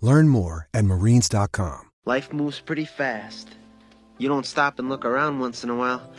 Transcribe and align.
Learn 0.00 0.28
more 0.28 0.68
at 0.74 0.84
marines.com. 0.84 1.90
Life 2.04 2.32
moves 2.32 2.60
pretty 2.60 2.84
fast. 2.84 3.48
You 4.18 4.28
don't 4.28 4.46
stop 4.46 4.78
and 4.78 4.88
look 4.88 5.04
around 5.04 5.40
once 5.40 5.64
in 5.64 5.70
a 5.70 5.74
while, 5.76 6.12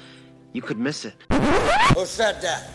you 0.54 0.62
could 0.62 0.78
miss 0.80 1.06
it. 1.06 1.14
Who 1.32 2.06
said 2.06 2.42
that? 2.42 2.70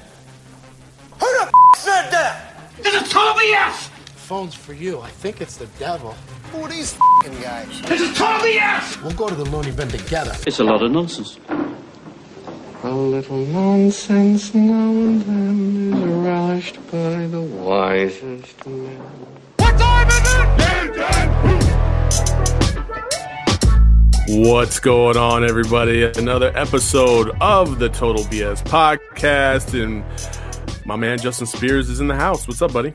Who 1.19 1.27
the 1.39 1.43
f- 1.47 1.79
said 1.79 2.11
that? 2.11 2.55
This 2.83 2.95
is 3.03 3.11
Toby 3.13 3.53
F! 3.53 3.89
Phone's 4.17 4.55
for 4.55 4.73
you. 4.73 5.01
I 5.01 5.11
think 5.11 5.41
it's 5.41 5.57
the 5.57 5.67
devil. 5.79 6.13
Who 6.53 6.63
are 6.63 6.69
these 6.69 6.95
f***ing 6.95 7.41
guys? 7.43 7.83
This 7.83 8.01
is 8.01 8.17
Toby 8.17 8.59
F! 8.59 9.03
We'll 9.03 9.13
go 9.13 9.29
to 9.29 9.35
the 9.35 9.45
loony 9.45 9.73
bin 9.73 9.89
together. 9.89 10.35
It's 10.47 10.61
a 10.61 10.65
lot 10.65 10.83
of 10.83 10.91
nonsense. 10.93 11.39
A 12.83 12.91
little 12.91 13.45
nonsense 13.47 14.55
now 14.55 14.91
and 14.91 15.21
then 15.23 15.93
is 15.93 16.05
relished 16.27 16.77
by 16.91 17.27
the 17.27 17.41
wisest 17.43 18.67
men. 18.67 19.03
What's 24.29 24.79
going 24.81 25.17
on, 25.17 25.45
everybody? 25.45 26.05
Another 26.05 26.53
episode 26.57 27.31
of 27.41 27.79
the 27.79 27.89
Total 27.89 28.23
BS 28.25 28.63
podcast, 28.65 29.75
and 29.81 30.05
my 30.87 30.97
man 30.97 31.19
Justin 31.19 31.47
Spears 31.47 31.89
is 31.89 32.01
in 32.01 32.09
the 32.09 32.15
house. 32.15 32.47
What's 32.47 32.63
up, 32.63 32.73
buddy? 32.73 32.93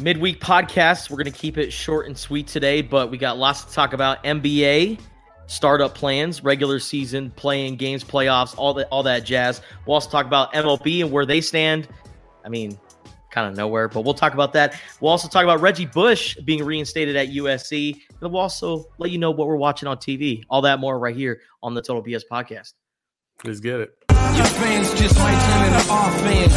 midweek 0.00 0.40
podcast. 0.40 1.10
We're 1.10 1.18
going 1.18 1.32
to 1.32 1.38
keep 1.38 1.58
it 1.58 1.72
short 1.72 2.06
and 2.06 2.16
sweet 2.16 2.46
today, 2.46 2.82
but 2.82 3.10
we 3.10 3.18
got 3.18 3.38
lots 3.38 3.64
to 3.64 3.72
talk 3.72 3.92
about. 3.92 4.22
NBA 4.24 4.98
startup 5.46 5.94
plans, 5.94 6.42
regular 6.42 6.78
season 6.78 7.30
playing 7.30 7.76
games, 7.76 8.02
playoffs, 8.02 8.54
all 8.56 8.74
that, 8.74 8.88
all 8.88 9.02
that 9.04 9.24
jazz. 9.24 9.60
We'll 9.86 9.94
also 9.94 10.10
talk 10.10 10.26
about 10.26 10.52
MLB 10.52 11.02
and 11.02 11.12
where 11.12 11.26
they 11.26 11.40
stand. 11.40 11.86
I 12.44 12.48
mean, 12.48 12.78
kind 13.34 13.50
of 13.50 13.56
nowhere, 13.56 13.88
but 13.88 14.04
we'll 14.04 14.14
talk 14.14 14.32
about 14.32 14.52
that. 14.52 14.80
We'll 15.00 15.10
also 15.10 15.28
talk 15.28 15.42
about 15.42 15.60
Reggie 15.60 15.86
Bush 15.86 16.36
being 16.44 16.64
reinstated 16.64 17.16
at 17.16 17.28
USC, 17.28 18.00
and 18.20 18.32
we'll 18.32 18.40
also 18.40 18.86
let 18.98 19.10
you 19.10 19.18
know 19.18 19.32
what 19.32 19.48
we're 19.48 19.56
watching 19.56 19.88
on 19.88 19.98
TV. 19.98 20.44
All 20.48 20.62
that 20.62 20.78
more 20.78 20.96
right 20.98 21.16
here 21.16 21.40
on 21.62 21.74
the 21.74 21.82
Total 21.82 22.02
BS 22.02 22.22
podcast. 22.30 22.72
Let's 23.42 23.58
get 23.58 23.80
it. 23.80 23.90
Your 24.08 24.46
fans 24.46 24.94
just 24.94 25.18
might 25.18 25.34
turn 25.34 25.74
into 25.74 25.90
our 25.90 26.10
fans. 26.22 26.54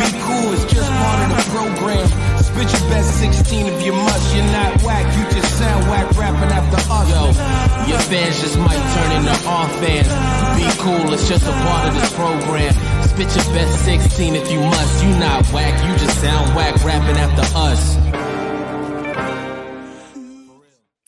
Be 0.00 0.18
cool, 0.24 0.52
it's 0.56 0.64
just 0.72 0.90
part 0.90 1.20
of 1.20 1.36
the 1.36 1.44
program. 1.52 2.08
Spit 2.42 2.72
your 2.72 2.88
best 2.90 3.20
16 3.20 3.66
if 3.66 3.84
you 3.84 3.92
must. 3.92 4.34
You're 4.34 4.44
not 4.46 4.82
whack, 4.82 5.04
you 5.16 5.24
just 5.38 5.58
sound 5.58 5.84
whack 5.88 6.10
rapping 6.16 6.50
after 6.50 6.80
us. 6.90 7.08
Yo, 7.12 7.92
your 7.92 8.00
fans 8.00 8.40
just 8.40 8.58
might 8.58 8.80
turn 8.96 9.10
into 9.20 9.36
our 9.46 9.68
fans. 9.78 10.08
Be 10.56 10.66
cool, 10.80 11.12
it's 11.12 11.28
just 11.28 11.44
a 11.46 11.52
part 11.52 11.88
of 11.88 11.94
this 11.94 12.12
program. 12.14 12.93
Spit 13.14 13.28
your 13.36 13.54
best 13.54 13.84
16 13.84 14.34
if 14.34 14.50
you 14.50 14.58
must. 14.58 15.04
You 15.04 15.10
not 15.20 15.46
whack, 15.52 15.88
you 15.88 16.04
just 16.04 16.20
sound 16.20 16.52
whack 16.56 16.74
rapping 16.84 17.16
after 17.16 17.42
us. 17.56 17.94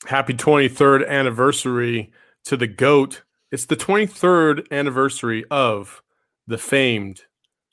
Happy 0.08 0.32
23rd 0.32 1.08
anniversary 1.08 2.12
to 2.44 2.56
the 2.56 2.68
GOAT. 2.68 3.24
It's 3.50 3.66
the 3.66 3.74
23rd 3.74 4.70
anniversary 4.70 5.46
of 5.50 6.00
the 6.46 6.58
famed 6.58 7.22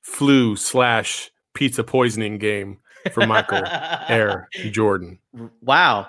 flu 0.01 0.55
slash 0.55 1.29
pizza 1.53 1.83
poisoning 1.83 2.39
game 2.39 2.79
for 3.11 3.27
Michael 3.27 3.61
Air 4.09 4.49
Jordan. 4.71 5.19
Wow. 5.61 6.07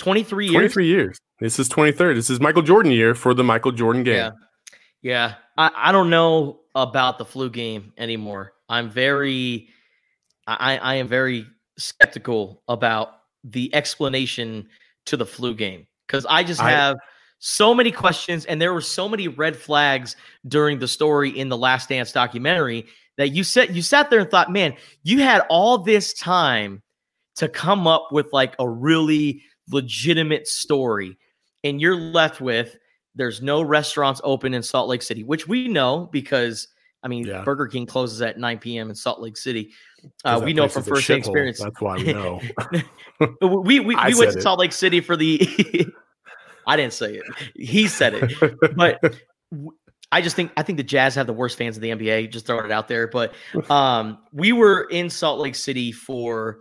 23 0.00 0.46
years. 0.46 0.54
23 0.54 0.86
years. 0.88 1.18
This 1.38 1.60
is 1.60 1.68
23rd. 1.68 2.16
This 2.16 2.28
is 2.28 2.40
Michael 2.40 2.62
Jordan 2.62 2.90
year 2.90 3.14
for 3.14 3.34
the 3.34 3.44
Michael 3.44 3.70
Jordan 3.70 4.02
game. 4.02 4.16
Yeah. 4.16 4.30
Yeah. 5.02 5.34
I, 5.60 5.70
I 5.76 5.92
don't 5.92 6.08
know 6.08 6.60
about 6.74 7.18
the 7.18 7.24
flu 7.24 7.50
game 7.50 7.92
anymore. 7.98 8.54
I'm 8.70 8.88
very 8.88 9.68
I, 10.46 10.78
I 10.78 10.94
am 10.94 11.06
very 11.06 11.46
skeptical 11.76 12.62
about 12.66 13.18
the 13.44 13.72
explanation 13.74 14.68
to 15.06 15.16
the 15.18 15.26
flu 15.26 15.54
game. 15.54 15.86
Because 16.06 16.24
I 16.30 16.44
just 16.44 16.62
I- 16.62 16.70
have 16.70 16.96
so 17.40 17.74
many 17.74 17.90
questions 17.92 18.46
and 18.46 18.60
there 18.60 18.72
were 18.72 18.80
so 18.80 19.08
many 19.08 19.28
red 19.28 19.54
flags 19.54 20.16
during 20.48 20.78
the 20.78 20.88
story 20.88 21.30
in 21.30 21.50
the 21.50 21.56
Last 21.58 21.90
Dance 21.90 22.10
documentary 22.10 22.86
that 23.18 23.30
you 23.30 23.44
said 23.44 23.76
you 23.76 23.82
sat 23.82 24.08
there 24.08 24.20
and 24.20 24.30
thought, 24.30 24.50
man, 24.50 24.74
you 25.02 25.18
had 25.18 25.42
all 25.50 25.76
this 25.76 26.14
time 26.14 26.82
to 27.36 27.48
come 27.48 27.86
up 27.86 28.08
with 28.12 28.32
like 28.32 28.54
a 28.58 28.68
really 28.68 29.42
legitimate 29.70 30.48
story 30.48 31.18
and 31.64 31.82
you're 31.82 31.96
left 31.96 32.40
with 32.40 32.76
there's 33.14 33.42
no 33.42 33.62
restaurants 33.62 34.20
open 34.24 34.54
in 34.54 34.62
Salt 34.62 34.88
Lake 34.88 35.02
City, 35.02 35.24
which 35.24 35.48
we 35.48 35.68
know 35.68 36.08
because 36.12 36.68
I 37.02 37.08
mean 37.08 37.26
Yeah. 37.26 37.42
Burger 37.42 37.66
King 37.66 37.86
closes 37.86 38.22
at 38.22 38.38
9 38.38 38.58
p.m. 38.58 38.90
in 38.90 38.94
Salt 38.94 39.20
Lake 39.20 39.36
City. 39.36 39.72
Uh, 40.24 40.40
we 40.42 40.52
know 40.52 40.68
from 40.68 40.82
first-hand 40.82 41.18
experience. 41.18 41.60
That's 41.62 41.80
why 41.80 41.96
we 41.96 42.12
know. 42.12 42.40
we 43.40 43.80
we, 43.80 43.80
we 43.80 43.94
went 43.94 44.16
to 44.32 44.38
it. 44.38 44.42
Salt 44.42 44.58
Lake 44.58 44.72
City 44.72 45.00
for 45.00 45.16
the. 45.16 45.86
I 46.66 46.76
didn't 46.76 46.92
say 46.92 47.14
it. 47.14 47.24
He 47.56 47.88
said 47.88 48.14
it. 48.14 48.76
But 48.76 49.00
w- 49.50 49.72
I 50.12 50.20
just 50.20 50.36
think 50.36 50.52
I 50.56 50.62
think 50.62 50.76
the 50.76 50.84
Jazz 50.84 51.14
have 51.16 51.26
the 51.26 51.32
worst 51.32 51.58
fans 51.58 51.76
in 51.76 51.82
the 51.82 51.90
NBA. 51.90 52.30
Just 52.30 52.46
throwing 52.46 52.64
it 52.64 52.70
out 52.70 52.88
there. 52.88 53.08
But 53.08 53.34
um, 53.68 54.18
we 54.32 54.52
were 54.52 54.84
in 54.84 55.10
Salt 55.10 55.40
Lake 55.40 55.54
City 55.54 55.92
for 55.92 56.60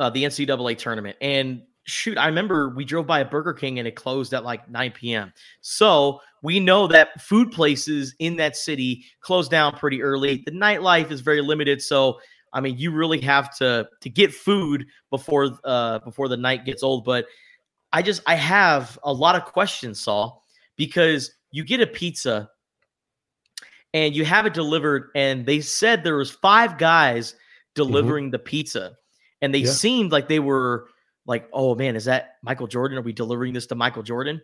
uh, 0.00 0.10
the 0.10 0.24
NCAA 0.24 0.78
tournament, 0.78 1.16
and 1.20 1.62
shoot, 1.84 2.16
I 2.18 2.26
remember 2.26 2.70
we 2.70 2.84
drove 2.84 3.06
by 3.06 3.20
a 3.20 3.24
Burger 3.24 3.52
King 3.52 3.78
and 3.78 3.88
it 3.88 3.96
closed 3.96 4.32
at 4.34 4.44
like 4.44 4.68
9 4.70 4.92
p.m. 4.92 5.32
So 5.60 6.20
we 6.42 6.60
know 6.60 6.86
that 6.88 7.20
food 7.20 7.50
places 7.52 8.14
in 8.18 8.36
that 8.36 8.56
city 8.56 9.04
close 9.20 9.48
down 9.48 9.76
pretty 9.76 10.02
early. 10.02 10.42
The 10.44 10.52
nightlife 10.52 11.10
is 11.10 11.20
very 11.20 11.40
limited, 11.40 11.82
so 11.82 12.20
I 12.52 12.60
mean, 12.60 12.76
you 12.76 12.90
really 12.90 13.20
have 13.22 13.56
to 13.58 13.88
to 14.00 14.10
get 14.10 14.32
food 14.34 14.86
before 15.10 15.58
uh 15.64 16.00
before 16.00 16.28
the 16.28 16.36
night 16.36 16.64
gets 16.64 16.82
old. 16.82 17.04
But 17.04 17.26
I 17.92 18.02
just 18.02 18.22
I 18.26 18.34
have 18.34 18.98
a 19.02 19.12
lot 19.12 19.36
of 19.36 19.44
questions, 19.44 20.00
Saul, 20.00 20.44
because 20.76 21.32
you 21.50 21.64
get 21.64 21.80
a 21.80 21.86
pizza 21.86 22.50
and 23.94 24.14
you 24.16 24.24
have 24.24 24.46
it 24.46 24.54
delivered, 24.54 25.10
and 25.14 25.44
they 25.44 25.60
said 25.60 26.02
there 26.02 26.16
was 26.16 26.30
five 26.30 26.78
guys 26.78 27.34
delivering 27.74 28.30
the 28.30 28.38
pizza, 28.38 28.96
and 29.42 29.54
they 29.54 29.60
Yeah. 29.60 29.70
seemed 29.70 30.12
like 30.12 30.28
they 30.28 30.38
were 30.40 30.88
like, 31.26 31.48
oh 31.52 31.74
man, 31.74 31.96
is 31.96 32.06
that 32.06 32.36
Michael 32.42 32.66
Jordan? 32.66 32.98
Are 32.98 33.02
we 33.02 33.12
delivering 33.12 33.52
this 33.52 33.66
to 33.66 33.74
Michael 33.74 34.02
Jordan? 34.02 34.40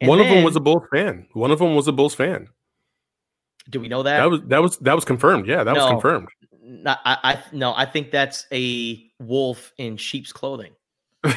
And 0.00 0.08
One 0.08 0.20
of 0.20 0.28
them 0.28 0.44
was 0.44 0.56
a 0.56 0.60
Bulls 0.60 0.84
fan. 0.92 1.26
One 1.32 1.50
of 1.50 1.58
them 1.58 1.74
was 1.74 1.88
a 1.88 1.92
Bulls 1.92 2.14
fan. 2.14 2.48
Do 3.68 3.80
we 3.80 3.88
know 3.88 4.02
that? 4.02 4.18
That 4.18 4.30
was 4.30 4.40
that 4.46 4.62
was 4.62 4.76
that 4.78 4.94
was 4.94 5.04
confirmed. 5.04 5.46
Yeah, 5.46 5.64
that 5.64 5.74
was 5.74 5.90
confirmed. 5.90 6.28
No, 6.62 6.94
I, 7.04 7.16
I 7.22 7.42
no, 7.52 7.74
I 7.74 7.84
think 7.86 8.10
that's 8.10 8.46
a 8.52 9.02
wolf 9.18 9.72
in 9.78 9.96
sheep's 9.96 10.32
clothing. 10.32 10.72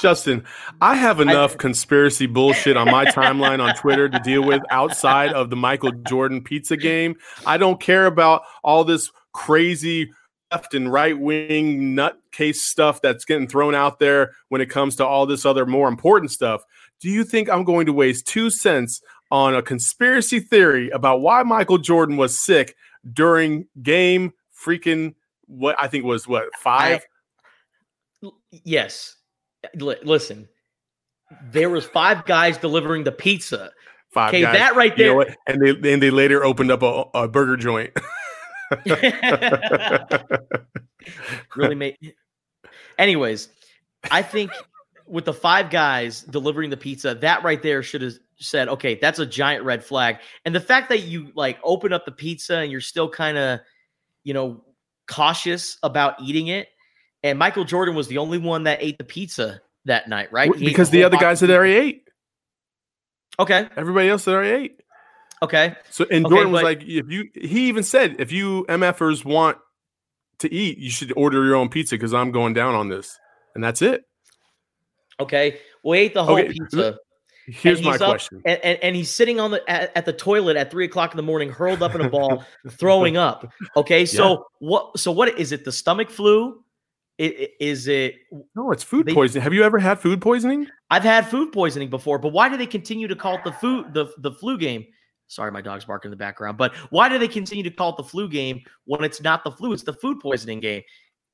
Justin, 0.00 0.44
I 0.80 0.94
have 0.94 1.20
enough 1.20 1.56
conspiracy 1.58 2.26
bullshit 2.26 2.76
on 2.76 2.90
my 2.90 3.06
timeline 3.06 3.60
on 3.60 3.74
Twitter 3.76 4.08
to 4.08 4.18
deal 4.20 4.42
with 4.42 4.62
outside 4.70 5.32
of 5.32 5.50
the 5.50 5.56
Michael 5.56 5.92
Jordan 6.06 6.42
pizza 6.42 6.76
game. 6.76 7.16
I 7.46 7.56
don't 7.56 7.80
care 7.80 8.06
about 8.06 8.42
all 8.62 8.84
this 8.84 9.10
crazy 9.32 10.10
left 10.52 10.74
and 10.74 10.92
right 10.92 11.18
wing 11.18 11.96
nutcase 11.96 12.56
stuff 12.56 13.00
that's 13.02 13.24
getting 13.24 13.48
thrown 13.48 13.74
out 13.74 13.98
there 13.98 14.32
when 14.48 14.60
it 14.60 14.70
comes 14.70 14.96
to 14.96 15.06
all 15.06 15.26
this 15.26 15.44
other 15.44 15.66
more 15.66 15.88
important 15.88 16.30
stuff. 16.30 16.62
Do 17.00 17.10
you 17.10 17.24
think 17.24 17.48
I'm 17.50 17.64
going 17.64 17.86
to 17.86 17.92
waste 17.92 18.26
two 18.26 18.50
cents 18.50 19.00
on 19.30 19.54
a 19.54 19.62
conspiracy 19.62 20.40
theory 20.40 20.88
about 20.90 21.20
why 21.20 21.42
Michael 21.42 21.78
Jordan 21.78 22.16
was 22.16 22.38
sick 22.38 22.76
during 23.12 23.66
game 23.82 24.32
freaking 24.64 25.14
what 25.46 25.76
I 25.80 25.88
think 25.88 26.04
was 26.04 26.26
what 26.28 26.44
five? 26.60 27.04
L- 28.22 28.38
Yes. 28.50 29.16
Li- 29.74 29.96
listen, 30.04 30.48
there 31.50 31.68
was 31.70 31.84
five 31.86 32.24
guys 32.24 32.56
delivering 32.56 33.02
the 33.04 33.12
pizza. 33.12 33.70
Five 34.12 34.28
Okay, 34.28 34.42
guys. 34.42 34.56
that 34.56 34.76
right 34.76 34.96
You 34.96 35.06
know 35.06 35.24
there-? 35.24 35.36
And 35.48 35.60
they 35.82 35.92
and 35.92 36.02
they 36.02 36.10
later 36.10 36.44
opened 36.44 36.70
up 36.70 36.82
a, 36.82 37.04
a 37.14 37.28
burger 37.28 37.56
joint. 37.56 37.90
really 41.56 41.74
made. 41.74 41.96
Anyways, 42.98 43.48
I 44.10 44.22
think 44.22 44.50
with 45.06 45.24
the 45.24 45.32
five 45.32 45.70
guys 45.70 46.22
delivering 46.22 46.70
the 46.70 46.76
pizza, 46.76 47.14
that 47.14 47.44
right 47.44 47.62
there 47.62 47.82
should 47.82 48.02
have 48.02 48.14
said, 48.38 48.68
okay, 48.68 48.96
that's 48.96 49.18
a 49.18 49.26
giant 49.26 49.64
red 49.64 49.84
flag. 49.84 50.18
And 50.44 50.54
the 50.54 50.60
fact 50.60 50.88
that 50.88 51.02
you 51.02 51.30
like 51.34 51.58
open 51.62 51.92
up 51.92 52.04
the 52.04 52.12
pizza 52.12 52.58
and 52.58 52.70
you're 52.70 52.80
still 52.80 53.08
kind 53.08 53.38
of, 53.38 53.60
you 54.24 54.34
know, 54.34 54.64
cautious 55.08 55.78
about 55.82 56.20
eating 56.20 56.48
it. 56.48 56.68
And 57.22 57.38
Michael 57.38 57.64
Jordan 57.64 57.94
was 57.94 58.08
the 58.08 58.18
only 58.18 58.38
one 58.38 58.64
that 58.64 58.82
ate 58.82 58.98
the 58.98 59.04
pizza 59.04 59.60
that 59.84 60.08
night, 60.08 60.32
right? 60.32 60.54
He 60.54 60.64
because 60.64 60.90
the 60.90 61.04
other 61.04 61.16
guys 61.16 61.40
had 61.40 61.50
already 61.50 61.74
ate. 61.74 62.08
Okay. 63.38 63.68
Everybody 63.76 64.08
else 64.08 64.24
had 64.24 64.34
already 64.34 64.64
ate. 64.64 64.80
Okay. 65.42 65.74
So 65.90 66.06
and 66.10 66.24
Okay, 66.26 66.34
Jordan 66.34 66.52
was 66.52 66.62
but- 66.62 66.64
like, 66.64 66.82
if 66.82 67.10
you 67.10 67.28
he 67.34 67.68
even 67.68 67.82
said, 67.82 68.16
if 68.18 68.32
you 68.32 68.64
MFers 68.68 69.24
want 69.24 69.58
to 70.38 70.52
eat, 70.52 70.78
you 70.78 70.90
should 70.90 71.12
order 71.16 71.44
your 71.44 71.54
own 71.56 71.68
pizza 71.68 71.94
because 71.94 72.14
I'm 72.14 72.30
going 72.30 72.54
down 72.54 72.74
on 72.74 72.88
this. 72.88 73.18
And 73.54 73.62
that's 73.64 73.80
it. 73.82 74.04
Okay. 75.20 75.58
We 75.82 75.98
ate 75.98 76.14
the 76.14 76.24
whole 76.24 76.38
Okay, 76.38 76.48
pizza. 76.52 76.96
Here's 77.46 77.78
and 77.78 77.86
my 77.86 77.96
question. 77.96 78.42
And, 78.44 78.58
and, 78.64 78.78
and 78.82 78.96
he's 78.96 79.10
sitting 79.10 79.38
on 79.38 79.52
the 79.52 79.62
at, 79.70 79.96
at 79.96 80.04
the 80.04 80.12
toilet 80.12 80.56
at 80.56 80.70
three 80.70 80.84
o'clock 80.84 81.12
in 81.12 81.16
the 81.16 81.22
morning, 81.22 81.48
hurled 81.48 81.82
up 81.82 81.94
in 81.94 82.00
a 82.00 82.10
ball, 82.10 82.44
throwing 82.70 83.16
up. 83.16 83.50
Okay, 83.76 84.04
so 84.04 84.46
what? 84.58 84.98
So 84.98 85.12
what 85.12 85.38
is 85.38 85.52
it? 85.52 85.64
The 85.64 85.70
stomach 85.72 86.10
flu? 86.10 86.62
I- 87.20 87.22
i- 87.38 87.48
Is 87.60 87.86
it? 87.86 88.16
No, 88.56 88.72
it's 88.72 88.82
food 88.82 89.06
They- 89.06 89.14
poisoning. 89.14 89.42
Have 89.42 89.54
you 89.54 89.62
ever 89.62 89.78
had 89.78 90.00
food 90.00 90.20
poisoning? 90.20 90.66
I've 90.90 91.04
had 91.04 91.28
food 91.28 91.52
poisoning 91.52 91.88
before, 91.88 92.18
but 92.18 92.32
why 92.32 92.48
do 92.48 92.56
they 92.56 92.66
continue 92.66 93.06
to 93.06 93.16
call 93.16 93.36
it 93.36 93.44
the 93.44 93.52
food 93.52 93.94
the 93.94 94.06
the 94.18 94.32
flu 94.32 94.58
game? 94.58 94.84
Sorry, 95.28 95.50
my 95.50 95.60
dog's 95.60 95.84
barking 95.84 96.08
in 96.08 96.10
the 96.10 96.16
background. 96.16 96.56
But 96.56 96.74
why 96.90 97.08
do 97.08 97.18
they 97.18 97.28
continue 97.28 97.64
to 97.64 97.70
call 97.70 97.90
it 97.90 97.96
the 97.96 98.04
flu 98.04 98.28
game 98.28 98.62
when 98.84 99.02
it's 99.02 99.20
not 99.20 99.44
the 99.44 99.50
flu? 99.50 99.72
It's 99.72 99.82
the 99.82 99.92
food 99.92 100.20
poisoning 100.20 100.60
game. 100.60 100.82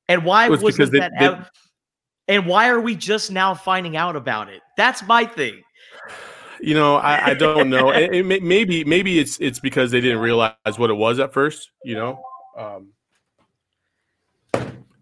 And 0.07 0.25
why 0.25 0.51
it's 0.51 0.61
wasn't 0.61 0.91
that 0.93 1.11
they- 1.19 1.25
out? 1.25 1.47
And 2.27 2.45
why 2.45 2.69
are 2.69 2.79
we 2.79 2.95
just 2.95 3.31
now 3.31 3.53
finding 3.53 3.97
out 3.97 4.15
about 4.15 4.47
it? 4.47 4.61
That's 4.77 5.03
my 5.03 5.25
thing. 5.25 5.61
You 6.61 6.73
know, 6.73 6.95
I, 6.95 7.31
I 7.31 7.33
don't 7.33 7.69
know. 7.69 7.89
It, 7.91 8.15
it 8.15 8.25
may, 8.25 8.39
maybe 8.39 8.85
maybe 8.85 9.19
it's 9.19 9.37
it's 9.41 9.59
because 9.59 9.91
they 9.91 9.99
didn't 9.99 10.19
realize 10.19 10.53
what 10.77 10.89
it 10.89 10.93
was 10.93 11.19
at 11.19 11.33
first. 11.33 11.71
You 11.83 11.95
know. 11.95 12.23
Um, 12.57 12.93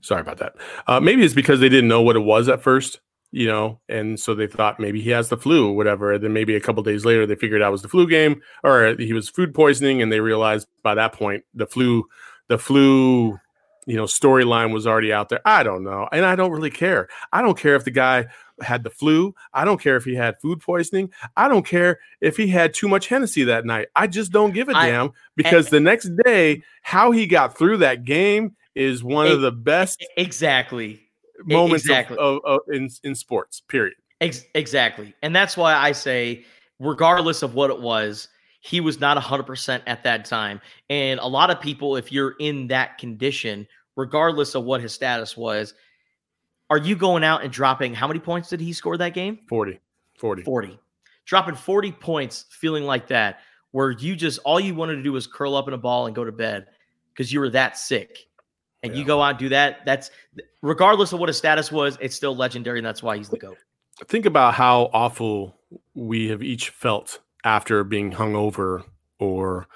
sorry 0.01 0.21
about 0.21 0.39
that. 0.39 0.55
Uh, 0.87 0.99
maybe 0.99 1.23
it's 1.23 1.35
because 1.35 1.59
they 1.59 1.69
didn't 1.69 1.87
know 1.87 2.01
what 2.01 2.15
it 2.15 2.21
was 2.21 2.49
at 2.49 2.63
first. 2.63 2.99
You 3.33 3.47
know, 3.47 3.79
and 3.87 4.19
so 4.19 4.35
they 4.35 4.47
thought 4.47 4.79
maybe 4.79 4.99
he 5.01 5.09
has 5.11 5.29
the 5.29 5.37
flu 5.37 5.69
or 5.69 5.75
whatever. 5.75 6.11
And 6.11 6.23
then 6.23 6.33
maybe 6.33 6.55
a 6.55 6.59
couple 6.59 6.83
days 6.83 7.05
later 7.05 7.25
they 7.25 7.35
figured 7.35 7.61
out 7.61 7.69
it 7.69 7.71
was 7.71 7.81
the 7.81 7.87
flu 7.87 8.05
game 8.07 8.41
or 8.63 8.95
he 8.99 9.13
was 9.13 9.29
food 9.29 9.53
poisoning, 9.53 10.01
and 10.01 10.11
they 10.11 10.19
realized 10.19 10.67
by 10.83 10.95
that 10.95 11.13
point 11.13 11.45
the 11.53 11.65
flu, 11.65 12.05
the 12.49 12.57
flu, 12.57 13.37
you 13.85 13.95
know, 13.95 14.03
storyline 14.03 14.73
was 14.73 14.85
already 14.85 15.13
out 15.13 15.29
there. 15.29 15.39
I 15.45 15.63
don't 15.63 15.83
know, 15.83 16.09
and 16.11 16.25
I 16.25 16.35
don't 16.35 16.51
really 16.51 16.69
care. 16.71 17.07
I 17.31 17.41
don't 17.41 17.57
care 17.57 17.75
if 17.75 17.85
the 17.85 17.91
guy 17.91 18.27
had 18.61 18.83
the 18.83 18.89
flu. 18.89 19.33
I 19.53 19.65
don't 19.65 19.81
care 19.81 19.95
if 19.95 20.03
he 20.03 20.15
had 20.15 20.35
food 20.41 20.59
poisoning. 20.59 21.11
I 21.35 21.47
don't 21.47 21.65
care 21.65 21.99
if 22.19 22.37
he 22.37 22.47
had 22.47 22.73
too 22.73 22.87
much 22.87 23.07
Hennessy 23.07 23.45
that 23.45 23.65
night. 23.65 23.87
I 23.95 24.07
just 24.07 24.31
don't 24.31 24.53
give 24.53 24.69
a 24.69 24.75
I- 24.75 24.89
damn 24.89 25.11
because 25.35 25.69
the 25.69 25.79
next 25.79 26.11
day, 26.25 26.63
how 26.81 27.11
he 27.11 27.27
got 27.27 27.57
through 27.57 27.77
that 27.77 28.03
game 28.03 28.55
is 28.75 29.03
one 29.03 29.27
of 29.27 29.39
E- 29.39 29.41
the 29.41 29.51
best 29.51 30.05
Exactly. 30.17 31.01
Moments 31.45 31.85
of- 31.85 31.89
exactly. 31.89 32.17
of, 32.17 32.39
of, 32.45 32.59
in, 32.71 32.89
in 33.03 33.15
sports, 33.15 33.61
period. 33.67 33.95
Ex- 34.19 34.45
exactly. 34.53 35.13
And 35.21 35.35
that's 35.35 35.57
why 35.57 35.73
I 35.73 35.91
say, 35.91 36.45
regardless 36.79 37.41
of 37.41 37.55
what 37.55 37.69
it 37.69 37.79
was, 37.79 38.27
he 38.61 38.79
was 38.79 38.99
not 38.99 39.17
100% 39.17 39.81
at 39.87 40.03
that 40.03 40.25
time. 40.25 40.61
And 40.89 41.19
a 41.19 41.27
lot 41.27 41.49
of 41.49 41.59
people, 41.59 41.95
if 41.95 42.11
you're 42.11 42.35
in 42.39 42.67
that 42.67 42.99
condition, 42.99 43.67
regardless 43.95 44.55
of 44.55 44.63
what 44.63 44.81
his 44.81 44.93
status 44.93 45.35
was, 45.35 45.73
are 46.69 46.77
you 46.77 46.95
going 46.95 47.23
out 47.23 47.43
and 47.43 47.51
dropping 47.51 47.93
how 47.93 48.07
many 48.07 48.19
points 48.19 48.49
did 48.49 48.61
he 48.61 48.71
score 48.71 48.97
that 48.97 49.13
game? 49.13 49.39
40. 49.49 49.79
40. 50.17 50.43
40. 50.43 50.79
Dropping 51.25 51.55
40 51.55 51.91
points, 51.93 52.45
feeling 52.51 52.83
like 52.83 53.07
that, 53.07 53.39
where 53.71 53.91
you 53.91 54.15
just 54.15 54.39
all 54.45 54.59
you 54.59 54.75
wanted 54.75 54.95
to 54.95 55.03
do 55.03 55.11
was 55.11 55.27
curl 55.27 55.55
up 55.55 55.67
in 55.67 55.73
a 55.73 55.77
ball 55.77 56.05
and 56.05 56.15
go 56.15 56.23
to 56.23 56.31
bed 56.31 56.67
because 57.13 57.33
you 57.33 57.39
were 57.39 57.49
that 57.49 57.77
sick. 57.77 58.27
And 58.83 58.95
you 58.95 59.05
go 59.05 59.21
out 59.21 59.31
and 59.31 59.39
do 59.39 59.49
that. 59.49 59.85
That's 59.85 60.09
regardless 60.61 61.13
of 61.13 61.19
what 61.19 61.29
his 61.29 61.37
status 61.37 61.71
was, 61.71 61.97
it's 62.01 62.15
still 62.15 62.35
legendary, 62.35 62.79
and 62.79 62.85
that's 62.85 63.03
why 63.03 63.17
he's 63.17 63.29
the 63.29 63.37
GOAT. 63.37 63.57
Think 64.07 64.25
about 64.25 64.55
how 64.55 64.89
awful 64.93 65.55
we 65.93 66.29
have 66.29 66.41
each 66.41 66.69
felt 66.69 67.19
after 67.43 67.83
being 67.83 68.11
hungover 68.11 68.83
or 69.19 69.67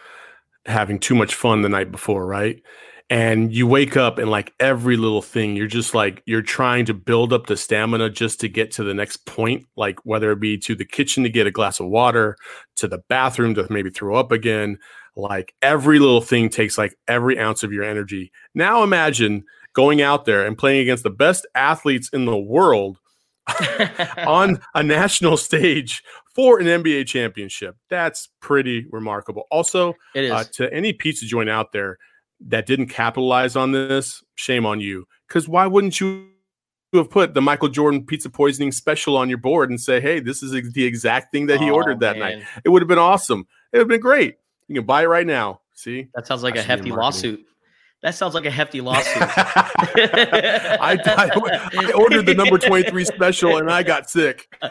having 0.66 1.00
too 1.00 1.16
much 1.16 1.36
fun 1.36 1.62
the 1.62 1.70
night 1.70 1.92
before, 1.92 2.26
right? 2.26 2.62
And 3.08 3.54
you 3.54 3.68
wake 3.68 3.96
up 3.96 4.18
and 4.18 4.32
like 4.32 4.54
every 4.60 4.98
little 4.98 5.22
thing, 5.22 5.56
you're 5.56 5.68
just 5.68 5.94
like 5.94 6.24
you're 6.26 6.42
trying 6.42 6.86
to 6.86 6.94
build 6.96 7.34
up 7.34 7.46
the 7.46 7.56
stamina 7.56 8.10
just 8.10 8.40
to 8.40 8.50
get 8.50 8.72
to 8.72 8.84
the 8.84 8.96
next 8.96 9.28
point, 9.28 9.68
like 9.76 10.04
whether 10.06 10.32
it 10.32 10.40
be 10.40 10.58
to 10.60 10.74
the 10.74 10.86
kitchen 10.86 11.22
to 11.22 11.30
get 11.30 11.46
a 11.46 11.52
glass 11.52 11.80
of 11.80 11.86
water, 11.86 12.36
to 12.78 12.88
the 12.88 12.98
bathroom 13.08 13.54
to 13.56 13.68
maybe 13.70 13.92
throw 13.92 14.16
up 14.16 14.32
again. 14.32 14.80
Like 15.16 15.54
every 15.62 16.00
little 16.00 16.22
thing 16.22 16.50
takes 16.50 16.78
like 16.78 16.96
every 17.08 17.40
ounce 17.40 17.64
of 17.64 17.72
your 17.72 17.84
energy. 17.84 18.32
Now 18.54 18.84
imagine 18.84 19.46
going 19.74 20.02
out 20.02 20.26
there 20.26 20.46
and 20.46 20.58
playing 20.58 20.82
against 20.82 21.04
the 21.04 21.10
best 21.10 21.46
athletes 21.56 22.10
in 22.12 22.26
the 22.26 22.38
world 22.38 22.98
on 24.26 24.60
a 24.74 24.84
national 24.84 25.38
stage 25.38 26.04
for 26.34 26.60
an 26.60 26.66
NBA 26.66 27.08
championship. 27.08 27.76
That's 27.90 28.30
pretty 28.42 28.88
remarkable. 28.92 29.44
Also, 29.52 29.94
It 30.14 30.26
is. 30.26 30.32
uh, 30.32 30.44
to 30.54 30.74
any 30.74 30.94
pizza 30.94 31.26
joint 31.26 31.50
out 31.50 31.72
there 31.72 31.98
that 32.48 32.66
didn't 32.66 32.88
capitalize 32.88 33.56
on 33.56 33.72
this, 33.72 34.24
shame 34.36 34.66
on 34.66 34.80
you. 34.82 35.08
Because 35.28 35.48
why 35.48 35.66
wouldn't 35.68 36.00
you 36.00 36.28
have 36.94 37.10
put 37.10 37.34
the 37.34 37.42
Michael 37.42 37.70
Jordan 37.70 38.06
pizza 38.06 38.30
poisoning 38.30 38.72
special 38.72 39.16
on 39.18 39.30
your 39.30 39.38
board 39.38 39.70
and 39.70 39.80
say, 39.80 40.00
hey, 40.02 40.20
this 40.20 40.44
is 40.44 40.52
the 40.74 40.84
exact 40.86 41.32
thing 41.32 41.46
that 41.48 41.60
he 41.62 41.70
Oh, 41.70 41.76
ordered 41.76 42.00
that 42.02 42.18
man. 42.18 42.40
night? 42.40 42.48
It 42.64 42.70
would 42.70 42.82
have 42.82 42.90
been 42.90 42.98
awesome. 42.98 43.46
It 43.72 43.78
would 43.78 43.82
have 43.84 43.88
been 43.88 44.02
great. 44.02 44.36
You 44.68 44.76
can 44.76 44.86
buy 44.86 45.04
it 45.04 45.08
right 45.08 45.28
now. 45.28 45.62
See? 45.74 46.08
That 46.16 46.26
sounds 46.28 46.44
like 46.44 46.56
I 46.58 46.60
a 46.60 46.64
hefty 46.64 46.92
lawsuit. 46.92 47.46
That 48.02 48.16
sounds 48.16 48.34
like 48.34 48.46
a 48.46 48.52
hefty 48.52 48.82
lawsuit. 48.82 49.18
I, 49.18 50.98
I, 51.06 51.30
I 51.34 51.92
ordered 51.94 52.26
the 52.26 52.36
number 52.36 52.58
23 52.58 53.06
special 53.06 53.58
and 53.58 53.70
I 53.70 53.84
got 53.84 54.10
sick. 54.10 54.48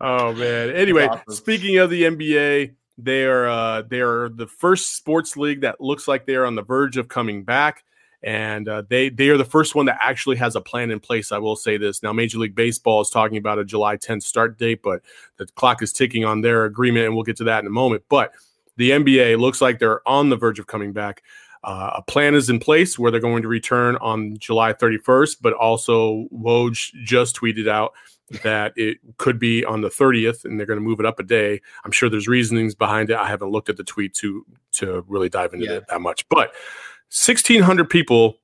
oh 0.00 0.32
man. 0.34 0.70
Anyway, 0.70 1.06
awesome. 1.06 1.34
speaking 1.34 1.78
of 1.78 1.90
the 1.90 2.02
NBA, 2.02 2.74
they 2.98 3.24
are 3.24 3.48
uh, 3.48 3.82
they 3.82 4.00
are 4.00 4.28
the 4.28 4.46
first 4.46 4.96
sports 4.96 5.36
league 5.36 5.62
that 5.62 5.80
looks 5.80 6.06
like 6.06 6.26
they 6.26 6.34
are 6.34 6.44
on 6.44 6.54
the 6.54 6.62
verge 6.62 6.96
of 6.96 7.08
coming 7.08 7.44
back. 7.44 7.84
And 8.22 8.68
uh, 8.68 8.82
they 8.88 9.08
they 9.08 9.28
are 9.30 9.38
the 9.38 9.44
first 9.44 9.74
one 9.74 9.86
that 9.86 9.98
actually 10.00 10.36
has 10.36 10.54
a 10.54 10.60
plan 10.60 10.90
in 10.90 11.00
place. 11.00 11.32
I 11.32 11.38
will 11.38 11.56
say 11.56 11.76
this 11.78 12.02
now: 12.02 12.12
Major 12.12 12.38
League 12.38 12.54
Baseball 12.54 13.00
is 13.00 13.08
talking 13.10 13.38
about 13.38 13.58
a 13.58 13.64
July 13.64 13.96
10th 13.96 14.22
start 14.24 14.58
date, 14.58 14.82
but 14.82 15.00
the 15.38 15.46
clock 15.46 15.82
is 15.82 15.92
ticking 15.92 16.24
on 16.24 16.42
their 16.42 16.64
agreement, 16.66 17.06
and 17.06 17.14
we'll 17.14 17.24
get 17.24 17.36
to 17.38 17.44
that 17.44 17.60
in 17.60 17.66
a 17.66 17.70
moment. 17.70 18.02
But 18.10 18.32
the 18.76 18.90
NBA 18.90 19.38
looks 19.38 19.60
like 19.60 19.78
they're 19.78 20.06
on 20.08 20.28
the 20.28 20.36
verge 20.36 20.58
of 20.58 20.66
coming 20.66 20.92
back. 20.92 21.22
Uh, 21.64 21.90
a 21.96 22.02
plan 22.02 22.34
is 22.34 22.48
in 22.48 22.58
place 22.58 22.98
where 22.98 23.10
they're 23.10 23.20
going 23.20 23.42
to 23.42 23.48
return 23.48 23.96
on 23.96 24.36
July 24.38 24.72
31st, 24.72 25.36
but 25.42 25.52
also 25.52 26.26
Woj 26.34 26.90
just 27.04 27.36
tweeted 27.36 27.68
out 27.68 27.92
that 28.42 28.72
it 28.76 28.98
could 29.18 29.38
be 29.38 29.64
on 29.64 29.80
the 29.82 29.88
30th, 29.88 30.44
and 30.44 30.58
they're 30.58 30.66
going 30.66 30.78
to 30.78 30.84
move 30.84 31.00
it 31.00 31.06
up 31.06 31.18
a 31.18 31.22
day. 31.22 31.60
I'm 31.84 31.90
sure 31.90 32.08
there's 32.08 32.28
reasonings 32.28 32.74
behind 32.74 33.10
it. 33.10 33.16
I 33.16 33.26
haven't 33.28 33.50
looked 33.50 33.68
at 33.68 33.76
the 33.76 33.84
tweet 33.84 34.14
to 34.14 34.44
to 34.72 35.04
really 35.08 35.28
dive 35.28 35.52
into 35.52 35.66
Yeah. 35.66 35.72
it 35.78 35.88
that 35.88 36.00
much, 36.00 36.26
but 36.28 36.54
1,600 37.12 37.90
people 37.90 38.36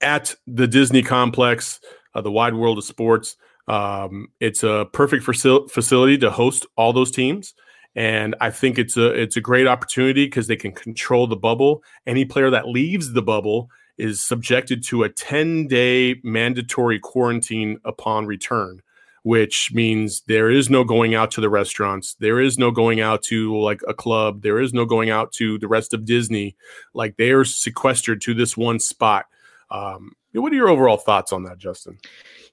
at 0.00 0.34
the 0.46 0.66
Disney 0.66 1.02
complex, 1.02 1.80
uh, 2.14 2.20
the 2.20 2.30
wide 2.30 2.54
world 2.54 2.78
of 2.78 2.84
sports. 2.84 3.36
Um, 3.68 4.28
it's 4.40 4.62
a 4.62 4.86
perfect 4.92 5.24
facil- 5.24 5.70
facility 5.70 6.16
to 6.18 6.30
host 6.30 6.66
all 6.76 6.92
those 6.92 7.10
teams. 7.10 7.54
And 7.94 8.34
I 8.40 8.50
think 8.50 8.78
it's 8.78 8.96
a 8.96 9.08
it's 9.08 9.36
a 9.36 9.40
great 9.40 9.66
opportunity 9.66 10.26
because 10.26 10.46
they 10.46 10.56
can 10.56 10.72
control 10.72 11.26
the 11.26 11.36
bubble. 11.36 11.82
Any 12.06 12.24
player 12.24 12.50
that 12.50 12.68
leaves 12.68 13.12
the 13.12 13.22
bubble 13.22 13.70
is 13.96 14.24
subjected 14.24 14.84
to 14.84 15.02
a 15.02 15.08
10 15.08 15.66
day 15.66 16.16
mandatory 16.22 16.98
quarantine 17.00 17.78
upon 17.84 18.26
return, 18.26 18.80
which 19.22 19.72
means 19.72 20.22
there 20.26 20.50
is 20.50 20.70
no 20.70 20.84
going 20.84 21.14
out 21.14 21.30
to 21.32 21.40
the 21.40 21.50
restaurants. 21.50 22.14
There 22.14 22.40
is 22.40 22.58
no 22.58 22.70
going 22.70 23.00
out 23.00 23.22
to 23.24 23.56
like 23.58 23.80
a 23.88 23.94
club. 23.94 24.42
There 24.42 24.60
is 24.60 24.72
no 24.72 24.84
going 24.84 25.10
out 25.10 25.32
to 25.32 25.58
the 25.58 25.68
rest 25.68 25.94
of 25.94 26.04
Disney. 26.04 26.56
Like 26.94 27.16
they 27.16 27.30
are 27.30 27.44
sequestered 27.44 28.20
to 28.22 28.34
this 28.34 28.56
one 28.56 28.78
spot. 28.78 29.26
Um, 29.70 30.12
what 30.32 30.52
are 30.52 30.56
your 30.56 30.68
overall 30.68 30.96
thoughts 30.96 31.32
on 31.32 31.42
that, 31.44 31.58
Justin? 31.58 31.98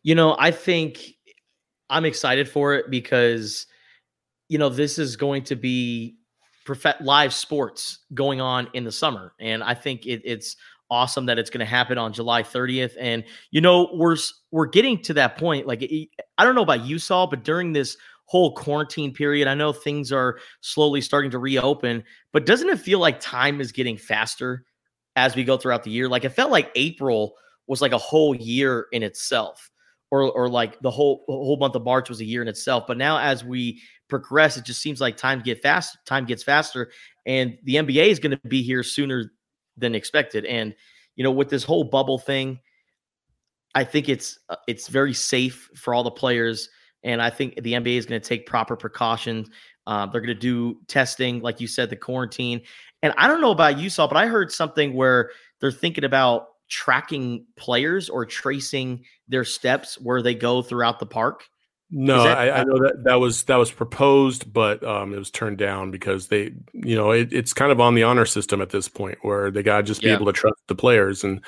You 0.03 0.15
know, 0.15 0.35
I 0.39 0.51
think 0.51 1.15
I'm 1.89 2.05
excited 2.05 2.49
for 2.49 2.73
it 2.75 2.89
because, 2.89 3.67
you 4.49 4.57
know, 4.57 4.69
this 4.69 4.97
is 4.97 5.15
going 5.15 5.43
to 5.45 5.55
be 5.55 6.17
live 6.99 7.33
sports 7.33 7.99
going 8.13 8.41
on 8.41 8.67
in 8.73 8.83
the 8.83 8.91
summer. 8.91 9.33
And 9.39 9.63
I 9.63 9.75
think 9.75 10.05
it, 10.05 10.21
it's 10.25 10.55
awesome 10.89 11.25
that 11.25 11.39
it's 11.39 11.49
going 11.49 11.59
to 11.59 11.65
happen 11.65 11.97
on 11.97 12.13
July 12.13 12.43
30th. 12.43 12.93
And 12.99 13.23
you 13.51 13.61
know, 13.61 13.89
we're 13.93 14.17
we're 14.51 14.67
getting 14.67 15.01
to 15.03 15.13
that 15.15 15.37
point. 15.37 15.67
Like 15.67 15.83
I 16.37 16.43
don't 16.43 16.55
know 16.55 16.61
about 16.61 16.85
you, 16.85 16.99
Saul, 16.99 17.27
but 17.27 17.43
during 17.43 17.73
this 17.73 17.97
whole 18.25 18.55
quarantine 18.55 19.13
period, 19.13 19.47
I 19.47 19.53
know 19.53 19.71
things 19.71 20.11
are 20.11 20.39
slowly 20.61 21.01
starting 21.01 21.31
to 21.31 21.39
reopen. 21.39 22.03
But 22.31 22.45
doesn't 22.45 22.69
it 22.69 22.79
feel 22.79 22.99
like 22.99 23.19
time 23.19 23.61
is 23.61 23.71
getting 23.71 23.97
faster 23.97 24.65
as 25.15 25.35
we 25.35 25.43
go 25.43 25.57
throughout 25.57 25.83
the 25.83 25.91
year? 25.91 26.09
Like 26.09 26.25
it 26.25 26.29
felt 26.29 26.51
like 26.51 26.71
April 26.75 27.35
was 27.67 27.81
like 27.81 27.93
a 27.93 27.97
whole 27.97 28.35
year 28.35 28.87
in 28.91 29.03
itself. 29.03 29.71
Or, 30.11 30.31
or 30.31 30.47
like 30.47 30.79
the 30.79 30.91
whole 30.91 31.25
whole 31.27 31.57
month 31.57 31.75
of 31.75 31.83
March 31.83 32.07
was 32.07 32.21
a 32.21 32.25
year 32.25 32.41
in 32.41 32.47
itself. 32.47 32.85
But 32.87 32.97
now 32.97 33.17
as 33.17 33.43
we 33.43 33.81
progress, 34.07 34.55
it 34.55 34.63
just 34.63 34.81
seems 34.81 35.01
like 35.01 35.17
time 35.17 35.41
get 35.41 35.61
fast, 35.61 35.97
time 36.05 36.25
gets 36.25 36.43
faster, 36.43 36.91
and 37.25 37.57
the 37.63 37.75
NBA 37.75 38.07
is 38.07 38.19
going 38.19 38.31
to 38.31 38.47
be 38.47 38.61
here 38.61 38.83
sooner 38.83 39.31
than 39.77 39.95
expected. 39.95 40.45
And 40.45 40.75
you 41.15 41.23
know, 41.23 41.31
with 41.31 41.49
this 41.49 41.63
whole 41.63 41.85
bubble 41.85 42.19
thing, 42.19 42.59
I 43.73 43.83
think 43.83 44.09
it's 44.09 44.39
uh, 44.49 44.55
it's 44.67 44.87
very 44.87 45.13
safe 45.13 45.69
for 45.75 45.93
all 45.93 46.03
the 46.03 46.11
players, 46.11 46.69
and 47.03 47.21
I 47.21 47.29
think 47.29 47.61
the 47.61 47.73
NBA 47.73 47.97
is 47.97 48.05
going 48.05 48.19
to 48.19 48.27
take 48.27 48.45
proper 48.45 48.75
precautions. 48.75 49.49
Uh, 49.87 50.05
they're 50.07 50.21
going 50.21 50.33
to 50.33 50.35
do 50.35 50.79
testing, 50.87 51.41
like 51.41 51.61
you 51.61 51.67
said, 51.67 51.89
the 51.89 51.95
quarantine. 51.95 52.61
And 53.03 53.13
I 53.17 53.27
don't 53.27 53.41
know 53.41 53.51
about 53.51 53.77
you, 53.77 53.89
Saul, 53.89 54.07
but 54.07 54.17
I 54.17 54.25
heard 54.25 54.51
something 54.51 54.93
where 54.93 55.29
they're 55.61 55.71
thinking 55.71 56.03
about 56.03 56.47
tracking 56.69 57.45
players 57.55 58.09
or 58.09 58.25
tracing 58.25 59.03
their 59.27 59.43
steps 59.43 59.99
where 60.01 60.21
they 60.21 60.33
go 60.33 60.61
throughout 60.61 60.99
the 60.99 61.05
park. 61.05 61.43
No, 61.91 62.23
that, 62.23 62.37
I, 62.37 62.49
I, 62.49 62.63
know 62.63 62.79
that 62.79 63.03
that 63.03 63.19
was 63.19 63.43
that 63.43 63.57
was 63.57 63.69
proposed, 63.69 64.51
but 64.51 64.83
um, 64.83 65.13
it 65.13 65.19
was 65.19 65.29
turned 65.29 65.59
down 65.59 65.91
because 65.91 66.27
they, 66.29 66.51
you 66.73 66.95
know, 66.95 67.11
it, 67.11 67.31
it's 67.31 67.53
kind 67.53 67.71
of 67.71 67.79
on 67.79 67.93
the 67.93 68.01
honor 68.01 68.25
system 68.25 68.59
at 68.59 68.71
this 68.71 68.89
point 68.89 69.19
where 69.21 69.51
they 69.51 69.61
got 69.61 69.77
to 69.77 69.83
just 69.83 70.01
be 70.01 70.07
yeah. 70.07 70.15
able 70.15 70.25
to 70.25 70.33
trust 70.33 70.59
the 70.67 70.73
players. 70.73 71.23
And 71.23 71.41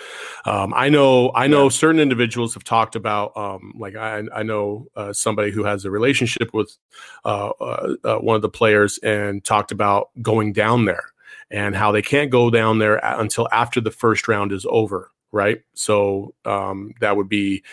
um, 0.45 0.75
I 0.75 0.89
know, 0.89 1.31
I 1.33 1.47
know, 1.47 1.63
yeah. 1.63 1.69
certain 1.69 1.99
individuals 1.99 2.53
have 2.53 2.63
talked 2.63 2.95
about, 2.95 3.35
um, 3.35 3.73
like 3.79 3.95
I, 3.95 4.23
I 4.33 4.43
know 4.43 4.85
uh, 4.95 5.11
somebody 5.11 5.49
who 5.49 5.63
has 5.63 5.85
a 5.85 5.91
relationship 5.91 6.53
with 6.53 6.77
uh, 7.25 7.49
uh, 7.59 7.95
uh 8.03 8.17
one 8.17 8.35
of 8.35 8.43
the 8.43 8.49
players 8.49 8.99
and 8.99 9.43
talked 9.43 9.71
about 9.71 10.09
going 10.21 10.53
down 10.53 10.85
there 10.85 11.13
and 11.49 11.75
how 11.75 11.91
they 11.91 12.03
can't 12.03 12.29
go 12.29 12.51
down 12.51 12.77
there 12.77 12.99
until 13.03 13.47
after 13.51 13.81
the 13.81 13.91
first 13.91 14.27
round 14.27 14.51
is 14.51 14.67
over, 14.69 15.11
right? 15.31 15.63
So 15.73 16.35
um, 16.45 16.93
that 17.01 17.17
would 17.17 17.27
be 17.27 17.63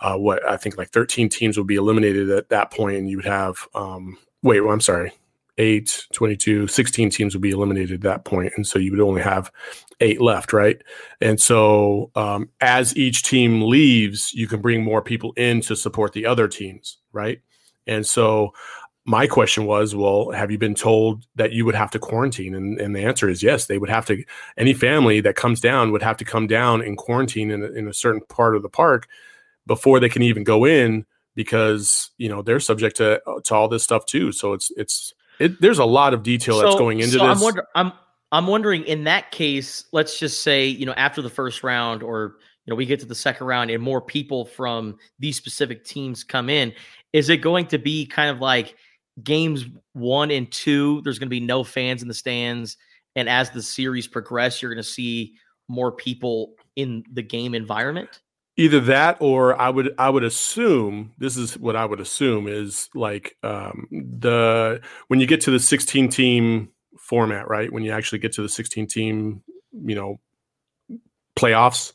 uh, 0.00 0.16
what 0.16 0.44
I 0.46 0.56
think 0.56 0.76
like 0.76 0.90
13 0.90 1.28
teams 1.28 1.58
would 1.58 1.66
be 1.66 1.76
eliminated 1.76 2.30
at 2.30 2.48
that 2.50 2.70
point, 2.70 2.96
and 2.96 3.10
you 3.10 3.16
would 3.16 3.26
have 3.26 3.68
um, 3.74 4.18
wait, 4.42 4.60
well, 4.60 4.72
I'm 4.72 4.80
sorry, 4.80 5.12
8, 5.58 6.06
22, 6.12 6.68
16 6.68 7.10
teams 7.10 7.34
would 7.34 7.42
be 7.42 7.50
eliminated 7.50 7.92
at 7.92 8.00
that 8.02 8.24
point, 8.24 8.52
and 8.56 8.66
so 8.66 8.78
you 8.78 8.92
would 8.92 9.00
only 9.00 9.22
have 9.22 9.50
eight 10.00 10.20
left, 10.20 10.52
right? 10.52 10.80
And 11.20 11.40
so 11.40 12.10
um, 12.14 12.48
as 12.60 12.96
each 12.96 13.24
team 13.24 13.62
leaves, 13.62 14.32
you 14.32 14.46
can 14.46 14.60
bring 14.60 14.84
more 14.84 15.02
people 15.02 15.32
in 15.36 15.60
to 15.62 15.74
support 15.74 16.12
the 16.12 16.26
other 16.26 16.46
teams, 16.46 16.98
right? 17.12 17.40
And 17.86 18.06
so 18.06 18.52
my 19.04 19.26
question 19.26 19.64
was, 19.64 19.94
well, 19.94 20.30
have 20.30 20.50
you 20.50 20.58
been 20.58 20.74
told 20.74 21.24
that 21.34 21.52
you 21.52 21.64
would 21.64 21.74
have 21.74 21.90
to 21.92 21.98
quarantine? 21.98 22.54
And, 22.54 22.78
and 22.78 22.94
the 22.94 23.00
answer 23.00 23.28
is 23.28 23.42
yes. 23.42 23.66
They 23.66 23.78
would 23.78 23.88
have 23.88 24.04
to. 24.06 24.22
Any 24.58 24.74
family 24.74 25.20
that 25.22 25.34
comes 25.34 25.60
down 25.60 25.92
would 25.92 26.02
have 26.02 26.18
to 26.18 26.26
come 26.26 26.46
down 26.46 26.82
and 26.82 26.96
quarantine 26.96 27.50
in 27.50 27.64
in 27.64 27.88
a 27.88 27.94
certain 27.94 28.20
part 28.28 28.54
of 28.54 28.62
the 28.62 28.68
park 28.68 29.08
before 29.68 30.00
they 30.00 30.08
can 30.08 30.22
even 30.22 30.42
go 30.42 30.64
in 30.64 31.06
because 31.36 32.10
you 32.18 32.28
know 32.28 32.42
they're 32.42 32.58
subject 32.58 32.96
to 32.96 33.22
uh, 33.28 33.40
to 33.44 33.54
all 33.54 33.68
this 33.68 33.84
stuff 33.84 34.04
too. 34.06 34.32
So 34.32 34.54
it's 34.54 34.72
it's 34.76 35.14
it, 35.38 35.60
there's 35.60 35.78
a 35.78 35.84
lot 35.84 36.12
of 36.12 36.24
detail 36.24 36.58
so, 36.58 36.62
that's 36.62 36.74
going 36.74 36.98
into 36.98 37.18
so 37.18 37.28
this. 37.28 37.36
I'm, 37.36 37.40
wonder, 37.40 37.64
I'm 37.76 37.92
I'm 38.32 38.46
wondering 38.48 38.82
in 38.84 39.04
that 39.04 39.30
case, 39.30 39.84
let's 39.92 40.18
just 40.18 40.42
say 40.42 40.66
you 40.66 40.84
know 40.84 40.94
after 40.94 41.22
the 41.22 41.30
first 41.30 41.62
round 41.62 42.02
or 42.02 42.38
you 42.66 42.72
know 42.72 42.74
we 42.74 42.86
get 42.86 42.98
to 43.00 43.06
the 43.06 43.14
second 43.14 43.46
round 43.46 43.70
and 43.70 43.80
more 43.80 44.00
people 44.00 44.44
from 44.46 44.98
these 45.20 45.36
specific 45.36 45.84
teams 45.84 46.24
come 46.24 46.50
in, 46.50 46.72
is 47.12 47.28
it 47.28 47.36
going 47.36 47.66
to 47.66 47.78
be 47.78 48.04
kind 48.04 48.30
of 48.30 48.40
like 48.40 48.74
games 49.22 49.66
one 49.92 50.32
and 50.32 50.50
two? 50.50 51.02
There's 51.02 51.20
going 51.20 51.28
to 51.28 51.30
be 51.30 51.38
no 51.38 51.62
fans 51.62 52.02
in 52.02 52.08
the 52.08 52.14
stands, 52.14 52.76
and 53.14 53.28
as 53.28 53.50
the 53.50 53.62
series 53.62 54.08
progress, 54.08 54.60
you're 54.60 54.74
going 54.74 54.82
to 54.82 54.90
see 54.90 55.34
more 55.68 55.92
people 55.92 56.54
in 56.74 57.04
the 57.12 57.22
game 57.22 57.54
environment 57.54 58.22
either 58.58 58.80
that 58.80 59.16
or 59.20 59.58
i 59.58 59.70
would 59.70 59.94
i 59.96 60.10
would 60.10 60.24
assume 60.24 61.12
this 61.16 61.38
is 61.38 61.56
what 61.58 61.76
i 61.76 61.84
would 61.86 62.00
assume 62.00 62.46
is 62.46 62.90
like 62.94 63.34
um, 63.42 63.88
the 63.90 64.80
when 65.06 65.18
you 65.18 65.26
get 65.26 65.40
to 65.40 65.50
the 65.50 65.60
16 65.60 66.10
team 66.10 66.68
format 67.08 67.48
right? 67.48 67.72
When 67.72 67.82
you 67.82 67.92
actually 67.92 68.18
get 68.18 68.32
to 68.32 68.42
the 68.42 68.48
16 68.48 68.86
team 68.86 69.42
you 69.84 69.94
know 69.94 70.20
playoffs 71.36 71.92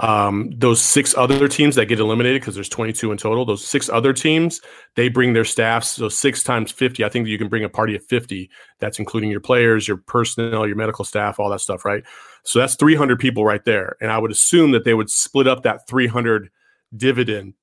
um, 0.00 0.50
those 0.54 0.82
six 0.82 1.14
other 1.16 1.48
teams 1.48 1.76
that 1.76 1.86
get 1.86 1.98
eliminated 1.98 2.42
because 2.42 2.54
there's 2.54 2.68
22 2.68 3.10
in 3.10 3.16
total 3.16 3.44
those 3.46 3.66
six 3.66 3.88
other 3.88 4.12
teams 4.12 4.60
they 4.96 5.08
bring 5.08 5.32
their 5.32 5.46
staffs 5.46 5.92
so 5.92 6.10
six 6.10 6.42
times 6.42 6.70
50 6.70 7.02
i 7.02 7.08
think 7.08 7.26
you 7.26 7.38
can 7.38 7.48
bring 7.48 7.64
a 7.64 7.70
party 7.70 7.96
of 7.96 8.04
50 8.04 8.50
that's 8.80 8.98
including 8.98 9.30
your 9.30 9.40
players 9.40 9.88
your 9.88 9.96
personnel 9.96 10.66
your 10.66 10.76
medical 10.76 11.06
staff 11.06 11.40
all 11.40 11.48
that 11.48 11.60
stuff 11.60 11.86
right 11.86 12.04
so 12.44 12.58
that's 12.58 12.74
300 12.74 13.18
people 13.18 13.44
right 13.44 13.64
there. 13.64 13.96
And 14.00 14.10
I 14.10 14.18
would 14.18 14.30
assume 14.30 14.72
that 14.72 14.84
they 14.84 14.94
would 14.94 15.10
split 15.10 15.46
up 15.46 15.62
that 15.62 15.86
300 15.88 16.50
dividend 16.96 17.54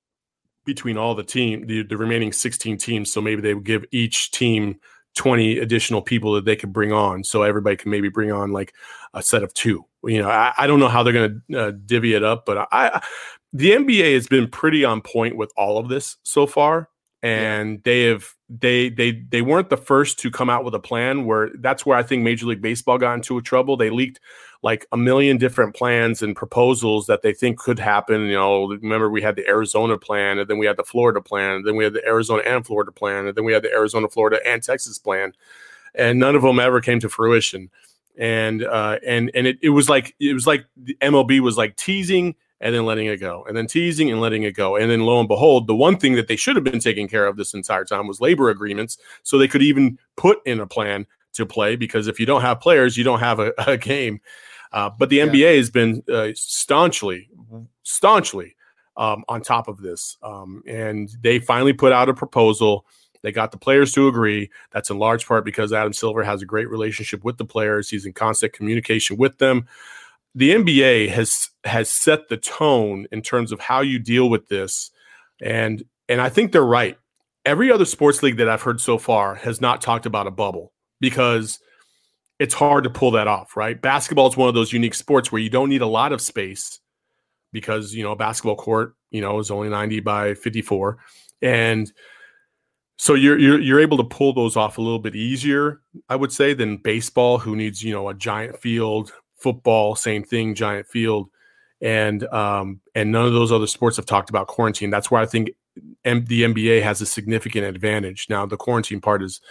between 0.66 0.98
all 0.98 1.16
the 1.16 1.24
team, 1.24 1.68
the, 1.68 1.84
the 1.84 1.98
remaining 1.98 2.32
16 2.32 2.78
teams. 2.78 3.12
So 3.12 3.22
maybe 3.22 3.42
they 3.42 3.54
would 3.54 3.66
give 3.66 3.86
each 3.92 4.32
team 4.32 4.80
20 5.16 5.58
additional 5.58 6.02
people 6.02 6.34
that 6.34 6.46
they 6.46 6.56
could 6.56 6.72
bring 6.72 6.92
on. 6.92 7.24
So 7.24 7.44
everybody 7.44 7.76
can 7.76 7.92
maybe 7.92 8.10
bring 8.10 8.32
on 8.32 8.52
like 8.52 8.74
a 9.14 9.22
set 9.22 9.44
of 9.44 9.54
two. 9.54 9.86
You 10.04 10.22
know, 10.22 10.30
I, 10.30 10.54
I 10.58 10.68
don't 10.68 10.80
know 10.80 10.88
how 10.88 11.04
they're 11.04 11.14
going 11.14 11.42
to 11.52 11.60
uh, 11.60 11.72
divvy 11.86 12.14
it 12.14 12.24
up, 12.24 12.46
but 12.46 12.68
I, 12.72 13.04
the 13.52 13.72
NBA 13.72 14.14
has 14.14 14.28
been 14.28 14.48
pretty 14.48 14.86
on 14.86 15.02
point 15.02 15.36
with 15.36 15.52
all 15.58 15.78
of 15.78 15.90
this 15.90 16.18
so 16.24 16.48
far 16.48 16.90
and 17.22 17.72
yeah. 17.72 17.78
they 17.84 18.04
have 18.04 18.34
they 18.50 18.90
they 18.90 19.12
they 19.12 19.42
weren't 19.42 19.70
the 19.70 19.78
first 19.78 20.20
to 20.20 20.32
come 20.32 20.50
out 20.50 20.64
with 20.64 20.74
a 20.74 20.80
plan 20.80 21.26
where 21.26 21.50
that's 21.60 21.86
where 21.86 21.98
I 21.98 22.04
think 22.04 22.24
Major 22.24 22.48
League 22.48 22.62
Baseball 22.62 22.98
got 22.98 23.14
into 23.14 23.42
trouble. 23.42 23.78
They 23.78 23.90
leaked 23.90 24.20
like 24.62 24.86
a 24.92 24.98
million 24.98 25.38
different 25.38 25.76
plans 25.76 26.22
and 26.22 26.36
proposals 26.36 27.08
that 27.08 27.22
they 27.22 27.34
think 27.34 27.60
could 27.60 27.80
happen. 27.80 28.22
You 28.24 28.34
know, 28.34 28.68
remember 28.68 29.10
we 29.10 29.22
had 29.22 29.36
the 29.36 29.48
Arizona 29.48 29.98
plan, 29.98 30.40
and 30.40 30.50
then 30.50 30.58
we 30.58 30.66
had 30.66 30.78
the 30.78 30.84
Florida 30.84 31.22
plan, 31.22 31.58
and 31.58 31.66
then 31.66 31.76
we 31.76 31.84
had 31.84 31.94
the 31.94 32.06
Arizona 32.06 32.42
and 32.46 32.66
Florida 32.66 32.92
plan, 32.92 33.28
and 33.28 33.36
then 33.36 33.44
we 33.44 33.54
had 33.54 33.64
the 33.64 33.72
Arizona, 33.72 34.08
Florida, 34.08 34.40
and 34.46 34.64
Texas 34.64 34.98
plan, 34.98 35.34
and 35.94 36.20
none 36.20 36.36
of 36.36 36.42
them 36.42 36.60
ever 36.60 36.82
came 36.82 37.00
to 37.02 37.10
fruition. 37.10 37.70
And 38.18 38.64
uh, 38.64 39.00
and 39.06 39.32
and 39.34 39.48
it, 39.48 39.60
it 39.62 39.70
was 39.70 39.90
like 39.90 40.16
it 40.20 40.34
was 40.34 40.48
like 40.48 40.66
the 40.76 40.98
MLB 41.02 41.40
was 41.42 41.58
like 41.58 41.76
teasing 41.76 42.36
and 42.62 42.76
then 42.76 42.86
letting 42.86 43.08
it 43.08 43.18
go, 43.18 43.46
and 43.48 43.56
then 43.56 43.68
teasing 43.68 44.12
and 44.12 44.20
letting 44.20 44.44
it 44.44 44.54
go. 44.54 44.76
And 44.76 44.92
then 44.92 45.02
lo 45.02 45.20
and 45.20 45.28
behold, 45.28 45.68
the 45.68 45.76
one 45.76 45.98
thing 45.98 46.16
that 46.16 46.28
they 46.28 46.36
should 46.36 46.56
have 46.56 46.66
been 46.66 46.80
taking 46.80 47.08
care 47.08 47.26
of 47.26 47.38
this 47.38 47.54
entire 47.54 47.86
time 47.86 48.08
was 48.08 48.20
labor 48.20 48.50
agreements, 48.50 48.98
so 49.24 49.38
they 49.38 49.48
could 49.48 49.62
even 49.62 49.98
put 50.18 50.40
in 50.46 50.60
a 50.60 50.68
plan 50.68 51.06
to 51.34 51.46
play. 51.46 51.76
Because 51.76 52.08
if 52.08 52.20
you 52.20 52.26
don't 52.26 52.42
have 52.42 52.60
players, 52.60 52.98
you 52.98 53.04
don't 53.04 53.20
have 53.20 53.40
a, 53.40 53.54
a 53.68 53.78
game. 53.78 54.20
Uh, 54.72 54.90
but 54.90 55.10
the 55.10 55.18
yeah. 55.18 55.28
NBA 55.28 55.58
has 55.58 55.70
been 55.70 56.04
uh, 56.12 56.30
staunchly, 56.36 57.30
staunchly 57.84 58.56
um, 58.98 59.24
on 59.28 59.42
top 59.42 59.68
of 59.68 59.82
this, 59.82 60.18
um, 60.22 60.62
and 60.68 61.10
they 61.22 61.40
finally 61.40 61.74
put 61.74 61.92
out 61.92 62.10
a 62.10 62.14
proposal. 62.14 62.86
They 63.22 63.32
got 63.32 63.52
the 63.52 63.58
players 63.58 63.94
to 63.94 64.08
agree. 64.08 64.50
That's 64.72 64.90
in 64.90 65.00
large 65.00 65.26
part 65.26 65.44
because 65.44 65.74
Adam 65.74 65.92
Silver 65.92 66.24
has 66.24 66.42
a 66.42 66.46
great 66.46 66.70
relationship 66.70 67.24
with 67.24 67.38
the 67.38 67.46
players. 67.46 67.90
He's 67.90 68.06
in 68.06 68.14
constant 68.14 68.54
communication 68.54 69.18
with 69.18 69.38
them 69.40 69.68
the 70.36 70.52
NBA 70.52 71.10
has 71.10 71.50
has 71.64 71.90
set 71.90 72.30
the 72.30 72.38
tone 72.38 73.08
in 73.12 73.22
terms 73.22 73.52
of 73.52 73.60
how 73.60 73.82
you 73.82 74.00
deal 74.00 74.30
with 74.30 74.48
this, 74.48 74.92
and 75.42 75.84
and 76.08 76.22
I 76.22 76.30
think 76.30 76.52
they're 76.52 76.64
right. 76.64 76.98
Every 77.46 77.72
other 77.72 77.86
sports 77.86 78.22
league 78.22 78.38
that 78.38 78.50
I've 78.50 78.62
heard 78.62 78.82
so 78.82 78.98
far 78.98 79.36
has 79.36 79.62
not 79.62 79.82
talked 79.82 80.06
about 80.06 80.28
a 80.28 80.32
bubble 80.32 80.74
because 81.00 81.60
it's 82.38 82.54
hard 82.54 82.84
to 82.84 82.90
pull 82.90 83.12
that 83.12 83.28
off, 83.28 83.56
right? 83.58 83.82
Basketball 83.82 84.28
is 84.28 84.38
one 84.38 84.50
of 84.50 84.56
those 84.56 84.74
unique 84.74 84.94
sports 84.94 85.32
where 85.32 85.42
you 85.42 85.50
don't 85.50 85.70
need 85.70 85.82
a 85.82 85.88
lot 85.88 86.14
of 86.14 86.22
space 86.22 86.80
because 87.52 87.94
you 87.94 88.04
know 88.04 88.12
a 88.12 88.16
basketball 88.16 88.56
court 88.56 88.96
you 89.12 89.22
know 89.22 89.40
is 89.40 89.52
only 89.52 89.70
90 89.70 90.00
by 90.02 90.34
54 90.34 90.98
and 91.42 91.92
so 92.98 93.14
you're, 93.14 93.40
you're 93.40 93.60
you're 93.60 93.80
able 93.80 93.98
to 93.98 94.04
pull 94.04 94.34
those 94.34 94.56
off 94.56 94.78
a 94.78 94.82
little 94.82 95.00
bit 95.00 95.16
easier 95.16 95.82
i 96.10 96.16
would 96.16 96.32
say 96.32 96.54
than 96.54 96.78
baseball 96.78 97.38
who 97.38 97.56
needs 97.56 97.84
you 97.84 97.94
know 97.94 98.10
a 98.10 98.14
giant 98.14 98.60
field 98.60 99.12
football, 99.40 99.96
same 99.96 100.24
thing, 100.24 100.56
giant 100.56 100.88
field, 100.88 101.30
and 101.82 102.24
um, 102.26 102.82
and 102.96 103.12
none 103.12 103.26
of 103.26 103.34
those 103.34 103.52
other 103.52 103.68
sports 103.68 103.98
have 103.98 104.06
talked 104.06 104.30
about 104.30 104.48
quarantine. 104.48 104.90
That's 104.90 105.10
why 105.10 105.22
I 105.22 105.26
think 105.26 105.52
M- 106.06 106.26
the 106.26 106.44
NBA 106.44 106.82
has 106.84 107.02
a 107.02 107.06
significant 107.06 107.66
advantage. 107.66 108.28
Now, 108.30 108.46
the 108.46 108.58
quarantine 108.58 109.02
part 109.02 109.24
is 109.24 109.42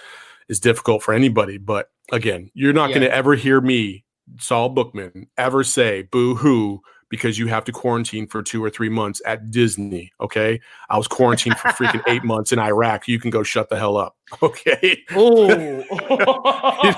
is 0.49 0.61
difficult 0.61 1.02
for 1.02 1.12
anybody, 1.12 1.59
but 1.59 1.90
again, 2.12 2.50
you're 2.54 2.73
not 2.73 2.90
yeah. 2.90 2.97
going 2.97 3.09
to 3.09 3.14
ever 3.14 3.35
hear 3.35 3.61
me, 3.61 4.04
Saul 4.38 4.71
Bookman, 4.71 5.26
ever 5.37 5.64
say 5.64 6.02
"boo 6.02 6.37
hoo" 6.37 6.80
because 7.11 7.38
you 7.38 7.47
have 7.47 7.65
to 7.65 7.73
quarantine 7.73 8.27
for 8.27 8.43
two 8.43 8.62
or 8.62 8.69
three 8.71 8.88
months 8.88 9.23
at 9.25 9.50
Disney. 9.50 10.12
Okay. 10.21 10.61
I 10.91 10.99
was 10.99 11.09
quarantined 11.09 11.57
for 11.57 11.69
freaking 11.69 12.03
eight 12.07 12.23
months 12.33 12.53
in 12.53 12.59
Iraq. 12.59 13.09
You 13.09 13.19
can 13.19 13.31
go 13.31 13.43
shut 13.43 13.69
the 13.71 13.77
hell 13.79 13.97
up. 13.97 14.15
Okay. 14.43 15.03
Oh, 15.12 15.49
you 15.49 15.57
know 15.59 15.85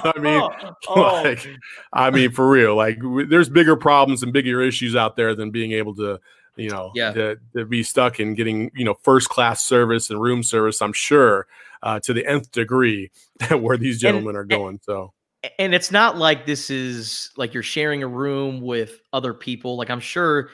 what 0.02 0.18
I 0.18 0.20
mean? 0.20 0.50
Oh. 0.88 1.00
Like, 1.00 1.46
I 1.92 2.10
mean, 2.10 2.32
for 2.32 2.50
real, 2.50 2.74
like 2.74 2.98
w- 2.98 3.24
there's 3.26 3.48
bigger 3.48 3.76
problems 3.76 4.24
and 4.24 4.32
bigger 4.32 4.60
issues 4.60 4.96
out 4.96 5.14
there 5.14 5.36
than 5.36 5.52
being 5.52 5.70
able 5.70 5.94
to, 5.94 6.18
you 6.56 6.70
know, 6.70 6.90
Yeah. 6.96 7.12
to, 7.12 7.36
to 7.56 7.64
be 7.66 7.84
stuck 7.84 8.18
in 8.18 8.34
getting, 8.34 8.72
you 8.74 8.84
know, 8.84 8.96
first 9.04 9.28
class 9.28 9.64
service 9.64 10.10
and 10.10 10.20
room 10.20 10.42
service, 10.42 10.82
I'm 10.82 10.92
sure, 10.92 11.46
uh, 11.84 12.00
to 12.00 12.12
the 12.12 12.26
nth 12.26 12.50
degree 12.50 13.12
where 13.56 13.76
these 13.76 14.00
gentlemen 14.00 14.34
are 14.34 14.44
going. 14.44 14.80
So, 14.82 15.12
and 15.58 15.74
it's 15.74 15.90
not 15.90 16.18
like 16.18 16.46
this 16.46 16.70
is 16.70 17.30
like 17.36 17.54
you're 17.54 17.62
sharing 17.62 18.02
a 18.02 18.08
room 18.08 18.60
with 18.60 19.00
other 19.12 19.32
people. 19.32 19.76
Like 19.76 19.90
I'm 19.90 20.00
sure 20.00 20.50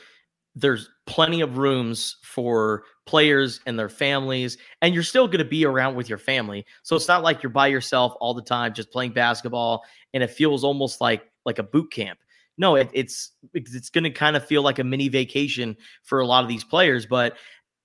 there's 0.55 0.89
plenty 1.07 1.41
of 1.41 1.59
rooms 1.59 2.17
for 2.23 2.85
players 3.05 3.61
and 3.67 3.79
their 3.79 3.89
families, 3.89 4.57
and 4.83 4.95
you're 4.95 5.03
still 5.03 5.27
going 5.27 5.39
to 5.39 5.45
be 5.45 5.65
around 5.65 5.97
with 5.97 6.09
your 6.09 6.19
family. 6.19 6.65
So 6.83 6.97
it's 6.97 7.09
not 7.09 7.23
like 7.23 7.43
you're 7.43 7.51
by 7.51 7.67
yourself 7.67 8.15
all 8.21 8.35
the 8.35 8.43
time 8.43 8.75
just 8.75 8.93
playing 8.93 9.13
basketball, 9.13 9.85
and 10.15 10.23
it 10.23 10.31
feels 10.31 10.65
almost 10.65 11.01
like 11.01 11.25
like 11.45 11.59
a 11.59 11.65
boot 11.65 11.93
camp. 11.93 12.19
No, 12.59 12.77
it, 12.77 12.89
it's 12.93 13.33
it's 13.55 13.91
going 13.91 14.05
to 14.05 14.11
kind 14.11 14.37
of 14.37 14.47
feel 14.47 14.63
like 14.63 14.79
a 14.79 14.85
mini 14.85 15.09
vacation 15.09 15.77
for 16.05 16.21
a 16.21 16.27
lot 16.27 16.43
of 16.43 16.49
these 16.49 16.65
players. 16.65 17.07
But 17.07 17.37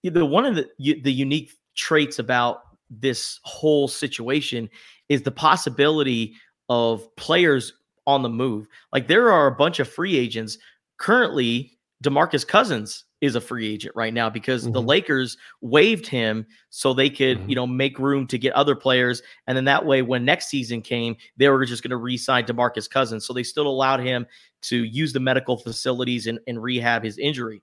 the 0.03 0.25
one 0.25 0.45
of 0.45 0.55
the 0.55 0.69
the 0.77 1.11
unique 1.11 1.51
traits 1.75 2.19
about 2.19 2.61
this 2.89 3.39
whole 3.43 3.87
situation 3.87 4.69
is 5.09 5.23
the 5.23 5.31
possibility 5.31 6.35
of 6.71 7.13
players 7.17 7.73
on 8.07 8.21
the 8.21 8.29
move. 8.29 8.65
Like 8.93 9.09
there 9.09 9.29
are 9.29 9.47
a 9.47 9.55
bunch 9.55 9.81
of 9.81 9.89
free 9.89 10.17
agents 10.17 10.57
currently. 10.97 11.77
Demarcus 12.01 12.47
Cousins 12.47 13.03
is 13.19 13.35
a 13.35 13.41
free 13.41 13.67
agent 13.67 13.93
right 13.93 14.13
now 14.13 14.29
because 14.29 14.63
the 14.63 14.81
Mhm. 14.81 14.87
Lakers 14.87 15.37
waived 15.59 16.07
him 16.07 16.45
so 16.69 16.93
they 16.93 17.09
could, 17.09 17.39
Mhm. 17.39 17.49
you 17.49 17.55
know, 17.55 17.67
make 17.67 17.99
room 17.99 18.25
to 18.27 18.37
get 18.37 18.53
other 18.53 18.73
players. 18.73 19.21
And 19.47 19.57
then 19.57 19.65
that 19.65 19.85
way, 19.85 20.01
when 20.01 20.23
next 20.23 20.47
season 20.47 20.81
came, 20.81 21.17
they 21.35 21.49
were 21.49 21.65
just 21.65 21.83
going 21.83 21.91
to 21.91 21.97
re-sign 21.97 22.45
Demarcus 22.45 22.89
Cousins. 22.89 23.25
So 23.27 23.33
they 23.33 23.43
still 23.43 23.67
allowed 23.67 23.99
him 23.99 24.25
to 24.61 24.85
use 24.85 25.11
the 25.11 25.19
medical 25.19 25.57
facilities 25.57 26.25
and, 26.25 26.39
and 26.47 26.63
rehab 26.63 27.03
his 27.03 27.17
injury. 27.17 27.61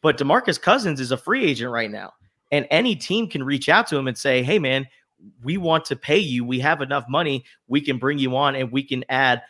But 0.00 0.16
Demarcus 0.16 0.58
Cousins 0.60 0.98
is 0.98 1.12
a 1.12 1.18
free 1.18 1.44
agent 1.44 1.70
right 1.70 1.90
now. 1.90 2.14
And 2.50 2.66
any 2.70 2.96
team 2.96 3.28
can 3.28 3.44
reach 3.44 3.68
out 3.68 3.86
to 3.88 3.96
him 3.98 4.08
and 4.08 4.16
say, 4.16 4.42
hey, 4.42 4.58
man, 4.58 4.88
we 5.42 5.56
want 5.56 5.84
to 5.86 5.96
pay 5.96 6.18
you. 6.18 6.44
We 6.44 6.60
have 6.60 6.80
enough 6.80 7.04
money. 7.08 7.44
We 7.66 7.80
can 7.80 7.98
bring 7.98 8.18
you 8.18 8.36
on 8.36 8.54
and 8.54 8.70
we 8.72 8.82
can 8.82 9.04
add 9.08 9.42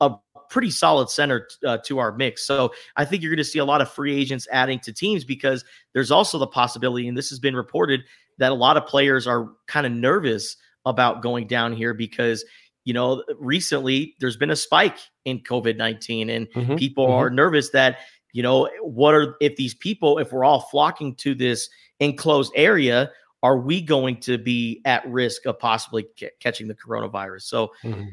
a 0.00 0.14
pretty 0.50 0.70
solid 0.70 1.08
center 1.10 1.48
uh, 1.66 1.78
to 1.86 1.98
our 1.98 2.12
mix. 2.12 2.46
So 2.46 2.72
I 2.96 3.04
think 3.04 3.22
you're 3.22 3.30
going 3.30 3.38
to 3.38 3.44
see 3.44 3.58
a 3.58 3.64
lot 3.64 3.80
of 3.80 3.90
free 3.90 4.14
agents 4.14 4.46
adding 4.52 4.78
to 4.80 4.92
teams 4.92 5.24
because 5.24 5.64
there's 5.92 6.10
also 6.10 6.38
the 6.38 6.46
possibility, 6.46 7.08
and 7.08 7.16
this 7.16 7.30
has 7.30 7.38
been 7.38 7.56
reported, 7.56 8.02
that 8.38 8.52
a 8.52 8.54
lot 8.54 8.76
of 8.76 8.86
players 8.86 9.26
are 9.26 9.50
kind 9.66 9.86
of 9.86 9.92
nervous 9.92 10.56
about 10.84 11.22
going 11.22 11.46
down 11.46 11.72
here 11.72 11.94
because 11.94 12.44
you 12.84 12.92
know 12.92 13.22
recently 13.38 14.14
there's 14.20 14.36
been 14.36 14.50
a 14.50 14.56
spike 14.56 14.98
in 15.24 15.40
covid-19 15.40 16.30
and 16.30 16.46
Mhm, 16.52 16.78
people 16.78 17.06
mhm. 17.06 17.14
are 17.14 17.30
nervous 17.30 17.70
that 17.70 17.98
you 18.32 18.42
know 18.42 18.68
what 18.82 19.14
are 19.14 19.36
if 19.40 19.56
these 19.56 19.74
people 19.74 20.18
if 20.18 20.32
we're 20.32 20.44
all 20.44 20.60
flocking 20.60 21.14
to 21.16 21.34
this 21.34 21.70
enclosed 22.00 22.52
area 22.54 23.10
are 23.44 23.58
we 23.58 23.80
going 23.80 24.16
to 24.16 24.38
be 24.38 24.80
at 24.84 25.06
risk 25.06 25.46
of 25.46 25.58
possibly 25.60 26.06
ca- 26.18 26.30
catching 26.40 26.66
the 26.66 26.74
coronavirus 26.74 27.42
so 27.42 27.70
Mhm. 27.84 28.08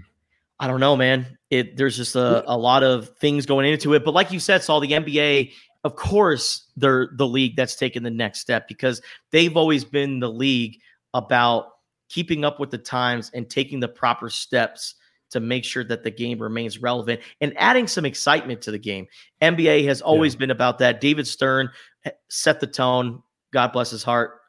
I 0.59 0.67
don't 0.67 0.79
know, 0.79 0.95
man. 0.95 1.39
It 1.50 1.75
there's 1.75 1.97
just 1.97 2.15
a, 2.15 2.43
a 2.45 2.55
lot 2.55 2.83
of 2.83 3.17
things 3.17 3.47
going 3.47 3.65
into 3.71 3.95
it. 3.95 4.05
But 4.05 4.13
like 4.13 4.31
you 4.31 4.39
said, 4.39 4.61
Saul, 4.61 4.79
the 4.79 4.91
NBA, 4.91 5.53
of 5.83 5.95
course, 5.95 6.67
they're 6.77 7.09
the 7.15 7.25
league 7.25 7.55
that's 7.55 7.75
taken 7.75 8.03
the 8.03 8.11
next 8.11 8.41
step 8.41 8.67
because 8.67 9.01
they've 9.31 9.57
always 9.57 9.83
been 9.83 10.19
the 10.19 10.29
league 10.29 10.77
about 11.15 11.69
keeping 12.09 12.45
up 12.45 12.59
with 12.59 12.69
the 12.69 12.77
times 12.77 13.31
and 13.33 13.50
taking 13.50 13.79
the 13.79 13.88
proper 13.88 14.29
steps 14.29 14.93
to 15.31 15.39
make 15.39 15.63
sure 15.63 15.83
that 15.85 16.03
the 16.03 16.11
game 16.11 16.38
remains 16.39 16.79
relevant 16.79 17.21
and 17.39 17.53
adding 17.57 17.88
some 17.88 18.05
excitement 18.05 18.61
to 18.61 18.69
the 18.69 18.77
game. 18.77 19.07
NBA 19.41 19.85
has 19.85 20.00
always 20.01 20.35
been 20.35 20.51
about 20.51 20.77
that. 20.77 21.01
David 21.01 21.25
Stern 21.25 21.71
eh, 22.05 22.11
set 22.29 22.59
the 22.59 22.67
tone. 22.67 23.23
God 23.51 23.71
bless 23.71 23.89
his 23.89 24.03
heart. 24.03 24.40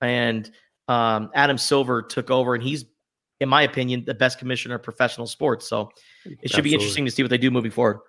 And 0.00 0.50
um, 0.88 1.30
Adam 1.34 1.58
Silver 1.58 2.02
took 2.02 2.30
over, 2.30 2.54
and 2.54 2.62
he's, 2.62 2.84
in 3.40 3.48
my 3.48 3.62
opinion, 3.62 4.04
the 4.04 4.14
best 4.14 4.38
commissioner 4.38 4.76
of 4.76 4.82
professional 4.82 5.26
sports. 5.26 5.68
So 5.68 5.90
it 6.24 6.50
should 6.50 6.64
be 6.64 6.74
interesting 6.74 7.04
to 7.04 7.10
see 7.10 7.22
what 7.22 7.30
they 7.30 7.38
do 7.38 7.50
moving 7.50 7.70
forward. 7.70 8.00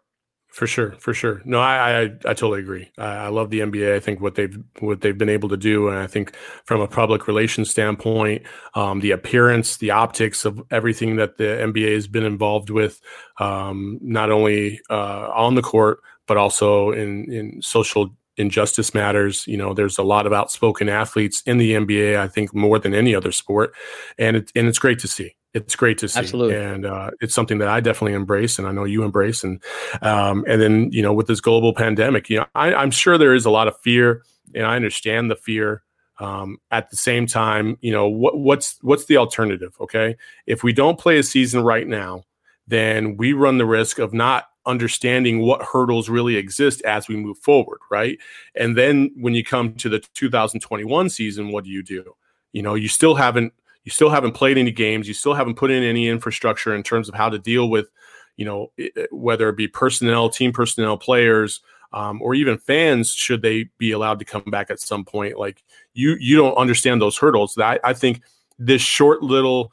For 0.50 0.66
sure, 0.66 0.94
for 0.94 1.14
sure. 1.14 1.44
No, 1.46 1.60
I 1.60 1.76
I, 1.76 2.04
I 2.26 2.34
totally 2.34 2.62
agree. 2.62 2.92
I, 2.98 3.06
I 3.06 3.28
love 3.28 3.52
the 3.52 3.60
NBA. 3.60 3.94
I 3.94 4.00
think 4.00 4.20
what 4.20 4.34
they've 4.34 4.58
what 4.80 5.02
they've 5.02 5.18
been 5.18 5.30
able 5.30 5.48
to 5.50 5.58
do, 5.58 5.90
and 5.90 5.98
I 6.00 6.08
think 6.08 6.36
from 6.66 6.82
a 6.82 6.88
public 6.88 7.28
relations 7.28 7.70
standpoint, 7.70 8.42
um, 8.74 9.00
the 9.00 9.12
appearance, 9.12 9.78
the 9.78 9.92
optics 9.92 10.46
of 10.46 10.60
everything 10.72 11.18
that 11.18 11.38
the 11.38 11.44
NBA 11.44 11.94
has 11.94 12.08
been 12.08 12.26
involved 12.26 12.72
with, 12.72 13.00
um, 13.38 14.00
not 14.02 14.32
only 14.32 14.82
uh, 14.90 15.30
on 15.36 15.54
the 15.54 15.62
court 15.62 16.00
but 16.30 16.38
also 16.38 16.92
in 16.92 17.30
in 17.34 17.60
social 17.60 18.16
injustice 18.40 18.94
matters. 18.94 19.46
You 19.46 19.58
know, 19.58 19.74
there's 19.74 19.98
a 19.98 20.04
lot 20.04 20.26
of 20.26 20.34
outspoken 20.34 20.90
athletes 20.90 21.44
in 21.46 21.58
the 21.58 21.74
NBA. 21.74 22.18
I 22.18 22.28
think 22.28 22.56
more 22.56 22.80
than 22.80 22.96
any 22.96 23.14
other 23.14 23.32
sport, 23.32 23.74
and 24.18 24.38
it, 24.38 24.52
and 24.56 24.68
it's 24.68 24.80
great 24.80 25.00
to 25.00 25.08
see. 25.08 25.36
It's 25.54 25.76
great 25.76 25.98
to 26.00 26.08
see, 26.08 26.20
Absolutely. 26.20 26.56
and 26.56 26.86
uh, 26.86 27.12
it's 27.22 27.34
something 27.34 27.58
that 27.58 27.68
I 27.68 27.80
definitely 27.80 28.14
embrace, 28.14 28.58
and 28.58 28.68
I 28.68 28.72
know 28.72 28.84
you 28.86 29.04
embrace, 29.04 29.44
and 29.44 29.62
um, 30.02 30.46
and 30.48 30.62
then 30.62 30.92
you 30.92 31.02
know 31.02 31.14
with 31.14 31.28
this 31.28 31.42
global 31.42 31.74
pandemic, 31.74 32.30
you 32.30 32.38
know, 32.38 32.46
I, 32.56 32.74
I'm 32.74 32.92
sure 32.92 33.18
there 33.18 33.34
is 33.34 33.46
a 33.46 33.52
lot 33.52 33.68
of 33.68 33.78
fear, 33.82 34.24
and 34.56 34.66
I 34.66 34.76
understand 34.76 35.30
the 35.30 35.36
fear. 35.36 35.84
Um, 36.22 36.58
at 36.70 36.90
the 36.90 36.98
same 36.98 37.28
time, 37.28 37.78
you 37.80 37.92
know 37.92 38.08
what, 38.08 38.38
what's 38.38 38.78
what's 38.82 39.06
the 39.06 39.18
alternative? 39.18 39.74
Okay, 39.80 40.18
if 40.46 40.64
we 40.64 40.74
don't 40.74 41.00
play 41.00 41.18
a 41.18 41.24
season 41.24 41.64
right 41.64 41.88
now, 41.88 42.26
then 42.68 43.18
we 43.18 43.34
run 43.34 43.58
the 43.58 43.66
risk 43.66 44.00
of 44.00 44.14
not 44.14 44.49
understanding 44.66 45.40
what 45.40 45.64
hurdles 45.64 46.10
really 46.10 46.36
exist 46.36 46.82
as 46.84 47.08
we 47.08 47.16
move 47.16 47.38
forward, 47.38 47.80
right? 47.90 48.18
And 48.56 48.78
then 48.78 49.12
when 49.18 49.34
you 49.34 49.44
come 49.44 49.74
to 49.76 49.90
the 49.90 50.00
2021 50.00 51.10
season, 51.10 51.52
what 51.52 51.64
do 51.64 51.70
you 51.70 51.84
do? 51.84 52.16
You 52.52 52.62
know, 52.62 52.76
you 52.76 52.88
still 52.88 53.16
haven't 53.16 53.54
you 53.86 53.92
still 53.92 54.10
haven't 54.10 54.34
played 54.34 54.58
any 54.58 54.72
games, 54.72 55.08
you 55.08 55.14
still 55.14 55.34
haven't 55.34 55.56
put 55.56 55.72
in 55.72 55.84
any 55.84 56.08
infrastructure 56.08 56.76
in 56.76 56.84
terms 56.84 57.08
of 57.10 57.16
how 57.16 57.30
to 57.30 57.40
deal 57.40 57.70
with, 57.70 57.88
you 58.36 58.46
know, 58.46 58.72
whether 59.12 59.50
it 59.50 59.58
be 59.58 59.68
personnel, 59.68 60.30
team 60.30 60.52
personnel, 60.52 60.98
players, 60.98 61.62
um, 61.92 62.22
or 62.22 62.36
even 62.36 62.58
fans, 62.58 63.12
should 63.12 63.42
they 63.42 63.70
be 63.78 63.92
allowed 63.92 64.20
to 64.20 64.26
come 64.26 64.44
back 64.48 64.70
at 64.70 64.80
some 64.80 65.06
point? 65.06 65.40
Like 65.40 65.64
you, 65.94 66.18
you 66.20 66.36
don't 66.36 66.56
understand 66.56 67.02
those 67.02 67.18
hurdles. 67.18 67.56
That 67.56 67.80
I 67.84 67.94
think 67.94 68.22
this 68.60 68.82
short 68.82 69.24
little 69.24 69.72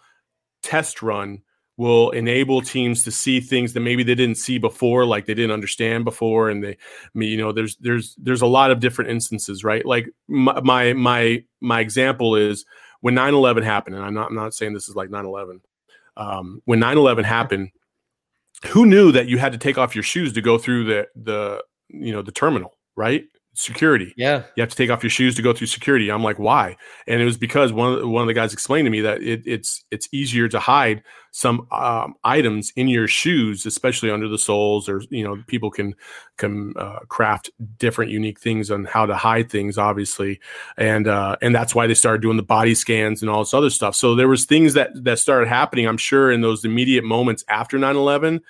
test 0.62 1.03
run 1.03 1.42
will 1.76 2.10
enable 2.10 2.62
teams 2.62 3.04
to 3.04 3.10
see 3.10 3.40
things 3.40 3.72
that 3.74 3.80
maybe 3.80 4.02
they 4.02 4.14
didn't 4.14 4.38
see 4.38 4.58
before, 4.58 5.04
like 5.04 5.26
they 5.26 5.34
didn't 5.34 5.50
understand 5.50 6.04
before, 6.04 6.48
and 6.48 6.64
they, 6.64 6.70
I 6.70 6.76
mean, 7.14 7.28
you 7.28 7.36
know, 7.36 7.52
there's 7.52 7.76
there's 7.76 8.14
there's 8.16 8.42
a 8.42 8.46
lot 8.46 8.70
of 8.70 8.80
different 8.80 9.10
instances, 9.10 9.62
right? 9.62 9.84
Like 9.84 10.08
my 10.28 10.60
my 10.60 10.92
my, 10.94 11.44
my 11.60 11.80
example 11.80 12.36
is 12.36 12.64
when 13.00 13.14
9-11 13.14 13.62
happened, 13.62 13.96
and 13.96 14.04
I'm 14.04 14.14
not 14.14 14.28
I'm 14.30 14.34
not 14.34 14.54
saying 14.54 14.72
this 14.72 14.88
is 14.88 14.96
like 14.96 15.10
9-11. 15.10 15.60
Um, 16.16 16.62
when 16.64 16.80
9-11 16.80 17.24
happened, 17.24 17.70
who 18.68 18.86
knew 18.86 19.12
that 19.12 19.28
you 19.28 19.36
had 19.38 19.52
to 19.52 19.58
take 19.58 19.76
off 19.76 19.94
your 19.94 20.02
shoes 20.02 20.32
to 20.32 20.40
go 20.40 20.58
through 20.58 20.84
the 20.84 21.08
the 21.14 21.62
you 21.88 22.12
know 22.12 22.22
the 22.22 22.32
terminal, 22.32 22.78
right? 22.96 23.24
Security 23.59 24.12
Yeah. 24.16 24.42
you 24.55 24.61
have 24.61 24.69
to 24.71 24.77
take 24.77 24.90
off 24.90 25.03
your 25.03 25.11
shoes 25.11 25.35
to 25.37 25.42
go 25.42 25.53
through 25.53 25.66
security. 25.69 26.11
I'm 26.11 26.23
like, 26.23 26.38
why? 26.38 26.77
And 27.07 27.21
it 27.23 27.25
was 27.25 27.38
because 27.38 27.73
one 27.73 27.92
of 27.95 28.01
the, 28.01 28.07
one 28.09 28.23
of 28.23 28.29
the 28.29 28.35
guys 28.35 28.53
explained 28.53 28.87
to 28.87 28.90
me 28.90 29.01
that 29.01 29.23
it, 29.23 29.42
it's 29.47 29.83
it's 29.90 30.09
easier 30.12 30.47
to 30.49 30.59
hide 30.59 31.03
some 31.33 31.66
um, 31.71 32.14
items 32.25 32.73
in 32.77 32.88
your 32.88 33.07
shoes, 33.07 33.66
especially 33.66 34.11
under 34.11 34.27
the 34.29 34.38
soles, 34.38 34.88
or 34.88 35.03
you 35.11 35.25
know, 35.25 35.42
people 35.47 35.71
can 35.71 35.95
can 36.37 36.75
uh, 36.77 37.01
craft 37.09 37.51
different 37.79 38.11
unique 38.11 38.40
things 38.40 38.71
on 38.71 38.85
how 38.85 39.07
to 39.07 39.14
hide 39.14 39.51
things, 39.51 39.79
obviously, 39.79 40.40
and 40.77 41.07
uh, 41.09 41.37
and 41.42 41.55
that's 41.55 41.75
why 41.75 41.87
they 41.87 41.95
started 41.95 42.23
doing 42.23 42.37
the 42.37 42.42
body 42.42 42.75
scans 42.75 43.23
and 43.23 43.31
all 43.31 43.40
this 43.40 43.55
other 43.55 43.71
stuff. 43.71 43.95
So 43.95 44.14
there 44.14 44.29
was 44.29 44.45
things 44.45 44.75
that 44.75 44.90
that 45.05 45.19
started 45.19 45.49
happening, 45.49 45.87
I'm 45.87 45.99
sure, 45.99 46.31
in 46.31 46.40
those 46.42 46.64
immediate 46.64 47.05
moments 47.05 47.45
after 47.49 47.79
9/11 47.79 48.40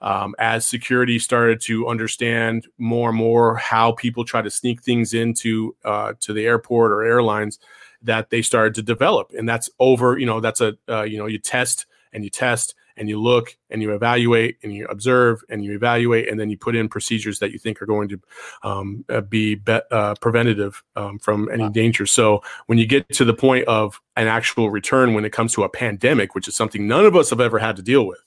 um, 0.00 0.34
as 0.38 0.66
security 0.66 1.18
started 1.18 1.60
to 1.62 1.88
understand 1.88 2.66
more 2.78 3.10
and 3.10 3.18
more 3.18 3.56
how 3.56 3.92
people 3.92 4.24
try 4.24 4.42
to 4.42 4.50
sneak 4.50 4.82
things 4.82 5.14
into 5.14 5.74
uh, 5.84 6.14
to 6.20 6.32
the 6.32 6.46
airport 6.46 6.92
or 6.92 7.02
airlines 7.02 7.58
that 8.02 8.30
they 8.30 8.42
started 8.42 8.74
to 8.74 8.82
develop. 8.82 9.32
And 9.36 9.48
that's 9.48 9.68
over 9.78 10.18
you 10.18 10.26
know 10.26 10.40
that's 10.40 10.60
a 10.60 10.76
uh, 10.88 11.02
you 11.02 11.18
know 11.18 11.26
you 11.26 11.38
test 11.38 11.86
and 12.12 12.24
you 12.24 12.30
test 12.30 12.74
and 12.96 13.08
you 13.08 13.20
look 13.20 13.56
and 13.70 13.80
you 13.80 13.94
evaluate 13.94 14.58
and 14.62 14.74
you 14.74 14.86
observe 14.86 15.42
and 15.48 15.64
you 15.64 15.74
evaluate 15.74 16.28
and 16.28 16.38
then 16.38 16.50
you 16.50 16.58
put 16.58 16.76
in 16.76 16.88
procedures 16.88 17.38
that 17.38 17.50
you 17.50 17.58
think 17.58 17.80
are 17.80 17.86
going 17.86 18.08
to 18.08 18.20
um, 18.62 19.04
uh, 19.08 19.22
be, 19.22 19.54
be 19.54 19.78
uh, 19.90 20.14
preventative 20.20 20.82
um, 20.96 21.18
from 21.18 21.48
any 21.50 21.68
danger. 21.70 22.04
So 22.04 22.42
when 22.66 22.78
you 22.78 22.86
get 22.86 23.08
to 23.10 23.24
the 23.24 23.32
point 23.32 23.66
of 23.68 24.00
an 24.16 24.28
actual 24.28 24.70
return 24.70 25.14
when 25.14 25.24
it 25.24 25.32
comes 25.32 25.54
to 25.54 25.62
a 25.62 25.68
pandemic 25.68 26.34
which 26.34 26.46
is 26.46 26.54
something 26.54 26.86
none 26.86 27.06
of 27.06 27.16
us 27.16 27.30
have 27.30 27.40
ever 27.40 27.58
had 27.58 27.76
to 27.76 27.82
deal 27.82 28.06
with 28.06 28.20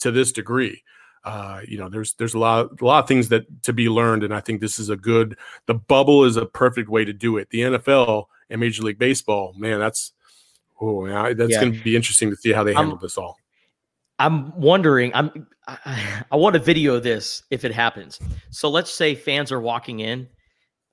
to 0.00 0.10
this 0.10 0.32
degree 0.32 0.82
uh, 1.24 1.60
you 1.68 1.76
know, 1.76 1.88
there's 1.90 2.14
there's 2.14 2.32
a 2.32 2.38
lot 2.38 2.80
a 2.80 2.84
lot 2.84 3.02
of 3.02 3.08
things 3.08 3.28
that 3.28 3.62
to 3.64 3.72
be 3.74 3.88
learned, 3.90 4.24
and 4.24 4.34
I 4.34 4.40
think 4.40 4.60
this 4.62 4.78
is 4.78 4.88
a 4.88 4.96
good. 4.96 5.36
The 5.66 5.74
bubble 5.74 6.24
is 6.24 6.36
a 6.38 6.46
perfect 6.46 6.88
way 6.88 7.04
to 7.04 7.12
do 7.12 7.36
it. 7.36 7.50
The 7.50 7.60
NFL 7.60 8.24
and 8.48 8.58
Major 8.58 8.82
League 8.82 8.98
Baseball, 8.98 9.52
man, 9.56 9.78
that's 9.78 10.12
oh, 10.80 11.04
yeah, 11.06 11.34
that's 11.34 11.50
Yeah. 11.52 11.60
going 11.60 11.74
to 11.74 11.84
be 11.84 11.94
interesting 11.94 12.30
to 12.30 12.36
see 12.36 12.52
how 12.52 12.64
they 12.64 12.70
I'm- 12.74 12.84
handle 12.84 12.96
this 12.98 13.18
all. 13.18 13.36
I'm 14.18 14.58
wondering. 14.58 15.12
I'm. 15.14 15.46
I, 15.68 16.24
I 16.32 16.36
want 16.36 16.54
to 16.54 16.58
video 16.60 16.98
this 16.98 17.42
if 17.50 17.66
it 17.66 17.72
happens. 17.72 18.18
So 18.48 18.70
let's 18.70 18.90
say 18.90 19.14
fans 19.14 19.52
are 19.52 19.60
walking 19.60 20.00
in, 20.00 20.26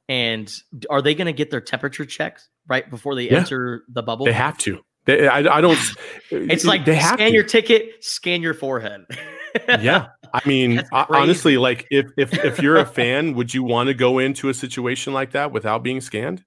and 0.10 0.54
are 0.90 1.02
they 1.02 1.16
going 1.16 1.28
to 1.28 1.34
get 1.34 1.52
their 1.52 1.62
temperature 1.62 2.06
checked 2.06 2.50
right 2.68 2.90
before 2.90 3.16
they 3.16 3.30
Yeah. 3.30 3.38
enter 3.38 3.84
the 3.88 4.04
bubble? 4.04 4.26
They 4.26 4.34
have 4.34 4.58
to. 4.60 4.84
They, 5.08 5.28
I, 5.28 5.58
I 5.58 5.62
don't. 5.62 5.80
It's 6.30 6.66
like 6.66 6.84
they 6.86 6.96
have 6.96 7.14
scan 7.14 7.30
to. 7.30 7.34
your 7.34 7.44
ticket, 7.44 8.04
scan 8.04 8.42
your 8.42 8.54
forehead. 8.54 9.06
yeah 9.80 10.08
i 10.36 10.42
mean 10.48 10.84
honestly 10.92 11.58
like 11.58 11.88
if 11.90 12.06
if 12.18 12.32
if 12.44 12.60
you're 12.60 12.76
a 12.76 12.86
fan 13.00 13.34
would 13.34 13.52
you 13.54 13.64
want 13.64 13.88
to 13.88 13.94
go 13.96 14.20
into 14.20 14.50
a 14.50 14.54
situation 14.54 15.14
like 15.14 15.32
that 15.32 15.52
without 15.52 15.82
being 15.82 16.00
scanned 16.02 16.44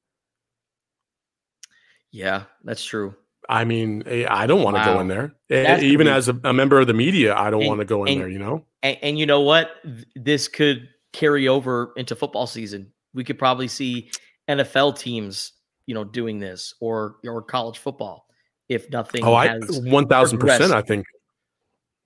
yeah, 2.12 2.44
that's 2.62 2.85
true. 2.85 3.14
i 3.49 3.64
mean 3.64 4.03
eh, 4.07 4.27
i 4.29 4.46
don't 4.46 4.62
want 4.62 4.77
to 4.77 4.81
Wow. 4.81 4.94
go 4.94 5.01
in 5.01 5.09
there 5.09 5.35
That's 5.49 5.83
even 5.83 6.07
be- 6.07 6.12
as 6.12 6.29
a, 6.29 6.38
a 6.44 6.53
member 6.53 6.79
of 6.79 6.87
the 6.87 6.94
media 6.94 7.35
i 7.35 7.51
don't 7.51 7.62
And- 7.62 7.68
want 7.68 7.81
to 7.81 7.85
go 7.87 8.05
in 8.05 8.12
and- 8.12 8.20
there 8.20 8.29
you 8.29 8.38
know 8.38 8.64
And, 8.83 8.96
and 9.03 9.18
you 9.18 9.27
know 9.27 9.40
what? 9.40 9.70
This 10.14 10.46
could 10.46 10.88
carry 11.12 11.49
over 11.49 11.92
into 11.96 12.14
football 12.14 12.46
season. 12.46 12.92
We 13.14 13.25
could 13.25 13.38
probably 13.38 13.66
see 13.68 14.11
NFL 14.49 14.99
teams, 14.99 15.53
you 15.87 15.94
know, 15.94 16.05
doing 16.05 16.38
this 16.38 16.75
or 16.81 17.16
or 17.25 17.42
college 17.42 17.79
football 17.79 18.27
if 18.70 18.90
nothing. 18.90 19.22
oh 19.24 19.35
i 19.35 19.48
has 19.48 19.80
1000% 19.80 20.70
i 20.70 20.80
think 20.80 21.04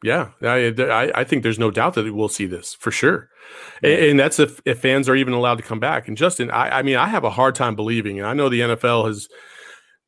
yeah 0.03 0.31
I, 0.43 0.75
I 0.79 1.21
i 1.21 1.25
think 1.25 1.45
there's 1.45 1.59
no 1.59 1.71
doubt 1.71 1.95
that 1.95 2.13
we'll 2.13 2.29
see 2.29 2.47
this 2.47 2.75
for 2.75 2.91
sure 2.91 3.31
A- 3.85 4.11
and, 4.11 4.19
that's 4.19 4.41
if 4.41 4.61
if 4.65 4.81
fans 4.81 5.09
are 5.09 5.15
even 5.15 5.33
allowed 5.33 5.59
to 5.59 5.63
come 5.63 5.79
back 5.79 6.09
and 6.09 6.17
justin 6.17 6.51
i 6.51 6.81
i 6.81 6.83
mean 6.83 6.97
i 6.97 7.07
have 7.07 7.25
a 7.25 7.31
hard 7.31 7.55
time 7.55 7.77
believing 7.77 8.19
and 8.19 8.27
i 8.27 8.35
know 8.35 8.49
the 8.49 8.61
nfl 8.61 9.07
has 9.07 9.29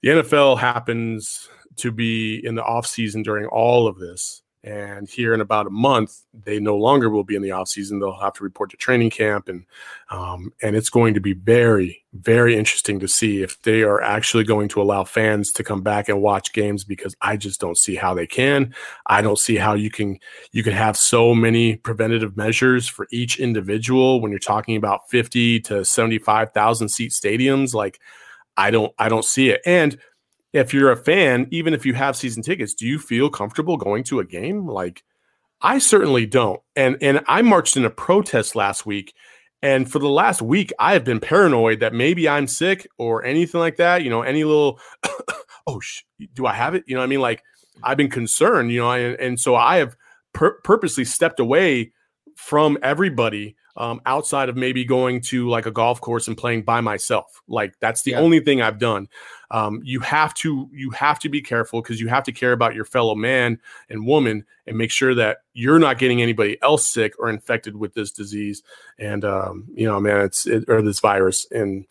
the 0.03 0.09
NFL 0.13 0.59
happens 0.59 1.49
to 1.79 1.91
be 1.91 2.41
in 2.45 2.55
the 2.55 2.63
off 2.63 2.87
season 2.87 3.23
during 3.23 3.47
all 3.47 3.89
of 3.89 3.99
this. 3.99 4.43
And 4.67 5.09
here 5.09 5.33
in 5.33 5.41
about 5.41 5.69
a 5.69 5.71
month, 5.71 6.25
they 6.35 6.59
no 6.59 6.77
longer 6.77 7.09
will 7.09 7.23
be 7.23 7.37
in 7.37 7.43
the 7.43 7.53
off 7.53 7.69
season. 7.69 8.01
They'll 8.01 8.19
have 8.19 8.33
to 8.33 8.43
report 8.43 8.71
to 8.71 8.77
training 8.77 9.11
camp, 9.11 9.49
and 9.49 9.65
um, 10.11 10.53
and 10.61 10.75
it's 10.75 10.91
going 10.91 11.15
to 11.15 11.21
be 11.21 11.35
very, 11.35 12.05
very 12.15 12.57
interesting 12.57 12.99
to 12.99 13.07
see 13.07 13.45
if 13.45 13.63
they 13.63 13.85
are 13.85 14.03
actually 14.03 14.43
going 14.43 14.69
to 14.71 14.83
allow 14.83 15.05
fans 15.05 15.53
to 15.53 15.63
come 15.63 15.83
back 15.83 16.09
and 16.09 16.21
watch 16.21 16.53
games. 16.53 16.83
Because 16.83 17.15
I 17.23 17.37
just 17.37 17.61
don't 17.61 17.79
see 17.79 17.95
how 17.95 18.13
they 18.13 18.27
can. 18.27 18.75
I 19.07 19.23
don't 19.23 19.39
see 19.39 19.55
how 19.55 19.75
you 19.75 19.89
can 19.89 20.19
you 20.51 20.65
can 20.65 20.73
have 20.73 20.97
so 20.97 21.33
many 21.33 21.77
preventative 21.77 22.37
measures 22.37 22.89
for 22.89 23.07
each 23.13 23.39
individual 23.39 24.21
when 24.21 24.33
you're 24.33 24.41
talking 24.41 24.75
about 24.75 25.09
fifty 25.09 25.61
to 25.61 25.85
seventy 25.85 26.19
five 26.19 26.53
thousand 26.53 26.89
seat 26.89 27.13
stadiums. 27.13 27.73
Like 27.73 28.01
I 28.57 28.73
don't 28.73 28.93
I 28.99 29.09
don't 29.09 29.25
see 29.25 29.51
it. 29.51 29.61
And 29.65 29.97
if 30.57 30.73
you're 30.73 30.91
a 30.91 30.97
fan, 30.97 31.47
even 31.51 31.75
if 31.75 31.85
you 31.85 31.95
have 31.95 32.17
season 32.17 32.43
tickets, 32.43 32.75
do 32.75 32.87
you 32.87 32.99
feel 32.99 33.29
comfortable 33.29 33.77
going 33.77 34.05
to 34.05 34.21
a 34.21 34.25
game? 34.25 34.67
Like 34.67 35.03
I 35.61 35.79
certainly 35.79 36.27
don't. 36.27 36.61
And 36.75 36.97
and 37.03 37.23
I 37.27 37.43
marched 37.43 37.77
in 37.77 37.85
a 37.85 37.91
protest 37.91 38.57
last 38.57 38.87
week 38.87 39.15
and 39.63 39.91
for 39.91 39.99
the 39.99 40.09
last 40.09 40.43
week 40.43 40.73
I 40.79 40.95
have 40.95 41.05
been 41.05 41.21
paranoid 41.21 41.81
that 41.81 41.93
maybe 41.93 42.29
I'm 42.29 42.47
sick 42.47 42.89
or 42.99 43.25
anything 43.25 43.61
like 43.61 43.77
that, 43.77 44.03
you 44.03 44.11
know, 44.11 44.23
any 44.23 44.45
little 44.45 44.81
oh 45.67 45.81
sh- 45.81 46.03
do 46.35 46.47
I 46.47 46.55
have 46.55 46.75
it? 46.75 46.85
You 46.87 46.97
know 46.97 47.03
I 47.03 47.07
mean? 47.07 47.21
Like 47.21 47.43
I've 47.83 47.99
been 47.99 48.11
concerned, 48.11 48.73
you 48.73 48.81
know, 48.81 48.93
and, 48.93 49.21
and 49.21 49.41
so 49.41 49.55
I 49.55 49.77
have 49.77 49.97
pur- 50.33 50.59
purposely 50.65 51.05
stepped 51.05 51.41
away 51.41 51.93
from 52.37 52.79
everybody 52.83 53.57
um, 53.77 54.01
outside 54.07 54.49
of 54.49 54.57
maybe 54.57 54.85
going 54.85 55.21
to 55.21 55.49
like 55.49 55.67
a 55.67 55.71
golf 55.71 56.01
course 56.01 56.29
and 56.29 56.37
playing 56.37 56.63
by 56.63 56.81
myself. 56.81 57.43
Like 57.49 57.75
that's 57.81 58.03
the 58.03 58.13
Yeah. 58.13 58.21
only 58.21 58.41
thing 58.41 58.63
I've 58.63 58.79
done. 58.79 59.09
Um, 59.51 59.81
you 59.85 60.01
have 60.01 60.35
to 60.35 60.69
you 60.73 60.91
have 60.91 61.19
to 61.21 61.29
be 61.29 61.41
careful 61.41 61.81
because 61.83 62.01
you 62.01 62.09
have 62.09 62.25
to 62.25 62.33
care 62.33 62.53
about 62.53 62.75
your 62.75 62.85
fellow 62.85 63.15
man 63.15 63.61
and 63.89 64.07
woman 64.07 64.45
and 64.67 64.77
make 64.77 64.91
sure 64.91 65.15
that 65.15 65.39
you're 65.53 65.79
not 65.79 65.99
getting 65.99 66.21
anybody 66.23 66.61
else 66.63 66.91
sick 66.91 67.15
or 67.19 67.29
infected 67.29 67.77
with 67.77 67.95
this 67.95 68.11
disease. 68.11 68.63
And 68.99 69.25
um, 69.25 69.65
you 69.75 69.87
know, 69.87 70.01
man, 70.01 70.23
it's 70.23 70.47
it, 70.47 70.65
or 70.69 70.83
this 70.83 71.01
virus 71.01 71.47
and. 71.51 71.87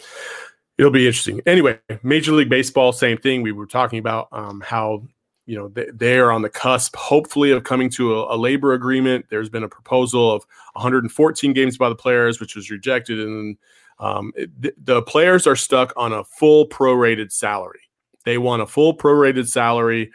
It'll 0.77 0.91
be 0.91 1.07
interesting. 1.07 1.39
Anyway, 1.45 1.79
Major 2.03 2.33
League 2.33 2.49
Baseball, 2.49 2.91
same 2.91 3.17
thing. 3.17 3.41
We 3.43 3.53
were 3.53 3.65
talking 3.65 3.97
about 3.97 4.27
um, 4.33 4.59
how 4.59 5.03
you 5.45 5.57
know 5.57 5.67
they, 5.93 6.17
are 6.17 6.31
on 6.31 6.41
the 6.41 6.49
cusp 6.49 6.95
hopefully 6.95 7.51
of 7.51 7.63
coming 7.63 7.89
to 7.91 8.15
a, 8.15 8.35
a 8.35 8.37
labor 8.37 8.73
agreement. 8.73 9.25
There's 9.29 9.49
been 9.49 9.63
a 9.63 9.69
proposal 9.69 10.31
of 10.31 10.45
114 10.73 11.53
games 11.53 11.77
by 11.77 11.89
the 11.89 11.95
players 11.95 12.39
which 12.39 12.55
was 12.55 12.71
rejected 12.71 13.19
and 13.19 13.57
um, 13.99 14.33
it, 14.35 14.61
the, 14.61 14.73
the 14.77 15.01
players 15.03 15.47
are 15.47 15.55
stuck 15.55 15.93
on 15.95 16.11
a 16.11 16.23
full 16.23 16.67
prorated 16.67 17.31
salary. 17.31 17.79
They 18.25 18.37
want 18.37 18.61
a 18.61 18.67
full 18.67 18.97
prorated 18.97 19.47
salary 19.47 20.11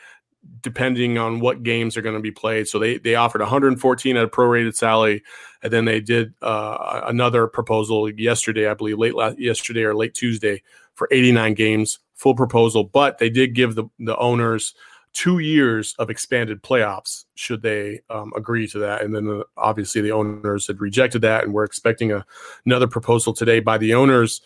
depending 0.62 1.16
on 1.16 1.40
what 1.40 1.62
games 1.62 1.96
are 1.96 2.02
going 2.02 2.14
to 2.14 2.20
be 2.20 2.30
played. 2.30 2.66
So 2.66 2.78
they 2.78 2.98
they 2.98 3.14
offered 3.14 3.40
114 3.40 4.16
at 4.16 4.24
a 4.24 4.28
prorated 4.28 4.74
salary 4.74 5.22
and 5.62 5.72
then 5.72 5.84
they 5.84 6.00
did 6.00 6.34
uh, 6.42 7.02
another 7.06 7.46
proposal 7.46 8.10
yesterday 8.10 8.66
i 8.66 8.74
believe 8.74 8.98
late 8.98 9.14
last 9.14 9.38
yesterday 9.38 9.82
or 9.82 9.94
late 9.94 10.14
tuesday 10.14 10.62
for 10.94 11.08
89 11.10 11.54
games 11.54 11.98
full 12.20 12.34
proposal. 12.34 12.84
But 12.84 13.18
they 13.18 13.30
did 13.30 13.54
give 13.54 13.74
the, 13.74 13.84
the 13.98 14.16
owners 14.18 14.74
two 15.12 15.38
years 15.38 15.94
of 15.98 16.10
expanded 16.10 16.62
playoffs 16.62 17.24
should 17.34 17.62
they 17.62 18.00
um, 18.10 18.32
agree 18.36 18.66
to 18.68 18.78
that. 18.78 19.02
And 19.02 19.14
then 19.14 19.26
the, 19.26 19.44
obviously 19.56 20.00
the 20.00 20.12
owners 20.12 20.66
had 20.66 20.80
rejected 20.80 21.22
that, 21.22 21.44
and 21.44 21.52
we're 21.52 21.64
expecting 21.64 22.12
a, 22.12 22.24
another 22.64 22.86
proposal 22.86 23.32
today 23.32 23.60
by 23.60 23.78
the 23.78 23.94
owners. 23.94 24.40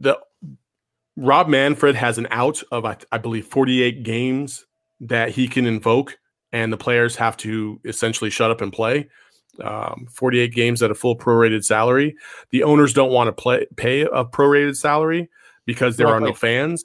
The 0.00 0.18
Rob 1.16 1.48
Manfred 1.48 1.94
has 1.94 2.18
an 2.18 2.26
out 2.30 2.62
of 2.72 2.84
I, 2.84 2.96
I 3.12 3.18
believe 3.18 3.46
48 3.46 4.02
games 4.02 4.66
that 5.00 5.30
he 5.30 5.46
can 5.46 5.66
invoke, 5.66 6.18
and 6.52 6.72
the 6.72 6.76
players 6.76 7.16
have 7.16 7.36
to 7.38 7.80
essentially 7.84 8.30
shut 8.30 8.50
up 8.50 8.60
and 8.60 8.72
play. 8.72 9.08
Um, 9.62 10.08
48 10.10 10.52
games 10.52 10.82
at 10.82 10.90
a 10.90 10.96
full 10.96 11.16
prorated 11.16 11.64
salary. 11.64 12.16
The 12.50 12.64
owners 12.64 12.92
don't 12.92 13.12
want 13.12 13.28
to 13.28 13.32
play 13.32 13.66
pay 13.76 14.00
a 14.00 14.24
prorated 14.24 14.76
salary 14.76 15.30
because 15.64 15.96
there 15.96 16.08
Well, 16.08 16.16
are 16.16 16.20
no 16.20 16.34
fans 16.34 16.84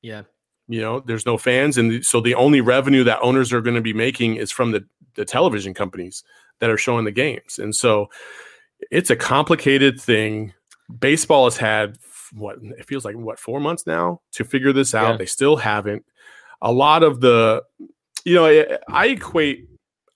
Yeah. 0.00 0.22
You 0.68 0.80
know 0.80 1.00
there's 1.00 1.26
no 1.26 1.38
fans 1.38 1.78
and 1.78 2.04
so 2.04 2.20
the 2.20 2.34
only 2.34 2.60
revenue 2.60 3.04
that 3.04 3.20
owners 3.20 3.52
are 3.52 3.60
going 3.60 3.76
to 3.76 3.82
be 3.82 3.92
making 3.92 4.36
is 4.36 4.50
from 4.50 4.72
the 4.72 4.84
the 5.14 5.24
television 5.24 5.74
companies 5.74 6.22
that 6.60 6.70
are 6.70 6.78
showing 6.78 7.04
the 7.04 7.10
games. 7.10 7.58
And 7.58 7.74
so 7.74 8.08
it's 8.90 9.10
a 9.10 9.16
complicated 9.16 10.00
thing. 10.00 10.52
Baseball 11.00 11.44
has 11.44 11.56
had 11.56 11.98
what 12.32 12.58
it 12.60 12.86
feels 12.86 13.04
like 13.04 13.16
what 13.16 13.38
four 13.38 13.60
months 13.60 13.86
now 13.86 14.20
to 14.32 14.44
figure 14.44 14.72
this 14.72 14.94
out. 14.94 15.12
Yeah. 15.12 15.16
they 15.16 15.26
still 15.26 15.56
haven't. 15.56 16.04
A 16.62 16.72
lot 16.72 17.02
of 17.02 17.20
the 17.20 17.62
you 18.24 18.34
know 18.34 18.46
I, 18.46 18.78
I 18.88 19.06
equate 19.08 19.68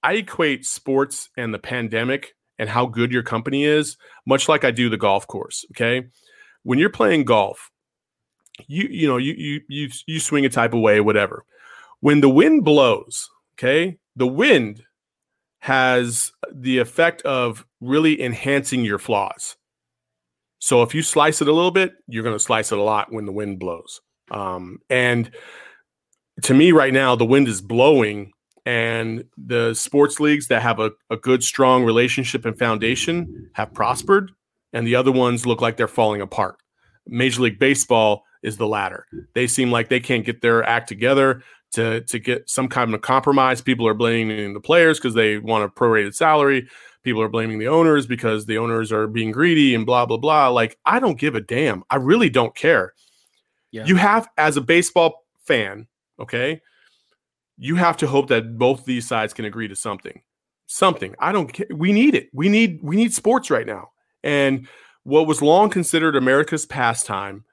i 0.02 0.14
equate 0.14 0.64
sports 0.64 1.28
and 1.36 1.52
the 1.52 1.58
pandemic 1.58 2.34
and 2.58 2.68
how 2.68 2.86
good 2.86 3.12
your 3.12 3.22
company 3.22 3.64
is 3.64 3.98
much 4.26 4.48
like 4.48 4.64
i 4.64 4.70
do 4.70 4.88
the 4.88 4.96
golf 4.96 5.26
course 5.26 5.64
okay? 5.72 6.08
When 6.62 6.78
you're 6.78 6.90
playing 6.90 7.24
golf 7.24 7.70
you 8.68 8.88
you 8.90 9.06
know 9.06 9.16
you 9.16 9.34
you 9.34 9.60
you 9.68 9.88
you 10.06 10.20
swing 10.20 10.44
a 10.44 10.48
type 10.48 10.74
of 10.74 10.80
way 10.80 11.00
whatever. 11.00 11.44
When 12.00 12.20
the 12.20 12.30
wind 12.30 12.64
blows 12.64 13.28
okay 13.54 13.98
the 14.16 14.26
wind 14.26 14.82
has 15.60 16.32
the 16.52 16.78
effect 16.78 17.22
of 17.22 17.64
really 17.80 18.20
enhancing 18.22 18.84
your 18.84 18.98
flaws. 18.98 19.56
So 20.58 20.82
if 20.82 20.94
you 20.94 21.02
slice 21.02 21.40
it 21.40 21.48
a 21.48 21.52
little 21.52 21.70
bit 21.70 21.92
you're 22.06 22.24
going 22.24 22.36
to 22.36 22.42
slice 22.42 22.72
it 22.72 22.78
a 22.78 22.82
lot 22.82 23.12
when 23.12 23.26
the 23.26 23.32
wind 23.32 23.58
blows. 23.58 24.00
Um, 24.30 24.78
and 24.88 25.30
to 26.42 26.54
me 26.54 26.72
right 26.72 26.92
now 26.92 27.16
the 27.16 27.26
wind 27.26 27.48
is 27.48 27.60
blowing 27.60 28.32
and 28.66 29.24
the 29.36 29.74
sports 29.74 30.20
leagues 30.20 30.48
that 30.48 30.62
have 30.62 30.78
a, 30.78 30.92
a 31.10 31.16
good 31.16 31.42
strong 31.42 31.84
relationship 31.84 32.44
and 32.44 32.58
foundation 32.58 33.50
have 33.54 33.72
prospered 33.74 34.30
and 34.72 34.86
the 34.86 34.94
other 34.94 35.12
ones 35.12 35.46
look 35.46 35.60
like 35.60 35.76
they're 35.76 35.88
falling 35.88 36.20
apart. 36.20 36.56
Major 37.06 37.42
league 37.42 37.58
baseball 37.58 38.24
is 38.42 38.56
the 38.56 38.66
latter. 38.66 39.06
They 39.34 39.46
seem 39.46 39.70
like 39.70 39.88
they 39.88 40.00
can't 40.00 40.24
get 40.24 40.40
their 40.40 40.62
act 40.64 40.88
together 40.88 41.42
to 41.72 42.00
to 42.02 42.18
get 42.18 42.48
some 42.48 42.68
kind 42.68 42.94
of 42.94 43.00
compromise. 43.02 43.60
People 43.60 43.86
are 43.86 43.94
blaming 43.94 44.54
the 44.54 44.60
players 44.60 44.98
because 44.98 45.14
they 45.14 45.38
want 45.38 45.64
a 45.64 45.68
prorated 45.68 46.14
salary. 46.14 46.68
People 47.02 47.22
are 47.22 47.28
blaming 47.28 47.58
the 47.58 47.68
owners 47.68 48.06
because 48.06 48.46
the 48.46 48.58
owners 48.58 48.92
are 48.92 49.06
being 49.06 49.30
greedy 49.30 49.74
and 49.74 49.86
blah 49.86 50.06
blah 50.06 50.16
blah. 50.16 50.48
Like 50.48 50.78
I 50.84 51.00
don't 51.00 51.18
give 51.18 51.34
a 51.34 51.40
damn. 51.40 51.82
I 51.90 51.96
really 51.96 52.30
don't 52.30 52.54
care. 52.54 52.94
Yeah. 53.70 53.86
You 53.86 53.96
have 53.96 54.28
as 54.36 54.56
a 54.56 54.60
baseball 54.60 55.24
fan, 55.46 55.86
okay? 56.18 56.60
You 57.56 57.76
have 57.76 57.96
to 57.98 58.06
hope 58.06 58.28
that 58.28 58.58
both 58.58 58.84
these 58.84 59.06
sides 59.06 59.32
can 59.32 59.44
agree 59.44 59.68
to 59.68 59.76
something. 59.76 60.22
Something. 60.66 61.14
I 61.18 61.32
don't 61.32 61.52
care. 61.52 61.66
We 61.74 61.92
need 61.92 62.14
it. 62.14 62.30
We 62.32 62.48
need 62.48 62.80
we 62.82 62.96
need 62.96 63.14
sports 63.14 63.50
right 63.50 63.66
now. 63.66 63.90
And 64.22 64.66
what 65.04 65.26
was 65.26 65.40
long 65.40 65.70
considered 65.70 66.16
America's 66.16 66.66
pastime 66.66 67.44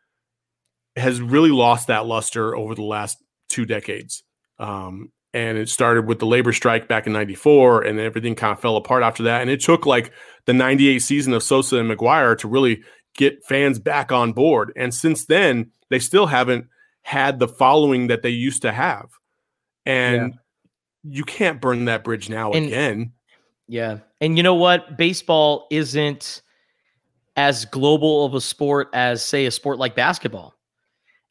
has 0.97 1.21
really 1.21 1.51
lost 1.51 1.87
that 1.87 2.05
luster 2.05 2.55
over 2.55 2.75
the 2.75 2.83
last 2.83 3.17
two 3.49 3.65
decades. 3.65 4.23
Um, 4.59 5.11
and 5.33 5.57
it 5.57 5.69
started 5.69 6.07
with 6.07 6.19
the 6.19 6.25
labor 6.25 6.53
strike 6.53 6.87
back 6.87 7.05
in 7.05 7.13
94 7.13 7.83
and 7.83 7.99
everything 7.99 8.33
kind 8.35 8.53
of 8.53 8.59
fell 8.59 8.77
apart 8.77 9.03
after 9.03 9.23
that. 9.23 9.41
And 9.41 9.49
it 9.49 9.61
took 9.61 9.85
like 9.85 10.11
the 10.45 10.53
98 10.53 10.99
season 10.99 11.33
of 11.33 11.43
Sosa 11.43 11.77
and 11.77 11.89
McGwire 11.89 12.37
to 12.39 12.47
really 12.47 12.81
get 13.15 13.43
fans 13.45 13.77
back 13.77 14.11
on 14.11 14.33
board. 14.33 14.71
And 14.75 14.93
since 14.93 15.25
then 15.25 15.71
they 15.89 15.99
still 15.99 16.25
haven't 16.25 16.67
had 17.03 17.39
the 17.39 17.47
following 17.47 18.07
that 18.07 18.21
they 18.21 18.29
used 18.29 18.63
to 18.63 18.71
have. 18.71 19.09
And 19.85 20.33
yeah. 20.33 21.13
you 21.17 21.23
can't 21.23 21.61
burn 21.61 21.85
that 21.85 22.03
bridge 22.03 22.29
now 22.29 22.51
and, 22.51 22.65
again. 22.65 23.13
Yeah. 23.67 23.99
And 24.19 24.37
you 24.37 24.43
know 24.43 24.55
what? 24.55 24.97
Baseball 24.97 25.67
isn't 25.69 26.41
as 27.35 27.65
global 27.65 28.25
of 28.25 28.33
a 28.33 28.41
sport 28.41 28.89
as 28.93 29.23
say 29.23 29.45
a 29.45 29.51
sport 29.51 29.77
like 29.77 29.95
basketball 29.95 30.56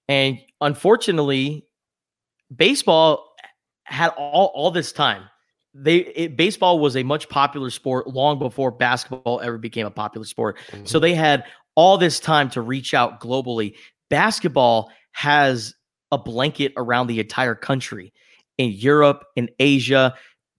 and 0.09 0.38
unfortunately 0.61 1.66
baseball 2.55 3.33
had 3.85 4.09
all 4.11 4.53
all 4.55 4.71
this 4.71 4.92
time. 4.92 5.25
They 5.75 5.97
it, 5.97 6.37
baseball 6.37 6.79
was 6.79 6.97
a 6.97 7.03
much 7.03 7.29
popular 7.29 7.71
sport 7.71 8.09
long 8.09 8.38
before 8.38 8.71
basketball 8.71 9.40
ever 9.40 9.59
became 9.59 9.87
a 9.87 9.90
popular 9.90 10.27
sport. 10.27 10.59
Mm-hmm. 10.71 10.87
So 10.87 10.99
they 10.99 11.14
had 11.14 11.45
all 11.75 11.99
this 11.99 12.21
time 12.21 12.51
to 12.51 12.61
reach 12.61 12.95
out 12.95 13.21
globally. 13.21 13.75
Basketball 14.09 14.90
has 15.12 15.75
a 16.12 16.19
blanket 16.19 16.73
around 16.77 17.09
the 17.09 17.21
entire 17.21 17.55
country 17.55 18.12
in 18.59 18.71
Europe, 18.71 19.25
in 19.37 19.49
Asia. 19.59 20.14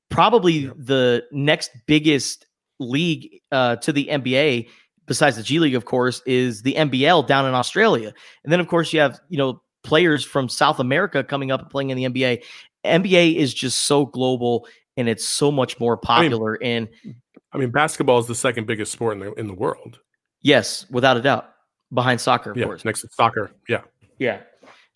Probably 0.09 0.53
yep. 0.53 0.73
the 0.77 1.23
next 1.31 1.71
biggest 1.87 2.45
league 2.79 3.41
uh, 3.51 3.77
to 3.77 3.91
the 3.91 4.07
NBA, 4.07 4.69
besides 5.07 5.37
the 5.37 5.43
G 5.43 5.59
League, 5.59 5.75
of 5.75 5.85
course, 5.85 6.21
is 6.25 6.61
the 6.61 6.75
NBL 6.75 7.25
down 7.27 7.45
in 7.45 7.53
Australia. 7.53 8.13
And 8.43 8.53
then, 8.53 8.59
of 8.59 8.67
course, 8.67 8.93
you 8.93 8.99
have 8.99 9.19
you 9.29 9.37
know 9.37 9.61
players 9.83 10.23
from 10.23 10.49
South 10.49 10.79
America 10.79 11.23
coming 11.23 11.51
up 11.51 11.61
and 11.61 11.69
playing 11.69 11.89
in 11.89 11.97
the 11.97 12.05
NBA. 12.05 12.43
NBA 12.85 13.35
is 13.35 13.53
just 13.53 13.85
so 13.85 14.05
global 14.05 14.67
and 14.95 15.07
it's 15.07 15.27
so 15.27 15.51
much 15.51 15.79
more 15.79 15.97
popular. 15.97 16.57
I 16.61 16.65
mean, 16.65 16.89
and 17.03 17.15
I 17.53 17.57
mean, 17.57 17.69
basketball 17.71 18.19
is 18.19 18.27
the 18.27 18.35
second 18.35 18.67
biggest 18.67 18.91
sport 18.91 19.13
in 19.13 19.19
the 19.19 19.33
in 19.33 19.47
the 19.47 19.53
world. 19.53 19.99
Yes, 20.41 20.85
without 20.91 21.17
a 21.17 21.21
doubt, 21.21 21.49
behind 21.93 22.21
soccer, 22.21 22.51
of 22.51 22.57
yeah, 22.57 22.65
course. 22.65 22.85
Next 22.85 23.01
to 23.01 23.09
soccer, 23.09 23.51
yeah, 23.67 23.81
yeah, 24.19 24.41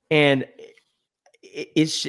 and 0.10 0.46
it's 1.44 2.08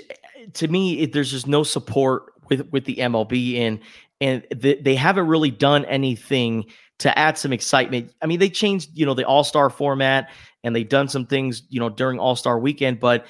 to 0.54 0.68
me, 0.68 1.00
it, 1.00 1.12
there's 1.12 1.30
just 1.30 1.46
no 1.46 1.62
support 1.62 2.32
with 2.50 2.68
with 2.70 2.84
the 2.84 2.96
MLB 2.96 3.58
and 3.58 3.80
and 4.20 4.46
the, 4.54 4.80
they 4.80 4.94
haven't 4.94 5.26
really 5.26 5.50
done 5.50 5.84
anything 5.86 6.66
to 7.02 7.18
add 7.18 7.36
some 7.36 7.52
excitement. 7.52 8.12
I 8.22 8.26
mean, 8.26 8.38
they 8.38 8.48
changed, 8.48 8.90
you 8.94 9.06
know, 9.06 9.14
the 9.14 9.24
All 9.24 9.44
Star 9.44 9.70
format 9.70 10.30
and 10.64 10.74
they've 10.74 10.88
done 10.88 11.08
some 11.08 11.26
things, 11.26 11.62
you 11.68 11.80
know, 11.80 11.88
during 11.88 12.18
All 12.18 12.36
Star 12.36 12.58
weekend, 12.58 13.00
but 13.00 13.26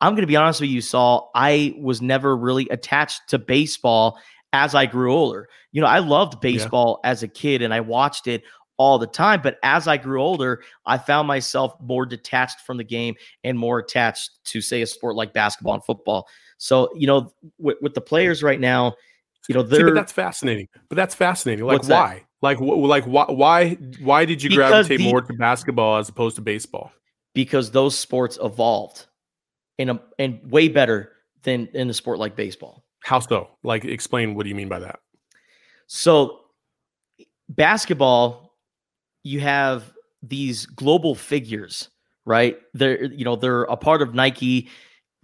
I'm 0.00 0.12
going 0.12 0.22
to 0.22 0.28
be 0.28 0.36
honest 0.36 0.60
with 0.60 0.70
you, 0.70 0.80
Saul. 0.80 1.30
I 1.34 1.74
was 1.78 2.00
never 2.00 2.36
really 2.36 2.68
attached 2.70 3.28
to 3.28 3.38
baseball 3.38 4.18
as 4.52 4.74
I 4.74 4.86
grew 4.86 5.12
older. 5.12 5.48
You 5.72 5.82
know, 5.82 5.86
I 5.86 5.98
loved 5.98 6.40
baseball 6.40 7.00
yeah. 7.04 7.10
as 7.10 7.22
a 7.22 7.28
kid 7.28 7.60
and 7.60 7.74
I 7.74 7.80
watched 7.80 8.26
it 8.26 8.42
all 8.78 8.98
the 8.98 9.06
time. 9.06 9.42
But 9.42 9.58
as 9.62 9.86
I 9.86 9.98
grew 9.98 10.22
older, 10.22 10.62
I 10.86 10.96
found 10.96 11.28
myself 11.28 11.74
more 11.80 12.06
detached 12.06 12.60
from 12.60 12.78
the 12.78 12.84
game 12.84 13.14
and 13.44 13.58
more 13.58 13.78
attached 13.78 14.42
to, 14.44 14.62
say, 14.62 14.80
a 14.80 14.86
sport 14.86 15.16
like 15.16 15.34
basketball 15.34 15.74
and 15.74 15.84
football. 15.84 16.26
So, 16.56 16.88
you 16.94 17.06
know, 17.06 17.32
with, 17.58 17.76
with 17.82 17.94
the 17.94 18.00
players 18.00 18.42
right 18.42 18.58
now, 18.58 18.94
you 19.48 19.54
know, 19.54 19.62
they're. 19.62 19.80
See, 19.80 19.84
but 19.84 19.94
that's 19.94 20.12
fascinating. 20.12 20.68
But 20.88 20.96
that's 20.96 21.14
fascinating. 21.14 21.66
Like, 21.66 21.82
why? 21.82 22.14
That? 22.14 22.22
Like, 22.42 22.58
wh- 22.58 22.62
like, 22.62 23.04
why? 23.04 23.26
Why? 23.28 23.74
Why 24.00 24.24
did 24.24 24.42
you 24.42 24.50
because 24.50 24.70
gravitate 24.70 24.98
the, 24.98 25.10
more 25.10 25.20
to 25.20 25.32
basketball 25.34 25.98
as 25.98 26.08
opposed 26.08 26.36
to 26.36 26.42
baseball? 26.42 26.92
Because 27.34 27.70
those 27.70 27.96
sports 27.96 28.38
evolved 28.42 29.06
in 29.78 29.90
a 29.90 30.00
and 30.18 30.40
way 30.50 30.68
better 30.68 31.12
than 31.42 31.68
in 31.74 31.90
a 31.90 31.94
sport 31.94 32.18
like 32.18 32.36
baseball. 32.36 32.84
How 33.02 33.20
so? 33.20 33.48
Like 33.62 33.84
explain 33.84 34.34
what 34.34 34.44
do 34.44 34.48
you 34.48 34.54
mean 34.54 34.68
by 34.68 34.78
that? 34.80 35.00
So 35.86 36.40
basketball, 37.48 38.54
you 39.22 39.40
have 39.40 39.92
these 40.22 40.66
global 40.66 41.14
figures, 41.14 41.88
right? 42.24 42.58
They're 42.74 43.04
you 43.04 43.24
know, 43.24 43.36
they're 43.36 43.62
a 43.64 43.76
part 43.76 44.02
of 44.02 44.14
Nike, 44.14 44.68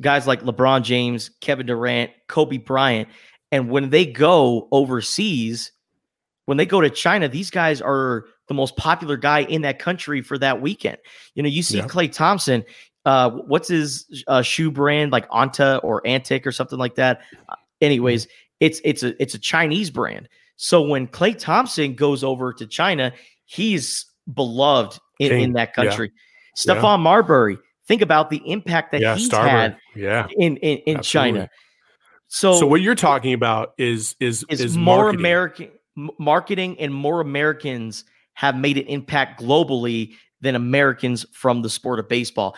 guys 0.00 0.26
like 0.26 0.42
LeBron 0.42 0.82
James, 0.82 1.30
Kevin 1.40 1.66
Durant, 1.66 2.10
Kobe 2.28 2.58
Bryant. 2.58 3.08
And 3.52 3.70
when 3.70 3.90
they 3.90 4.04
go 4.06 4.68
overseas, 4.72 5.70
when 6.46 6.56
they 6.56 6.66
go 6.66 6.80
to 6.80 6.90
China, 6.90 7.28
these 7.28 7.50
guys 7.50 7.80
are 7.80 8.24
the 8.48 8.54
most 8.54 8.76
popular 8.76 9.16
guy 9.16 9.40
in 9.40 9.62
that 9.62 9.78
country 9.78 10.22
for 10.22 10.38
that 10.38 10.60
weekend. 10.60 10.96
You 11.34 11.42
know, 11.42 11.48
you 11.48 11.62
see 11.62 11.78
yeah. 11.78 11.86
Klay 11.86 12.10
Thompson, 12.10 12.64
uh, 13.04 13.30
what's 13.30 13.68
his 13.68 14.24
uh, 14.26 14.42
shoe 14.42 14.70
brand 14.70 15.12
like 15.12 15.28
Anta 15.30 15.80
or 15.82 16.06
Antic 16.06 16.46
or 16.46 16.52
something 16.52 16.78
like 16.78 16.94
that. 16.94 17.20
Uh, 17.48 17.56
anyways, 17.80 18.26
it's 18.60 18.80
it's 18.84 19.02
a 19.02 19.20
it's 19.20 19.34
a 19.34 19.38
Chinese 19.38 19.90
brand. 19.90 20.28
So 20.56 20.80
when 20.80 21.06
Klay 21.06 21.38
Thompson 21.38 21.94
goes 21.94 22.24
over 22.24 22.52
to 22.54 22.66
China, 22.66 23.12
he's 23.44 24.06
beloved 24.32 24.98
in, 25.18 25.32
in 25.32 25.52
that 25.52 25.74
country. 25.74 26.12
Yeah. 26.14 26.74
Stephon 26.74 26.82
yeah. 26.82 27.02
Marbury, 27.02 27.58
think 27.86 28.02
about 28.02 28.30
the 28.30 28.40
impact 28.50 28.92
that 28.92 29.00
yeah, 29.00 29.16
he's 29.16 29.26
Starbury. 29.26 29.50
had 29.50 29.76
yeah. 29.94 30.26
in 30.38 30.56
in, 30.58 30.78
in 30.78 31.02
China. 31.02 31.50
So 32.28 32.58
so 32.58 32.66
what 32.66 32.80
you're 32.80 32.94
talking 32.94 33.34
about 33.34 33.74
is 33.78 34.16
is 34.20 34.44
is, 34.48 34.60
is 34.60 34.76
more 34.76 34.96
marketing. 34.96 35.20
American 35.20 35.70
marketing 36.18 36.78
and 36.78 36.92
more 36.92 37.20
Americans 37.20 38.04
have 38.34 38.56
made 38.56 38.76
an 38.76 38.86
impact 38.86 39.40
globally 39.40 40.14
than 40.40 40.54
Americans 40.54 41.24
from 41.32 41.62
the 41.62 41.70
sport 41.70 41.98
of 41.98 42.08
baseball 42.08 42.54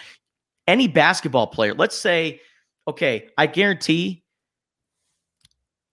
any 0.68 0.86
basketball 0.86 1.48
player, 1.48 1.74
let's 1.74 1.96
say, 1.96 2.40
okay, 2.86 3.30
I 3.36 3.46
guarantee 3.46 4.22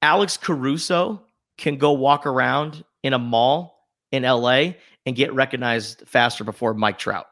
Alex 0.02 0.38
Caruso 0.38 1.24
can 1.58 1.78
go 1.78 1.94
walk 1.94 2.28
around 2.28 2.84
in 3.02 3.14
a 3.14 3.20
mall 3.20 3.88
in 4.12 4.24
LA 4.24 4.74
and 5.06 5.16
get 5.16 5.34
recognized 5.34 6.04
faster 6.06 6.44
before 6.44 6.74
Mike 6.74 7.00
Trout. 7.00 7.26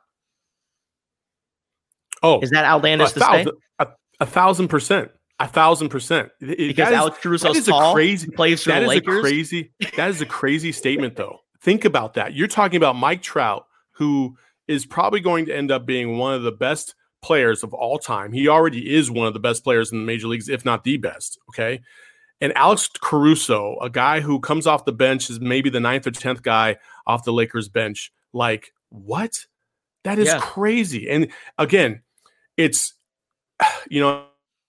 Oh, 2.24 2.40
is 2.40 2.52
that 2.52 2.64
outlandish 2.64 3.12
a 3.12 3.14
to 3.16 3.20
thousand, 3.20 3.46
say? 3.46 3.52
A, 3.80 3.88
a, 4.22 4.26
thousand 4.26 4.70
percent. 4.70 5.12
A 5.40 5.48
thousand 5.48 5.90
percent. 5.90 6.30
It, 6.42 6.58
because 6.58 6.90
that 6.90 6.94
Alex 6.94 7.18
Caruso 7.22 7.52
is 7.52 7.66
tall, 7.66 7.94
crazy, 7.94 8.30
plays 8.30 8.64
for 8.64 8.70
that 8.70 8.82
the 8.82 8.88
Lakers. 8.88 9.18
A 9.18 9.22
crazy. 9.22 9.74
That 9.98 10.10
is 10.10 10.22
a 10.22 10.26
crazy 10.26 10.72
statement, 10.72 11.16
though. 11.16 11.40
Think 11.62 11.86
about 11.86 12.14
that. 12.16 12.34
You're 12.34 12.48
talking 12.48 12.78
about 12.78 12.96
Mike 12.96 13.22
Trout, 13.22 13.66
who 13.92 14.38
is 14.68 14.86
probably 14.86 15.20
going 15.20 15.46
to 15.48 15.56
end 15.56 15.72
up 15.72 15.86
being 15.86 16.18
one 16.18 16.34
of 16.34 16.44
the 16.44 16.52
best 16.52 16.96
players 17.22 17.64
of 17.64 17.74
all 17.74 17.98
time. 17.98 18.32
He 18.32 18.48
already 18.48 18.94
is 18.94 19.10
one 19.10 19.28
of 19.28 19.34
the 19.34 19.40
best 19.40 19.64
players 19.64 19.92
in 19.92 20.00
the 20.00 20.06
major 20.06 20.28
leagues, 20.28 20.50
if 20.50 20.66
not 20.66 20.84
the 20.84 20.98
best. 20.98 21.40
Okay. 21.50 21.82
And 22.42 22.56
Alex 22.58 22.90
Caruso, 23.02 23.78
a 23.82 23.90
guy 23.90 24.20
who 24.20 24.40
comes 24.40 24.68
off 24.68 24.86
the 24.86 24.92
bench, 24.92 25.30
is 25.30 25.40
maybe 25.40 25.70
the 25.70 25.80
ninth 25.80 26.06
or 26.06 26.12
10th 26.12 26.44
guy 26.44 26.78
off 27.08 27.24
the 27.24 27.32
Lakers 27.32 27.70
bench. 27.70 28.12
Like, 28.34 28.74
what? 28.90 29.32
That 30.04 30.20
is 30.20 30.28
yeah. 30.28 30.40
crazy. 30.40 31.10
And 31.10 31.30
again, 31.58 32.02
it's, 32.58 32.94
you 33.90 34.02
know, 34.02 34.26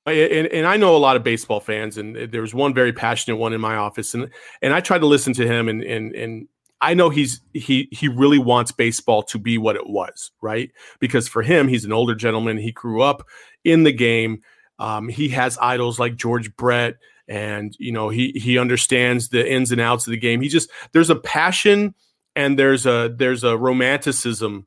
and, 0.06 0.46
and 0.48 0.66
I 0.66 0.76
know 0.76 0.96
a 0.96 0.98
lot 0.98 1.16
of 1.16 1.22
baseball 1.22 1.60
fans, 1.60 1.96
and 1.96 2.30
there's 2.30 2.54
one 2.54 2.74
very 2.74 2.92
passionate 2.92 3.36
one 3.36 3.52
in 3.52 3.60
my 3.60 3.76
office, 3.76 4.14
and 4.14 4.30
and 4.62 4.74
I 4.74 4.80
try 4.80 4.98
to 4.98 5.06
listen 5.06 5.32
to 5.34 5.46
him, 5.46 5.68
and 5.68 5.82
and 5.82 6.14
and 6.14 6.48
I 6.80 6.94
know 6.94 7.08
he's 7.08 7.40
he 7.52 7.88
he 7.90 8.08
really 8.08 8.38
wants 8.38 8.72
baseball 8.72 9.22
to 9.24 9.38
be 9.38 9.56
what 9.56 9.76
it 9.76 9.86
was, 9.86 10.30
right? 10.42 10.70
Because 11.00 11.28
for 11.28 11.42
him, 11.42 11.68
he's 11.68 11.84
an 11.84 11.92
older 11.92 12.14
gentleman. 12.14 12.58
He 12.58 12.72
grew 12.72 13.02
up 13.02 13.26
in 13.64 13.84
the 13.84 13.92
game. 13.92 14.42
Um, 14.78 15.08
he 15.08 15.28
has 15.30 15.56
idols 15.60 15.98
like 15.98 16.16
George 16.16 16.54
Brett, 16.56 16.96
and 17.28 17.74
you 17.78 17.92
know 17.92 18.10
he 18.10 18.32
he 18.32 18.58
understands 18.58 19.28
the 19.28 19.50
ins 19.50 19.72
and 19.72 19.80
outs 19.80 20.06
of 20.06 20.10
the 20.10 20.18
game. 20.18 20.42
He 20.42 20.48
just 20.48 20.70
there's 20.92 21.10
a 21.10 21.16
passion 21.16 21.94
and 22.36 22.58
there's 22.58 22.86
a 22.86 23.14
there's 23.16 23.44
a 23.44 23.56
romanticism 23.56 24.66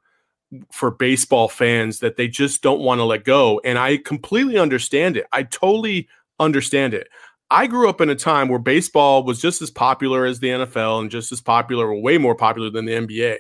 for 0.71 0.91
baseball 0.91 1.49
fans 1.49 1.99
that 1.99 2.15
they 2.15 2.27
just 2.27 2.61
don't 2.61 2.81
want 2.81 2.99
to 2.99 3.03
let 3.03 3.23
go, 3.23 3.59
and 3.63 3.77
I 3.77 3.97
completely 3.97 4.57
understand 4.57 5.17
it. 5.17 5.25
I 5.31 5.43
totally 5.43 6.07
understand 6.39 6.93
it. 6.93 7.07
I 7.49 7.67
grew 7.67 7.87
up 7.87 8.01
in 8.01 8.09
a 8.09 8.15
time 8.15 8.49
where 8.49 8.59
baseball 8.59 9.23
was 9.23 9.41
just 9.41 9.61
as 9.61 9.71
popular 9.71 10.25
as 10.25 10.39
the 10.39 10.49
NFL 10.49 11.01
and 11.01 11.11
just 11.11 11.31
as 11.31 11.41
popular 11.41 11.87
or 11.87 12.01
way 12.01 12.17
more 12.17 12.35
popular 12.35 12.69
than 12.69 12.85
the 12.85 12.93
NBA. 12.93 13.37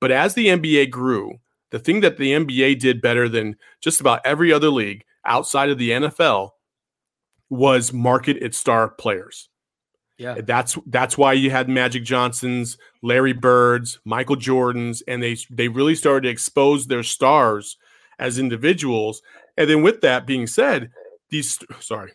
But 0.00 0.10
as 0.10 0.34
the 0.34 0.48
NBA 0.48 0.90
grew, 0.90 1.38
the 1.70 1.78
thing 1.78 2.00
that 2.00 2.16
the 2.16 2.32
NBA 2.32 2.80
did 2.80 3.00
better 3.00 3.28
than 3.28 3.56
just 3.80 4.00
about 4.00 4.20
every 4.24 4.52
other 4.52 4.70
league 4.70 5.04
outside 5.24 5.70
of 5.70 5.78
the 5.78 5.90
NFL 5.90 6.50
was 7.48 7.92
market 7.92 8.36
its 8.38 8.58
star 8.58 8.88
players. 8.88 9.48
Yeah. 10.18 10.36
That's 10.44 10.78
that's 10.86 11.18
why 11.18 11.32
you 11.32 11.50
had 11.50 11.68
Magic 11.68 12.04
Johnsons, 12.04 12.78
Larry 13.02 13.32
Birds, 13.32 13.98
Michael 14.04 14.36
Jordans, 14.36 15.02
and 15.08 15.22
they 15.22 15.36
they 15.50 15.68
really 15.68 15.94
started 15.94 16.22
to 16.22 16.28
expose 16.28 16.86
their 16.86 17.02
stars 17.02 17.76
as 18.18 18.38
individuals. 18.38 19.22
And 19.56 19.68
then 19.68 19.82
with 19.82 20.00
that 20.02 20.26
being 20.26 20.46
said, 20.46 20.90
these 21.30 21.58
sorry, 21.80 22.12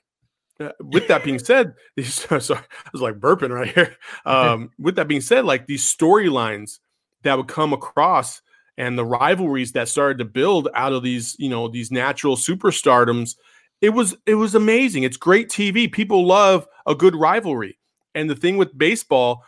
uh, 0.59 0.69
with 0.79 1.07
that 1.07 1.23
being 1.23 1.39
said, 1.39 1.73
these 1.95 2.13
sorry, 2.39 2.61
I 2.61 2.89
was 2.91 3.01
like 3.01 3.15
burping 3.15 3.49
right 3.49 3.73
here. 3.73 3.95
Um, 4.25 4.71
with 4.77 4.95
that 4.95 5.07
being 5.07 5.21
said, 5.21 5.45
like 5.45 5.67
these 5.67 5.83
storylines 5.83 6.79
that 7.23 7.37
would 7.37 7.47
come 7.47 7.73
across 7.73 8.41
and 8.77 8.97
the 8.97 9.05
rivalries 9.05 9.71
that 9.71 9.87
started 9.87 10.19
to 10.19 10.25
build 10.25 10.69
out 10.75 10.93
of 10.93 11.01
these, 11.01 11.35
you 11.39 11.49
know, 11.49 11.67
these 11.67 11.91
natural 11.91 12.35
superstardoms 12.35 13.35
it 13.81 13.89
was 13.89 14.15
it 14.25 14.35
was 14.35 14.55
amazing. 14.55 15.03
It's 15.03 15.17
great 15.17 15.49
TV. 15.49 15.91
People 15.91 16.25
love 16.25 16.67
a 16.85 16.95
good 16.95 17.15
rivalry. 17.15 17.77
And 18.17 18.29
the 18.29 18.35
thing 18.35 18.57
with 18.57 18.75
baseball, 18.75 19.43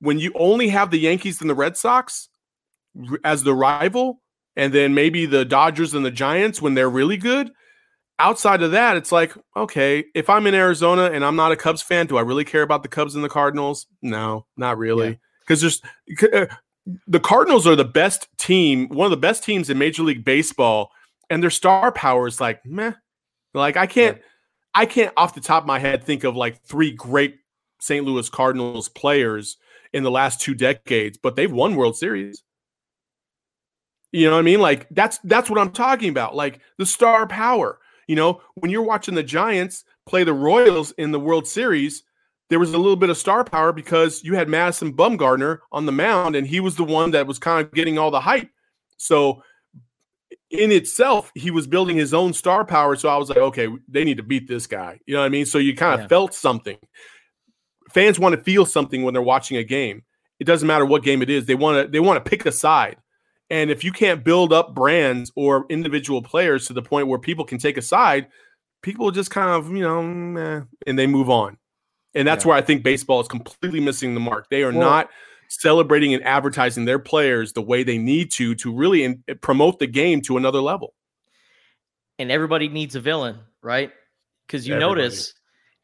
when 0.00 0.18
you 0.18 0.32
only 0.34 0.68
have 0.68 0.90
the 0.90 0.98
Yankees 0.98 1.40
and 1.42 1.50
the 1.50 1.54
Red 1.54 1.76
Sox 1.76 2.30
as 3.22 3.42
the 3.42 3.54
rival, 3.54 4.22
and 4.56 4.72
then 4.72 4.94
maybe 4.94 5.26
the 5.26 5.44
Dodgers 5.44 5.92
and 5.92 6.04
the 6.04 6.10
Giants 6.10 6.62
when 6.62 6.74
they're 6.74 6.90
really 6.90 7.18
good, 7.18 7.52
outside 8.18 8.62
of 8.62 8.72
that, 8.72 8.96
it's 8.96 9.12
like, 9.12 9.34
okay, 9.54 10.04
if 10.14 10.30
I'm 10.30 10.46
in 10.46 10.54
Arizona 10.54 11.10
and 11.12 11.24
I'm 11.24 11.36
not 11.36 11.52
a 11.52 11.56
Cubs 11.56 11.82
fan, 11.82 12.06
do 12.06 12.16
I 12.16 12.22
really 12.22 12.44
care 12.44 12.62
about 12.62 12.82
the 12.82 12.88
Cubs 12.88 13.14
and 13.14 13.22
the 13.22 13.28
Cardinals? 13.28 13.86
No, 14.00 14.46
not 14.56 14.78
really. 14.78 15.20
Because 15.40 15.62
yeah. 15.62 15.70
there's 16.20 16.50
uh, 16.50 16.54
the 17.06 17.20
Cardinals 17.20 17.66
are 17.66 17.76
the 17.76 17.84
best 17.84 18.28
team, 18.38 18.88
one 18.88 19.04
of 19.04 19.10
the 19.10 19.16
best 19.16 19.44
teams 19.44 19.68
in 19.68 19.76
Major 19.78 20.02
League 20.02 20.24
Baseball, 20.24 20.90
and 21.28 21.42
their 21.42 21.50
star 21.50 21.92
power 21.92 22.26
is 22.26 22.40
like 22.40 22.64
meh. 22.64 22.92
Like 23.52 23.76
I 23.76 23.86
can't, 23.86 24.16
yeah. 24.16 24.22
I 24.74 24.86
can't 24.86 25.12
off 25.16 25.34
the 25.34 25.40
top 25.40 25.64
of 25.64 25.66
my 25.66 25.78
head 25.78 26.02
think 26.02 26.24
of 26.24 26.34
like 26.34 26.62
three 26.62 26.92
great 26.92 27.36
St. 27.80 28.04
Louis 28.04 28.28
Cardinals 28.28 28.88
players 28.88 29.56
in 29.92 30.02
the 30.02 30.10
last 30.10 30.40
two 30.40 30.54
decades, 30.54 31.18
but 31.18 31.36
they've 31.36 31.50
won 31.50 31.76
World 31.76 31.96
Series. 31.96 32.42
You 34.12 34.26
know 34.26 34.32
what 34.32 34.40
I 34.40 34.42
mean? 34.42 34.60
Like 34.60 34.88
that's 34.90 35.18
that's 35.24 35.48
what 35.48 35.58
I'm 35.58 35.72
talking 35.72 36.10
about. 36.10 36.34
Like 36.34 36.60
the 36.78 36.86
star 36.86 37.26
power. 37.26 37.78
You 38.06 38.16
know, 38.16 38.40
when 38.54 38.72
you're 38.72 38.82
watching 38.82 39.14
the 39.14 39.22
Giants 39.22 39.84
play 40.04 40.24
the 40.24 40.34
Royals 40.34 40.90
in 40.92 41.12
the 41.12 41.20
World 41.20 41.46
Series, 41.46 42.02
there 42.48 42.58
was 42.58 42.74
a 42.74 42.78
little 42.78 42.96
bit 42.96 43.08
of 43.08 43.16
star 43.16 43.44
power 43.44 43.72
because 43.72 44.24
you 44.24 44.34
had 44.34 44.48
Madison 44.48 44.92
Bumgarner 44.92 45.60
on 45.70 45.86
the 45.86 45.92
mound, 45.92 46.34
and 46.34 46.44
he 46.44 46.58
was 46.58 46.74
the 46.74 46.84
one 46.84 47.12
that 47.12 47.28
was 47.28 47.38
kind 47.38 47.64
of 47.64 47.72
getting 47.72 47.96
all 47.96 48.10
the 48.10 48.20
hype. 48.20 48.50
So, 48.96 49.44
in 50.50 50.72
itself, 50.72 51.30
he 51.36 51.52
was 51.52 51.68
building 51.68 51.96
his 51.96 52.12
own 52.12 52.32
star 52.32 52.64
power. 52.64 52.96
So 52.96 53.08
I 53.08 53.16
was 53.16 53.28
like, 53.28 53.38
okay, 53.38 53.68
they 53.86 54.02
need 54.02 54.16
to 54.16 54.24
beat 54.24 54.48
this 54.48 54.66
guy. 54.66 54.98
You 55.06 55.14
know 55.14 55.20
what 55.20 55.26
I 55.26 55.30
mean? 55.30 55.46
So 55.46 55.58
you 55.58 55.76
kind 55.76 55.94
of 55.94 56.00
yeah. 56.00 56.08
felt 56.08 56.34
something. 56.34 56.76
Fans 57.92 58.18
want 58.18 58.34
to 58.34 58.40
feel 58.42 58.66
something 58.66 59.02
when 59.02 59.14
they're 59.14 59.22
watching 59.22 59.56
a 59.56 59.64
game. 59.64 60.02
It 60.38 60.44
doesn't 60.44 60.66
matter 60.66 60.86
what 60.86 61.02
game 61.02 61.22
it 61.22 61.30
is. 61.30 61.46
They 61.46 61.54
want 61.54 61.86
to 61.86 61.90
they 61.90 62.00
want 62.00 62.22
to 62.22 62.28
pick 62.28 62.46
a 62.46 62.52
side. 62.52 62.96
And 63.50 63.70
if 63.70 63.82
you 63.82 63.92
can't 63.92 64.24
build 64.24 64.52
up 64.52 64.74
brands 64.74 65.32
or 65.34 65.66
individual 65.68 66.22
players 66.22 66.66
to 66.66 66.72
the 66.72 66.82
point 66.82 67.08
where 67.08 67.18
people 67.18 67.44
can 67.44 67.58
take 67.58 67.76
a 67.76 67.82
side, 67.82 68.28
people 68.82 69.10
just 69.10 69.30
kind 69.30 69.50
of, 69.50 69.70
you 69.70 69.82
know, 69.82 70.40
eh, 70.40 70.60
and 70.86 70.98
they 70.98 71.06
move 71.06 71.28
on. 71.28 71.58
And 72.14 72.26
that's 72.26 72.44
yeah. 72.44 72.50
where 72.50 72.56
I 72.56 72.62
think 72.62 72.84
baseball 72.84 73.20
is 73.20 73.28
completely 73.28 73.80
missing 73.80 74.14
the 74.14 74.20
mark. 74.20 74.48
They 74.50 74.62
are 74.62 74.70
well, 74.70 74.80
not 74.80 75.10
celebrating 75.48 76.14
and 76.14 76.22
advertising 76.24 76.84
their 76.84 77.00
players 77.00 77.52
the 77.52 77.62
way 77.62 77.82
they 77.82 77.98
need 77.98 78.30
to 78.32 78.54
to 78.54 78.72
really 78.72 79.04
in, 79.04 79.24
promote 79.40 79.80
the 79.80 79.86
game 79.86 80.20
to 80.22 80.36
another 80.36 80.60
level. 80.60 80.94
And 82.18 82.30
everybody 82.30 82.68
needs 82.68 82.94
a 82.94 83.00
villain, 83.00 83.38
right? 83.62 83.90
Because 84.46 84.66
you 84.66 84.74
everybody. 84.74 85.02
notice 85.02 85.34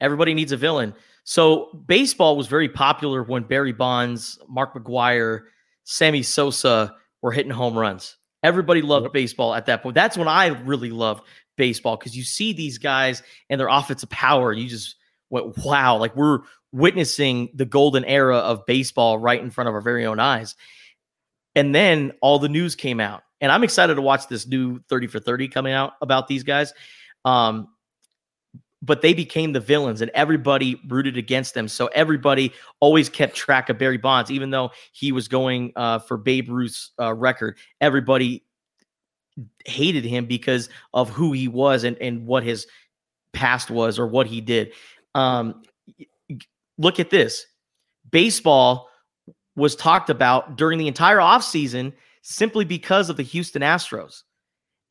everybody 0.01 0.35
needs 0.35 0.53
a 0.53 0.57
villain. 0.57 0.95
So 1.29 1.71
baseball 1.87 2.37
was 2.37 2.47
very 2.47 2.69
popular 2.69 3.25
when 3.25 3.43
Barry 3.43 3.73
Bonds, 3.73 4.39
Mark 4.49 4.75
McGwire, 4.75 5.43
Sammy 5.83 6.23
Sosa 6.23 6.95
were 7.21 7.33
hitting 7.33 7.51
home 7.51 7.77
runs. 7.77 8.17
Everybody 8.45 8.81
loved 8.81 9.13
baseball 9.13 9.53
at 9.53 9.67
that 9.67 9.83
point. 9.83 9.97
That's 9.97 10.17
when 10.17 10.29
I 10.29 10.47
really 10.47 10.91
loved 10.91 11.25
baseball 11.57 11.97
because 11.97 12.17
you 12.17 12.23
see 12.23 12.53
these 12.53 12.79
guys 12.79 13.25
and 13.51 13.61
their 13.61 13.67
offensive 13.67 14.09
power. 14.09 14.53
and 14.53 14.61
You 14.61 14.69
just 14.69 14.95
went, 15.29 15.59
wow, 15.65 15.97
like 15.97 16.15
we're 16.15 16.43
witnessing 16.71 17.49
the 17.55 17.67
golden 17.67 18.05
era 18.05 18.37
of 18.37 18.65
baseball 18.65 19.19
right 19.19 19.43
in 19.43 19.51
front 19.51 19.67
of 19.67 19.75
our 19.75 19.81
very 19.81 20.07
own 20.07 20.21
eyes. 20.21 20.55
And 21.57 21.75
then 21.75 22.13
all 22.21 22.39
the 22.39 22.49
news 22.49 22.77
came 22.77 23.01
out. 23.01 23.25
And 23.41 23.51
I'm 23.51 23.65
excited 23.65 23.97
to 23.97 24.03
watch 24.03 24.29
this 24.29 24.47
new 24.47 24.79
30 24.89 25.09
for 25.09 25.19
30 25.19 25.49
coming 25.49 25.73
out 25.73 25.95
about 26.01 26.29
these 26.29 26.45
guys. 26.45 26.73
Um, 27.25 27.67
but 28.87 29.03
they 29.03 29.13
became 29.13 29.53
the 29.53 29.61
villains 29.61 30.01
and 30.01 30.11
everybody 30.15 30.81
rooted 30.87 31.17
against 31.17 31.55
them. 31.55 31.69
So 31.69 31.89
everybody 31.89 32.53
always 32.81 33.09
kept 33.09 33.35
track 33.35 33.69
of 33.69 33.79
Barry 33.79 33.99
Bonds, 33.99 34.31
even 34.31 34.51
though 34.51 34.71
he 34.93 35.13
was 35.13 35.29
going 35.29 35.73
uh, 35.77 35.99
for 35.99 36.17
Babe 36.17 36.49
Ruth's 36.49 36.93
uh, 37.01 37.13
record. 37.13 37.59
Everybody 37.81 38.45
hated 39.67 40.05
him 40.05 40.27
because 40.27 40.69
of 40.95 41.11
who 41.11 41.33
he 41.33 41.49
was 41.49 41.85
and, 41.85 41.99
and 42.01 42.27
what 42.27 42.45
his 42.45 42.67
past 43.33 43.71
was 43.71 43.99
or 43.99 44.07
what 44.07 44.27
he 44.27 44.41
did. 44.41 44.73
Um, 45.15 45.63
look 46.79 47.01
at 47.01 47.11
this 47.11 47.47
baseball 48.11 48.89
was 49.57 49.75
talked 49.75 50.11
about 50.11 50.57
during 50.57 50.79
the 50.79 50.89
entire 50.89 51.19
offseason 51.19 51.93
simply 52.23 52.65
because 52.65 53.11
of 53.11 53.17
the 53.17 53.23
Houston 53.23 53.63
Astros 53.63 54.23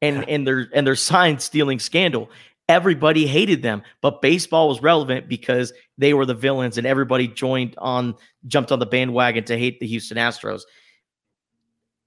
and 0.01 0.23
and 0.29 0.45
their 0.45 0.67
and 0.73 0.86
their 0.86 0.95
sign 0.95 1.39
stealing 1.39 1.79
scandal 1.79 2.29
everybody 2.67 3.28
hated 3.28 3.62
them 3.62 3.84
but 4.01 4.21
baseball 4.21 4.67
was 4.67 4.82
relevant 4.82 5.28
because 5.30 5.71
they 5.97 6.13
were 6.13 6.25
the 6.25 6.34
villains 6.34 6.78
and 6.78 6.88
everybody 6.88 7.28
joined 7.28 7.75
on 7.78 8.15
jumped 8.47 8.71
on 8.71 8.80
the 8.80 8.86
bandwagon 8.86 9.43
to 9.43 9.58
hate 9.58 9.80
the 9.80 9.88
houston 9.88 10.17
astros. 10.17 10.63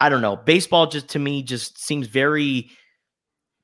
I 0.01 0.09
don't 0.09 0.23
know. 0.23 0.37
Baseball 0.37 0.87
just 0.87 1.09
to 1.11 1.19
me 1.19 1.43
just 1.43 1.79
seems 1.79 2.07
very 2.07 2.71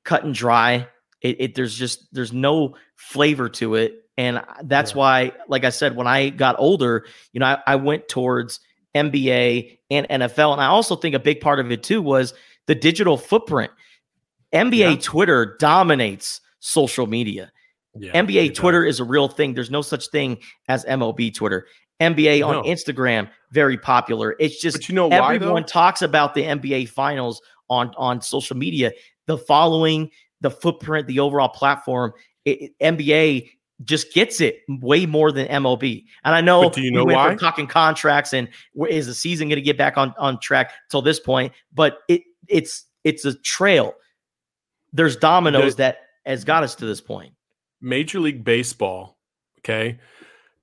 cut 0.02 0.24
and 0.24 0.34
dry. 0.34 0.88
It, 1.20 1.40
it 1.40 1.54
there's 1.54 1.76
just 1.76 2.12
there's 2.12 2.32
no 2.32 2.76
flavor 2.96 3.48
to 3.50 3.76
it. 3.76 4.00
And 4.16 4.42
that's 4.64 4.92
yeah. 4.92 4.98
why 4.98 5.32
like 5.48 5.64
i 5.64 5.70
said 5.70 5.96
when 5.96 6.06
i 6.06 6.28
got 6.28 6.54
older 6.60 7.04
you 7.32 7.40
know 7.40 7.46
I, 7.46 7.58
I 7.66 7.74
went 7.74 8.06
towards 8.06 8.60
nba 8.94 9.76
and 9.90 10.06
nfl 10.08 10.52
and 10.52 10.60
i 10.60 10.66
also 10.66 10.94
think 10.94 11.16
a 11.16 11.18
big 11.18 11.40
part 11.40 11.58
of 11.58 11.72
it 11.72 11.82
too 11.82 12.00
was 12.00 12.32
the 12.66 12.76
digital 12.76 13.18
footprint. 13.18 13.72
Nba 14.52 14.76
yeah. 14.76 14.96
twitter 15.00 15.56
dominates 15.58 16.40
social 16.64 17.06
media. 17.06 17.52
Yeah, 17.96 18.12
NBA 18.20 18.54
Twitter 18.54 18.84
is 18.84 18.98
a 18.98 19.04
real 19.04 19.28
thing. 19.28 19.54
There's 19.54 19.70
no 19.70 19.82
such 19.82 20.08
thing 20.08 20.38
as 20.68 20.84
MLB 20.84 21.32
Twitter. 21.34 21.66
NBA 22.00 22.40
no. 22.40 22.58
on 22.58 22.64
Instagram, 22.64 23.30
very 23.52 23.78
popular. 23.78 24.34
It's 24.40 24.60
just 24.60 24.78
but 24.78 24.88
you 24.88 24.94
know 24.94 25.06
why 25.06 25.34
everyone 25.34 25.62
why, 25.62 25.68
talks 25.68 26.02
about 26.02 26.34
the 26.34 26.42
NBA 26.42 26.88
finals 26.88 27.40
on 27.70 27.92
on 27.96 28.20
social 28.20 28.56
media. 28.56 28.92
The 29.26 29.38
following, 29.38 30.10
the 30.40 30.50
footprint, 30.50 31.06
the 31.06 31.20
overall 31.20 31.48
platform, 31.48 32.12
it, 32.44 32.72
NBA 32.82 33.50
just 33.84 34.12
gets 34.12 34.40
it 34.40 34.60
way 34.68 35.06
more 35.06 35.30
than 35.30 35.46
MLB. 35.46 36.04
And 36.24 36.34
I 36.34 36.40
know, 36.40 36.64
but 36.64 36.74
do 36.74 36.82
you 36.82 36.90
know 36.90 37.04
we 37.04 37.14
why? 37.14 37.34
talking 37.36 37.66
contracts 37.66 38.32
and 38.32 38.48
is 38.88 39.06
the 39.06 39.14
season 39.14 39.48
going 39.48 39.56
to 39.56 39.62
get 39.62 39.78
back 39.78 39.96
on 39.96 40.14
on 40.18 40.40
track 40.40 40.72
till 40.90 41.02
this 41.02 41.20
point? 41.20 41.52
But 41.72 41.98
it 42.08 42.22
it's 42.48 42.86
it's 43.04 43.24
a 43.24 43.34
trail. 43.34 43.94
There's 44.92 45.16
dominoes 45.16 45.76
the, 45.76 45.82
that 45.82 45.96
has 46.26 46.44
got 46.44 46.62
us 46.62 46.74
to 46.76 46.86
this 46.86 47.00
point. 47.00 47.34
Major 47.80 48.20
League 48.20 48.44
Baseball, 48.44 49.16
okay, 49.60 49.98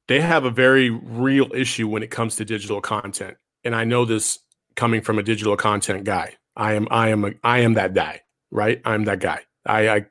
they 0.07 0.19
have 0.21 0.43
a 0.43 0.49
very 0.49 0.89
real 0.89 1.49
issue 1.53 1.87
when 1.87 2.03
it 2.03 2.11
comes 2.11 2.35
to 2.37 2.45
digital 2.45 2.81
content. 2.81 3.37
And 3.63 3.75
I 3.75 3.83
know 3.83 4.05
this 4.05 4.39
coming 4.75 5.01
from 5.01 5.19
a 5.19 5.23
digital 5.23 5.55
content 5.55 6.03
guy. 6.03 6.35
I 6.55 6.73
am 6.73 6.87
I 6.91 7.09
am 7.09 7.25
a, 7.25 7.31
I 7.43 7.59
am 7.59 7.75
that 7.75 7.93
guy, 7.93 8.21
right? 8.49 8.81
I'm 8.85 9.05
that 9.05 9.19
guy. 9.19 9.41
I, 9.65 9.89
I 9.89 10.05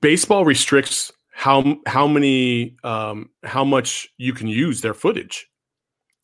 baseball 0.00 0.44
restricts 0.44 1.12
how 1.32 1.76
how 1.86 2.06
many 2.06 2.76
um, 2.82 3.30
how 3.42 3.64
much 3.64 4.08
you 4.16 4.32
can 4.32 4.48
use 4.48 4.80
their 4.80 4.94
footage. 4.94 5.48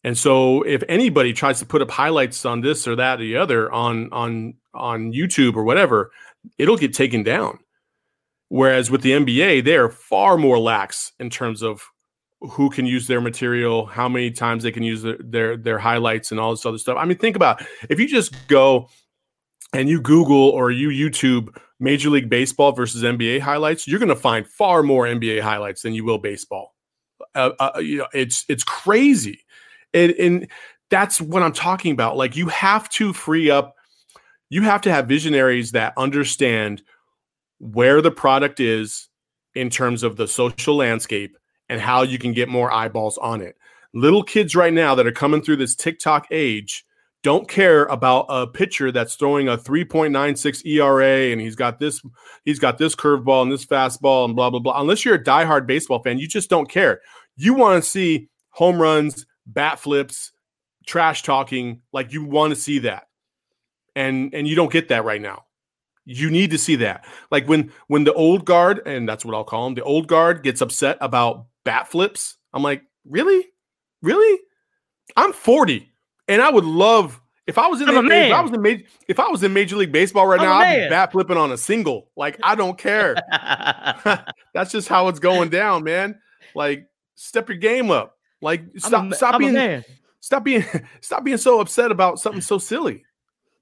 And 0.04 0.16
so 0.16 0.62
if 0.62 0.82
anybody 0.88 1.32
tries 1.32 1.58
to 1.60 1.66
put 1.66 1.82
up 1.82 1.90
highlights 1.90 2.44
on 2.44 2.60
this 2.60 2.88
or 2.88 2.96
that 2.96 3.20
or 3.20 3.24
the 3.24 3.36
other 3.36 3.70
on 3.70 4.08
on 4.12 4.54
on 4.74 5.12
YouTube 5.12 5.54
or 5.54 5.64
whatever, 5.64 6.10
it'll 6.58 6.78
get 6.78 6.94
taken 6.94 7.22
down. 7.22 7.58
Whereas 8.52 8.90
with 8.90 9.00
the 9.00 9.12
NBA, 9.12 9.64
they 9.64 9.76
are 9.76 9.88
far 9.88 10.36
more 10.36 10.58
lax 10.58 11.12
in 11.18 11.30
terms 11.30 11.62
of 11.62 11.88
who 12.42 12.68
can 12.68 12.84
use 12.84 13.06
their 13.06 13.22
material, 13.22 13.86
how 13.86 14.10
many 14.10 14.30
times 14.30 14.62
they 14.62 14.70
can 14.70 14.82
use 14.82 15.00
their, 15.00 15.16
their 15.20 15.56
their, 15.56 15.78
highlights 15.78 16.30
and 16.30 16.38
all 16.38 16.50
this 16.50 16.66
other 16.66 16.76
stuff. 16.76 16.98
I 17.00 17.06
mean, 17.06 17.16
think 17.16 17.34
about 17.34 17.64
if 17.88 17.98
you 17.98 18.06
just 18.06 18.34
go 18.48 18.90
and 19.72 19.88
you 19.88 20.02
Google 20.02 20.50
or 20.50 20.70
you 20.70 20.90
YouTube 20.90 21.56
Major 21.80 22.10
League 22.10 22.28
Baseball 22.28 22.72
versus 22.72 23.02
NBA 23.02 23.40
highlights, 23.40 23.88
you're 23.88 23.98
going 23.98 24.10
to 24.10 24.14
find 24.14 24.46
far 24.46 24.82
more 24.82 25.06
NBA 25.06 25.40
highlights 25.40 25.80
than 25.80 25.94
you 25.94 26.04
will 26.04 26.18
baseball. 26.18 26.74
Uh, 27.34 27.52
uh, 27.58 27.78
you 27.78 27.96
know, 27.96 28.08
it's 28.12 28.44
it's 28.50 28.64
crazy, 28.64 29.46
and, 29.94 30.12
and 30.12 30.46
that's 30.90 31.22
what 31.22 31.42
I'm 31.42 31.54
talking 31.54 31.92
about. 31.92 32.18
Like 32.18 32.36
you 32.36 32.48
have 32.48 32.90
to 32.90 33.14
free 33.14 33.50
up, 33.50 33.76
you 34.50 34.60
have 34.60 34.82
to 34.82 34.92
have 34.92 35.06
visionaries 35.08 35.72
that 35.72 35.94
understand 35.96 36.82
where 37.62 38.02
the 38.02 38.10
product 38.10 38.58
is 38.58 39.08
in 39.54 39.70
terms 39.70 40.02
of 40.02 40.16
the 40.16 40.26
social 40.26 40.74
landscape 40.74 41.38
and 41.68 41.80
how 41.80 42.02
you 42.02 42.18
can 42.18 42.32
get 42.32 42.48
more 42.48 42.72
eyeballs 42.72 43.18
on 43.18 43.40
it. 43.40 43.56
Little 43.94 44.24
kids 44.24 44.56
right 44.56 44.72
now 44.72 44.96
that 44.96 45.06
are 45.06 45.12
coming 45.12 45.40
through 45.40 45.56
this 45.56 45.76
TikTok 45.76 46.26
age 46.32 46.84
don't 47.22 47.48
care 47.48 47.84
about 47.84 48.26
a 48.28 48.48
pitcher 48.48 48.90
that's 48.90 49.14
throwing 49.14 49.48
a 49.48 49.56
3.96 49.56 50.66
ERA 50.66 51.30
and 51.30 51.40
he's 51.40 51.54
got 51.54 51.78
this 51.78 52.02
he's 52.44 52.58
got 52.58 52.78
this 52.78 52.96
curveball 52.96 53.42
and 53.42 53.52
this 53.52 53.64
fastball 53.64 54.24
and 54.24 54.34
blah 54.34 54.50
blah 54.50 54.58
blah. 54.58 54.80
Unless 54.80 55.04
you're 55.04 55.14
a 55.14 55.22
diehard 55.22 55.64
baseball 55.68 56.02
fan, 56.02 56.18
you 56.18 56.26
just 56.26 56.50
don't 56.50 56.68
care. 56.68 57.00
You 57.36 57.54
want 57.54 57.82
to 57.82 57.88
see 57.88 58.28
home 58.50 58.82
runs, 58.82 59.24
bat 59.46 59.78
flips, 59.78 60.32
trash 60.84 61.22
talking, 61.22 61.82
like 61.92 62.12
you 62.12 62.24
want 62.24 62.50
to 62.52 62.60
see 62.60 62.80
that. 62.80 63.04
And 63.94 64.34
and 64.34 64.48
you 64.48 64.56
don't 64.56 64.72
get 64.72 64.88
that 64.88 65.04
right 65.04 65.20
now 65.20 65.44
You 66.04 66.30
need 66.30 66.50
to 66.50 66.58
see 66.58 66.76
that. 66.76 67.04
Like 67.30 67.48
when 67.48 67.72
when 67.86 68.04
the 68.04 68.12
old 68.12 68.44
guard, 68.44 68.80
and 68.86 69.08
that's 69.08 69.24
what 69.24 69.34
I'll 69.34 69.44
call 69.44 69.66
him, 69.66 69.74
the 69.74 69.84
old 69.84 70.08
guard 70.08 70.42
gets 70.42 70.60
upset 70.60 70.98
about 71.00 71.46
bat 71.64 71.88
flips. 71.88 72.36
I'm 72.52 72.62
like, 72.62 72.82
really, 73.08 73.46
really? 74.02 74.40
I'm 75.16 75.32
40, 75.32 75.90
and 76.28 76.42
I 76.42 76.50
would 76.50 76.64
love 76.64 77.20
if 77.46 77.58
I 77.58 77.66
was 77.66 77.80
in 77.80 77.88
the, 77.88 77.94
if 77.94 78.32
I 78.32 78.40
was 78.40 78.52
in 78.52 78.62
major 78.62 78.84
if 79.08 79.18
I 79.18 79.28
was 79.28 79.42
in 79.42 79.52
Major 79.52 79.76
League 79.76 79.90
Baseball 79.90 80.26
right 80.26 80.40
I'm 80.40 80.46
now, 80.46 80.52
I'd 80.52 80.84
be 80.84 80.88
bat 80.90 81.12
flipping 81.12 81.36
on 81.36 81.50
a 81.50 81.56
single. 81.56 82.08
Like 82.16 82.38
I 82.42 82.54
don't 82.54 82.78
care. 82.78 83.14
That's 84.54 84.70
just 84.70 84.88
how 84.88 85.08
it's 85.08 85.18
going 85.18 85.48
down, 85.48 85.82
man. 85.82 86.20
Like 86.54 86.86
step 87.16 87.48
your 87.48 87.58
game 87.58 87.90
up. 87.90 88.16
Like 88.40 88.64
stop 88.76 89.10
a, 89.10 89.14
stop 89.14 89.34
I'm 89.34 89.40
being 89.40 89.84
stop 90.20 90.44
being 90.44 90.64
stop 91.00 91.24
being 91.24 91.36
so 91.36 91.60
upset 91.60 91.90
about 91.90 92.20
something 92.20 92.40
so 92.40 92.58
silly. 92.58 93.04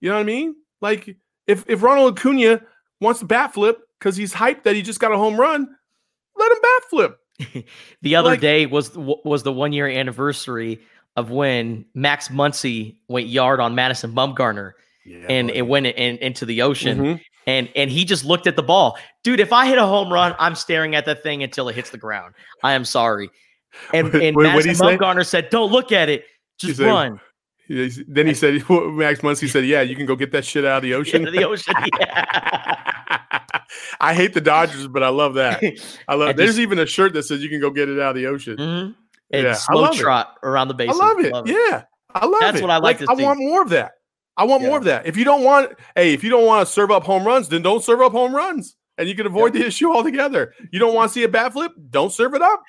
You 0.01 0.11
know 0.11 0.17
what 0.17 0.23
I 0.23 0.25
mean? 0.25 0.57
Like 0.83 1.17
if 1.51 1.65
if 1.69 1.83
Ronald 1.83 2.19
Acuna 2.19 2.61
wants 3.01 3.21
to 3.21 3.27
bat 3.27 3.53
flip 3.55 3.79
because 3.99 4.17
he's 4.17 4.33
hyped 4.33 4.63
that 4.65 4.75
he 4.75 4.83
just 4.83 5.01
got 5.01 5.13
a 5.13 5.17
home 5.17 5.39
run, 5.39 5.69
let 6.37 6.51
him 6.53 6.59
bat 6.63 6.83
flip. 6.91 7.17
The 8.03 8.17
other 8.17 8.31
Like- 8.31 8.41
day 8.41 8.67
was 8.67 8.97
was 8.97 9.43
the 9.43 9.53
one 9.53 9.73
year 9.73 9.87
anniversary 9.89 10.81
of 11.17 11.31
when 11.31 11.85
Max 11.95 12.29
Muncy 12.29 12.97
went 13.09 13.27
yard 13.29 13.61
on 13.61 13.75
Madison 13.75 14.13
Bumgarner 14.15 14.73
Yeah, 15.05 15.27
and 15.29 15.51
it 15.51 15.63
went 15.67 15.87
in, 15.87 16.19
into 16.19 16.47
the 16.47 16.63
ocean. 16.63 16.99
Mhm. 16.99 17.21
And 17.47 17.69
and 17.75 17.91
he 17.91 18.05
just 18.05 18.25
looked 18.25 18.47
at 18.47 18.55
the 18.57 18.63
ball, 18.63 18.97
dude. 19.25 19.41
If 19.41 19.53
I 19.53 19.67
hit 19.67 19.79
a 19.79 19.87
home 19.87 20.13
run, 20.13 20.35
I'm 20.39 20.55
staring 20.55 20.95
at 20.95 21.07
that 21.07 21.23
thing 21.23 21.43
until 21.43 21.69
it 21.69 21.75
hits 21.75 21.91
the 21.91 21.99
ground. 21.99 22.35
I 22.63 22.75
am 22.75 22.85
sorry. 22.85 23.31
And 23.95 24.13
What- 24.13 24.23
and 24.23 24.37
what- 24.37 24.45
what'd 24.47 24.67
Madison 24.67 24.75
say? 24.75 24.97
Bumgarner 24.99 25.27
said, 25.27 25.49
"Don't 25.51 25.73
look 25.73 25.91
at 25.93 26.09
it, 26.09 26.27
just 26.59 26.77
said- 26.77 26.87
run." 26.87 27.13
He's- 27.13 27.21
Then 28.09 28.27
he 28.27 28.35
said, 28.35 28.55
Max 28.69 29.21
Muncy 29.21 29.49
said, 29.49 29.65
"Yeah, 29.65 29.83
you 29.83 29.95
can 29.95 30.05
go 30.07 30.17
get 30.17 30.33
that 30.33 30.45
shit 30.45 30.65
out 30.65 30.79
of 30.79 30.83
the 30.83 30.95
ocean." 30.95 31.23
The 31.25 31.45
ocean. 31.45 31.75
Yeah. 32.01 33.41
I 34.01 34.15
hate 34.15 34.35
the 34.35 34.41
Dodgers, 34.41 34.89
but 34.89 35.03
I 35.03 35.09
love 35.09 35.35
that. 35.35 35.63
I 36.09 36.15
love. 36.15 36.29
And 36.31 36.39
There's 36.39 36.51
just- 36.51 36.59
even 36.61 36.79
a 36.79 36.87
shirt 36.87 37.13
that 37.15 37.23
says 37.25 37.43
you 37.43 37.49
can 37.49 37.61
go 37.61 37.71
get 37.71 37.89
it 37.89 38.01
out 38.01 38.11
of 38.11 38.17
the 38.17 38.27
ocean. 38.27 38.57
Mhm. 38.57 38.95
And 39.33 39.43
Yeah, 39.45 39.51
I 39.51 39.55
slow 39.55 39.83
love 39.83 39.95
it. 39.95 39.99
trot 40.01 40.37
around 40.43 40.69
the 40.69 40.75
base. 40.75 40.91
I 40.91 40.95
love 40.95 41.21
it. 41.21 41.33
Yeah, 41.47 41.83
I 42.15 42.27
love 42.27 42.41
That's 42.41 42.51
it. 42.51 42.53
That's 42.55 42.63
what 42.63 42.71
I 42.71 42.79
like 42.79 42.99
to 42.99 43.07
I 43.09 43.15
see. 43.15 43.23
want 43.23 43.39
more 43.39 43.63
of 43.63 43.69
that. 43.71 43.93
I 44.37 44.45
want 44.45 44.63
more 44.65 44.79
of 44.79 44.85
that. 44.85 45.07
If 45.07 45.17
you 45.17 45.25
don't 45.25 45.45
want, 45.45 45.73
hey, 45.95 46.13
if 46.15 46.25
you 46.25 46.31
don't 46.31 46.47
want 46.47 46.67
to 46.67 46.73
serve 46.73 46.91
up 46.91 47.05
home 47.05 47.25
runs, 47.27 47.49
then 47.49 47.63
don't 47.63 47.85
serve 47.85 48.01
up 48.01 48.13
home 48.13 48.35
runs, 48.35 48.75
and 48.99 49.09
you 49.09 49.15
can 49.15 49.27
avoid 49.27 49.53
the 49.53 49.65
issue 49.65 49.93
altogether. 49.93 50.53
You 50.73 50.79
don't 50.81 50.95
want 50.95 51.11
to 51.11 51.13
see 51.13 51.23
a 51.25 51.29
bat 51.29 51.53
flip? 51.53 51.73
Don't 51.91 52.13
serve 52.13 52.35
it 52.35 52.43
up. 52.43 52.63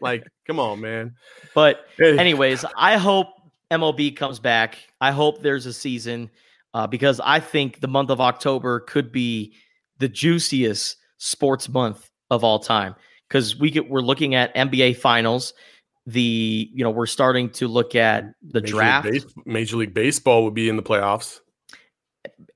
like, 0.00 0.24
come 0.46 0.60
on, 0.60 0.80
man. 0.80 1.14
But 1.54 1.80
Hey. 1.96 2.16
anyways, 2.18 2.64
I 2.76 2.96
hope 2.98 3.28
MLB 3.70 4.16
comes 4.16 4.38
back. 4.38 4.78
I 5.00 5.12
hope 5.12 5.42
there's 5.42 5.66
a 5.66 5.72
season 5.72 6.30
uh, 6.74 6.86
because 6.86 7.20
I 7.24 7.40
think 7.40 7.80
the 7.80 7.88
month 7.88 8.10
of 8.10 8.20
October 8.20 8.80
could 8.80 9.12
be 9.12 9.54
the 9.98 10.08
juiciest 10.08 10.96
sports 11.18 11.68
month 11.68 12.10
of 12.30 12.44
all 12.44 12.58
time 12.58 12.94
because 13.28 13.56
we 13.56 13.70
get 13.70 13.88
we're 13.90 14.00
looking 14.00 14.34
at 14.34 14.54
NBA 14.54 14.96
finals. 14.96 15.54
The 16.06 16.70
you 16.72 16.82
know 16.82 16.90
we're 16.90 17.06
starting 17.06 17.50
to 17.50 17.68
look 17.68 17.94
at 17.94 18.24
the 18.42 18.62
Major 18.62 18.72
draft. 18.74 19.06
League, 19.06 19.22
Base- 19.22 19.34
Major 19.44 19.76
League 19.76 19.94
Baseball 19.94 20.44
would 20.44 20.54
be 20.54 20.70
in 20.70 20.76
the 20.76 20.82
playoffs, 20.82 21.40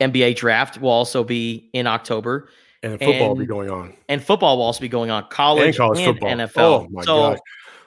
NBA 0.00 0.36
draft 0.36 0.80
will 0.80 0.90
also 0.90 1.22
be 1.22 1.68
in 1.72 1.86
October, 1.86 2.48
and 2.82 2.98
football 2.98 3.28
will 3.28 3.36
be 3.36 3.46
going 3.46 3.70
on. 3.70 3.94
and 4.08 4.22
football 4.22 4.56
will 4.56 4.64
also 4.64 4.80
be 4.80 4.88
going 4.88 5.10
on. 5.10 5.26
College 5.28 5.66
And 5.66 5.76
college 5.76 5.98
and 6.00 6.06
football. 6.18 6.30
NFL. 6.30 6.50
Oh, 6.56 6.88
my 6.90 7.02
so 7.02 7.16
gosh. 7.32 7.38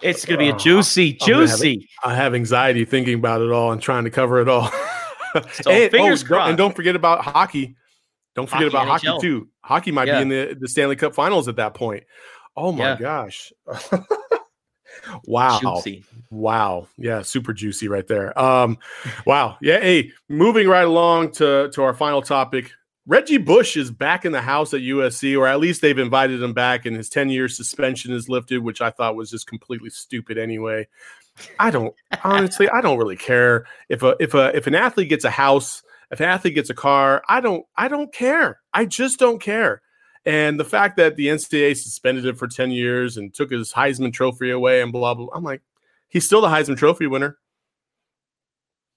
It's 0.01 0.25
going 0.25 0.39
to 0.39 0.43
be 0.45 0.49
a 0.49 0.53
Oh, 0.53 0.57
juicy, 0.57 1.17
I'm 1.21 1.27
gonna 1.29 1.47
have 1.47 1.59
juicy. 1.59 1.89
I 2.03 2.15
have 2.15 2.33
anxiety 2.35 2.85
thinking 2.85 3.15
about 3.15 3.41
it 3.41 3.51
all 3.51 3.71
and 3.71 3.81
trying 3.81 4.03
to 4.05 4.09
cover 4.09 4.39
it 4.41 4.47
all. 4.49 4.69
So 5.51 5.69
and, 5.71 5.91
fingers 5.91 6.21
don't- 6.21 6.27
crossed. 6.27 6.49
and 6.49 6.57
don't 6.57 6.75
forget 6.75 6.95
about 6.95 7.23
hockey. 7.23 7.75
Don't 8.35 8.47
forget 8.49 8.71
Hockey, 8.71 8.87
about 8.87 9.01
NHL. 9.01 9.07
hockey 9.13 9.21
too. 9.27 9.49
Hockey 9.61 9.91
might 9.91 10.07
Yeah. 10.07 10.17
be 10.17 10.21
in 10.23 10.29
the, 10.29 10.57
the 10.59 10.67
Stanley 10.67 10.95
Cup 10.97 11.13
Finals 11.15 11.47
at 11.47 11.55
that 11.55 11.73
point. 11.73 12.03
Oh 12.57 12.71
my 12.73 12.83
Yeah. 12.91 12.97
gosh! 12.99 13.51
wow, 15.25 15.59
Juicy. 15.61 16.03
wow, 16.29 16.87
yeah, 16.97 17.21
super 17.21 17.53
juicy 17.53 17.87
right 17.87 18.07
there. 18.07 18.37
Um, 18.39 18.77
wow, 19.25 19.57
yeah. 19.61 19.79
Hey, 19.79 20.11
moving 20.29 20.67
right 20.67 20.85
along 20.85 21.31
to 21.33 21.69
to 21.73 21.83
our 21.83 21.93
final 21.93 22.21
topic. 22.21 22.71
Reggie 23.07 23.37
Bush 23.37 23.77
is 23.77 23.91
back 23.91 24.25
in 24.25 24.31
the 24.31 24.41
house 24.41 24.73
at 24.73 24.81
USC, 24.81 25.37
or 25.37 25.47
at 25.47 25.59
least 25.59 25.81
they've 25.81 25.97
invited 25.97 26.41
him 26.41 26.53
back, 26.53 26.85
and 26.85 26.95
his 26.95 27.09
10 27.09 27.29
year 27.29 27.47
suspension 27.47 28.11
is 28.11 28.29
lifted, 28.29 28.63
which 28.63 28.81
I 28.81 28.89
thought 28.89 29.15
was 29.15 29.29
just 29.29 29.45
completely 29.47 29.91
stupid 29.91 30.37
anyway. 30.37 30.87
I 31.59 31.69
don't 31.69 31.93
honestly, 32.23 32.67
I 32.69 32.81
don't 32.81 32.97
really 32.97 33.17
care 33.17 33.67
if 33.89 34.01
a 34.03 34.15
if 34.19 34.33
a 34.33 34.55
if 34.55 34.67
an 34.67 34.75
athlete 34.75 35.09
gets 35.09 35.25
a 35.25 35.29
house, 35.29 35.83
if 36.11 36.19
an 36.19 36.27
athlete 36.29 36.55
gets 36.55 36.69
a 36.69 36.73
car, 36.75 37.21
I 37.29 37.41
don't 37.41 37.65
I 37.77 37.87
don't 37.87 38.11
care. 38.13 38.59
I 38.73 38.85
just 38.85 39.19
don't 39.19 39.39
care. 39.39 39.81
And 40.25 40.59
the 40.59 40.65
fact 40.65 40.97
that 40.97 41.17
the 41.17 41.27
NCAA 41.27 41.77
suspended 41.77 42.25
him 42.25 42.35
for 42.35 42.47
10 42.47 42.71
years 42.71 43.15
and 43.17 43.31
took 43.31 43.51
his 43.51 43.71
Heisman 43.73 44.11
trophy 44.11 44.49
away 44.49 44.81
and 44.81 44.91
blah 44.91 45.13
blah, 45.13 45.27
I'm 45.35 45.43
like, 45.43 45.61
he's 46.09 46.25
still 46.25 46.41
the 46.41 46.47
Heisman 46.47 46.77
Trophy 46.77 47.05
winner. 47.05 47.37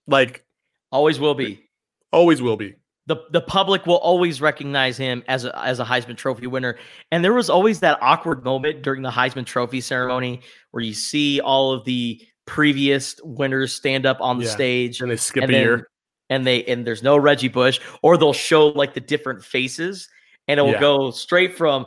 Like 0.06 0.46
Always 0.90 1.20
will 1.20 1.34
be. 1.34 1.68
always 2.12 2.40
will 2.40 2.56
be. 2.56 2.76
The 3.08 3.16
the 3.32 3.40
public 3.40 3.86
will 3.86 3.96
always 3.96 4.40
recognize 4.40 4.96
him 4.96 5.24
as 5.28 5.44
a 5.44 5.58
as 5.58 5.80
a 5.80 5.84
Heisman 5.84 6.16
Trophy 6.16 6.46
winner. 6.46 6.76
And 7.10 7.24
there 7.24 7.32
was 7.32 7.48
always 7.50 7.80
that 7.80 7.98
awkward 8.02 8.44
moment 8.44 8.82
during 8.82 9.02
the 9.02 9.10
Heisman 9.10 9.46
Trophy 9.46 9.80
ceremony 9.80 10.42
where 10.70 10.82
you 10.84 10.92
see 10.94 11.40
all 11.40 11.72
of 11.72 11.84
the 11.84 12.20
previous 12.44 13.16
winners 13.24 13.72
stand 13.72 14.06
up 14.06 14.18
on 14.20 14.38
the 14.38 14.44
Yeah. 14.44 14.50
stage 14.50 15.00
And 15.00 15.10
they 15.10 15.16
skip 15.16 15.42
and 15.44 15.50
a 15.50 15.54
then- 15.54 15.62
year. 15.64 15.88
and 16.30 16.46
they 16.46 16.62
and 16.64 16.86
there's 16.86 17.02
no 17.02 17.16
Reggie 17.16 17.48
Bush, 17.48 17.80
or 18.02 18.16
they'll 18.18 18.32
show 18.34 18.68
like 18.68 18.92
the 18.94 19.00
different 19.00 19.42
faces, 19.42 20.08
and 20.46 20.60
it 20.60 20.62
will 20.62 20.72
Yeah. 20.72 20.80
go 20.80 21.10
straight 21.10 21.56
from 21.56 21.86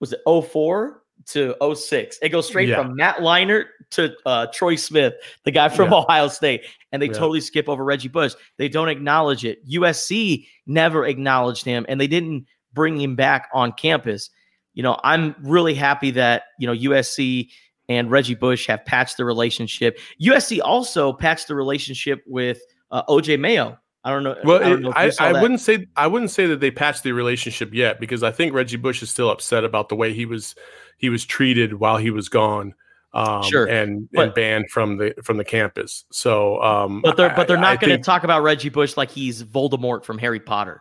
was 0.00 0.12
it 0.12 0.20
04 0.26 1.01
to 1.26 1.54
06. 1.74 2.18
It 2.22 2.28
goes 2.30 2.46
straight 2.46 2.68
Yeah. 2.68 2.82
from 2.82 2.96
Matt 2.96 3.16
Leinart 3.18 3.66
to 3.90 4.14
uh, 4.26 4.46
Troy 4.52 4.76
Smith, 4.76 5.14
the 5.44 5.50
guy 5.50 5.68
from 5.68 5.90
Yeah. 5.90 5.98
Ohio 5.98 6.28
State, 6.28 6.64
and 6.92 7.00
they 7.00 7.06
Yeah. 7.06 7.12
totally 7.12 7.40
skip 7.40 7.68
over 7.68 7.84
Reggie 7.84 8.08
Bush. 8.08 8.34
They 8.58 8.68
don't 8.68 8.88
acknowledge 8.88 9.44
it. 9.44 9.58
USC 9.68 10.46
never 10.66 11.04
acknowledged 11.06 11.64
him, 11.64 11.86
and 11.88 12.00
they 12.00 12.06
didn't 12.06 12.46
bring 12.72 13.00
him 13.00 13.16
back 13.16 13.48
on 13.52 13.72
campus. 13.72 14.30
You 14.74 14.82
know, 14.82 14.98
I'm 15.04 15.34
really 15.42 15.74
happy 15.74 16.10
that 16.12 16.44
you 16.58 16.66
know 16.66 16.74
USC 16.74 17.50
and 17.88 18.10
Reggie 18.10 18.34
Bush 18.34 18.66
have 18.68 18.84
patched 18.84 19.16
the 19.16 19.24
relationship. 19.24 19.98
USC 20.20 20.60
also 20.62 21.12
patched 21.12 21.48
the 21.48 21.54
relationship 21.54 22.22
with 22.26 22.60
uh, 22.90 23.02
OJ 23.08 23.38
Mayo. 23.38 23.78
I 24.04 24.10
don't 24.10 24.24
know. 24.24 24.36
Well, 24.42 24.60
I, 24.60 24.68
don't 24.68 24.82
know 24.82 24.92
if 24.96 25.20
I, 25.20 25.28
I 25.28 25.40
wouldn't 25.40 25.60
say 25.60 25.86
I 25.96 26.08
wouldn't 26.08 26.32
say 26.32 26.46
that 26.46 26.58
they 26.60 26.70
patched 26.72 27.04
the 27.04 27.12
relationship 27.12 27.72
yet 27.72 28.00
because 28.00 28.22
I 28.22 28.32
think 28.32 28.52
Reggie 28.52 28.76
Bush 28.76 29.02
is 29.02 29.10
still 29.10 29.30
upset 29.30 29.64
about 29.64 29.88
the 29.88 29.94
way 29.94 30.12
he 30.12 30.26
was 30.26 30.56
he 31.02 31.10
was 31.10 31.26
treated 31.26 31.74
while 31.74 31.98
he 31.98 32.10
was 32.10 32.30
gone, 32.30 32.74
um, 33.12 33.42
Sure, 33.42 33.66
and 33.66 34.08
and 34.14 34.32
banned 34.32 34.70
from 34.70 34.96
the 34.96 35.14
from 35.22 35.36
the 35.36 35.44
campus. 35.44 36.04
So, 36.12 36.62
um, 36.62 37.02
But 37.02 37.18
they're 37.18 37.34
but 37.34 37.48
they're 37.48 37.58
not 37.58 37.80
going 37.80 37.94
to 37.94 38.02
talk 38.02 38.24
about 38.24 38.42
Reggie 38.42 38.70
Bush 38.70 38.96
like 38.96 39.10
he's 39.10 39.42
Voldemort 39.42 40.04
from 40.04 40.16
Harry 40.16 40.40
Potter. 40.40 40.80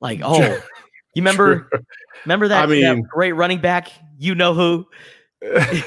Like, 0.00 0.20
oh, 0.24 0.36
you 0.42 0.60
remember 1.22 1.70
remember 2.26 2.48
that, 2.48 2.64
I 2.64 2.66
mean- 2.66 2.82
that 2.82 3.08
great 3.08 3.32
running 3.32 3.60
back? 3.60 3.90
You 4.18 4.34
know 4.34 4.52
who? 4.52 4.86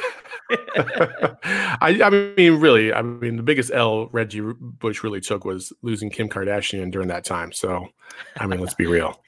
I, 0.52 2.00
I 2.04 2.10
mean, 2.10 2.60
really, 2.60 2.94
I 2.94 3.02
mean, 3.02 3.36
the 3.36 3.44
biggest 3.44 3.72
L 3.74 4.08
Reggie 4.12 4.42
Bush 4.42 5.04
really 5.04 5.22
took 5.22 5.44
was 5.46 5.74
losing 5.82 6.10
Kim 6.10 6.30
Kardashian 6.30 6.92
during 6.92 7.08
that 7.08 7.26
time. 7.26 7.52
So, 7.52 7.88
I 8.38 8.48
mean, 8.48 8.60
let's 8.60 8.74
be 8.74 8.86
real. 8.86 9.22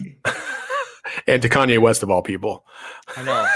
and 1.28 1.42
to 1.42 1.50
Kanye 1.50 1.80
West 1.80 2.04
of 2.04 2.12
all 2.12 2.22
people. 2.22 2.66
I 3.16 3.24
know. 3.24 3.48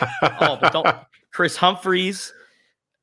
oh, 0.22 0.58
but 0.60 0.72
don't 0.72 0.86
Kris 1.32 1.56
Humphries. 1.56 2.32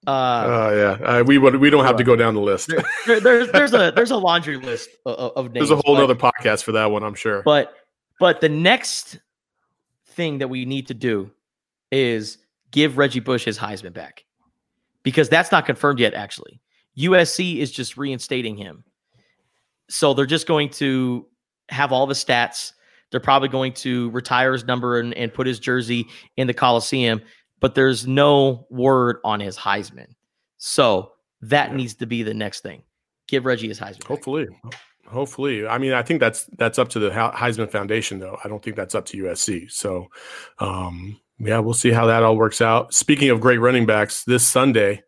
Uh, 0.05 0.43
Oh 0.45 0.75
yeah, 0.75 1.05
uh, 1.05 1.23
we 1.23 1.37
would 1.37 1.57
we 1.57 1.69
don't 1.69 1.85
have 1.85 1.97
to 1.97 2.03
go 2.03 2.15
down 2.15 2.33
the 2.33 2.41
list. 2.41 2.71
there, 3.07 3.19
there's 3.19 3.51
there's 3.51 3.73
a 3.73 3.91
there's 3.95 4.11
a 4.11 4.17
laundry 4.17 4.57
list 4.57 4.89
of, 5.05 5.33
of 5.35 5.45
names. 5.51 5.69
There's 5.69 5.79
a 5.79 5.81
whole 5.85 5.95
but- 5.95 6.03
other 6.03 6.15
podcast 6.15 6.63
for 6.63 6.71
that 6.73 6.91
one, 6.91 7.03
I'm 7.03 7.15
sure. 7.15 7.41
But 7.43 7.73
but 8.19 8.41
the 8.41 8.49
next 8.49 9.19
thing 10.07 10.39
that 10.39 10.47
we 10.49 10.65
need 10.65 10.87
to 10.87 10.93
do 10.93 11.31
is 11.91 12.39
give 12.71 12.97
Reggie 12.97 13.19
Bush 13.19 13.45
his 13.45 13.57
Heisman 13.57 13.93
back. 13.93 14.25
Because 15.03 15.29
that's 15.29 15.51
not 15.51 15.65
confirmed 15.65 15.99
yet, 15.99 16.13
actually. 16.13 16.59
USC 16.97 17.57
is 17.57 17.71
just 17.71 17.95
reinstating 17.95 18.57
him. 18.57 18.83
So 19.89 20.13
they're 20.13 20.25
just 20.25 20.47
going 20.47 20.69
to 20.71 21.27
have 21.69 21.93
all 21.93 22.07
the 22.07 22.13
stats. 22.13 22.73
They're 23.11 23.19
probably 23.19 23.49
going 23.49 23.73
to 23.73 24.09
retire 24.11 24.53
his 24.53 24.65
number 24.65 24.99
and, 24.99 25.13
and 25.13 25.33
put 25.33 25.47
his 25.47 25.59
jersey 25.59 26.07
in 26.35 26.47
the 26.47 26.53
Coliseum, 26.53 27.21
but 27.59 27.75
there's 27.75 28.05
no 28.05 28.67
word 28.69 29.17
on 29.23 29.39
his 29.39 29.57
Heisman. 29.57 30.07
So 30.57 31.13
that 31.41 31.73
needs 31.73 31.95
to 31.95 32.05
be 32.05 32.23
the 32.23 32.33
next 32.33 32.61
thing. 32.61 32.83
Give 33.27 33.45
Reggie 33.45 33.67
his 33.67 33.79
Heisman. 33.79 34.05
Hopefully, 34.05 34.47
hopefully. 35.07 35.67
I 35.67 35.77
mean, 35.77 35.93
I 35.93 36.01
think 36.01 36.19
that's 36.19 36.45
that's 36.57 36.79
up 36.79 36.89
to 36.89 36.99
the 36.99 37.09
Heisman 37.09 37.71
Foundation, 37.71 38.19
though. 38.19 38.37
I 38.43 38.47
don't 38.47 38.63
think 38.63 38.75
that's 38.75 38.95
up 38.95 39.05
to 39.07 39.23
USC. 39.23 39.71
So, 39.71 40.07
um, 40.59 41.19
yeah, 41.39 41.59
we'll 41.59 41.73
see 41.73 41.91
how 41.91 42.07
that 42.07 42.23
all 42.23 42.37
works 42.37 42.61
out. 42.61 42.93
Speaking 42.93 43.29
of 43.29 43.39
great 43.39 43.59
running 43.59 43.85
backs, 43.85 44.23
this 44.23 44.47
Sunday 44.47 45.03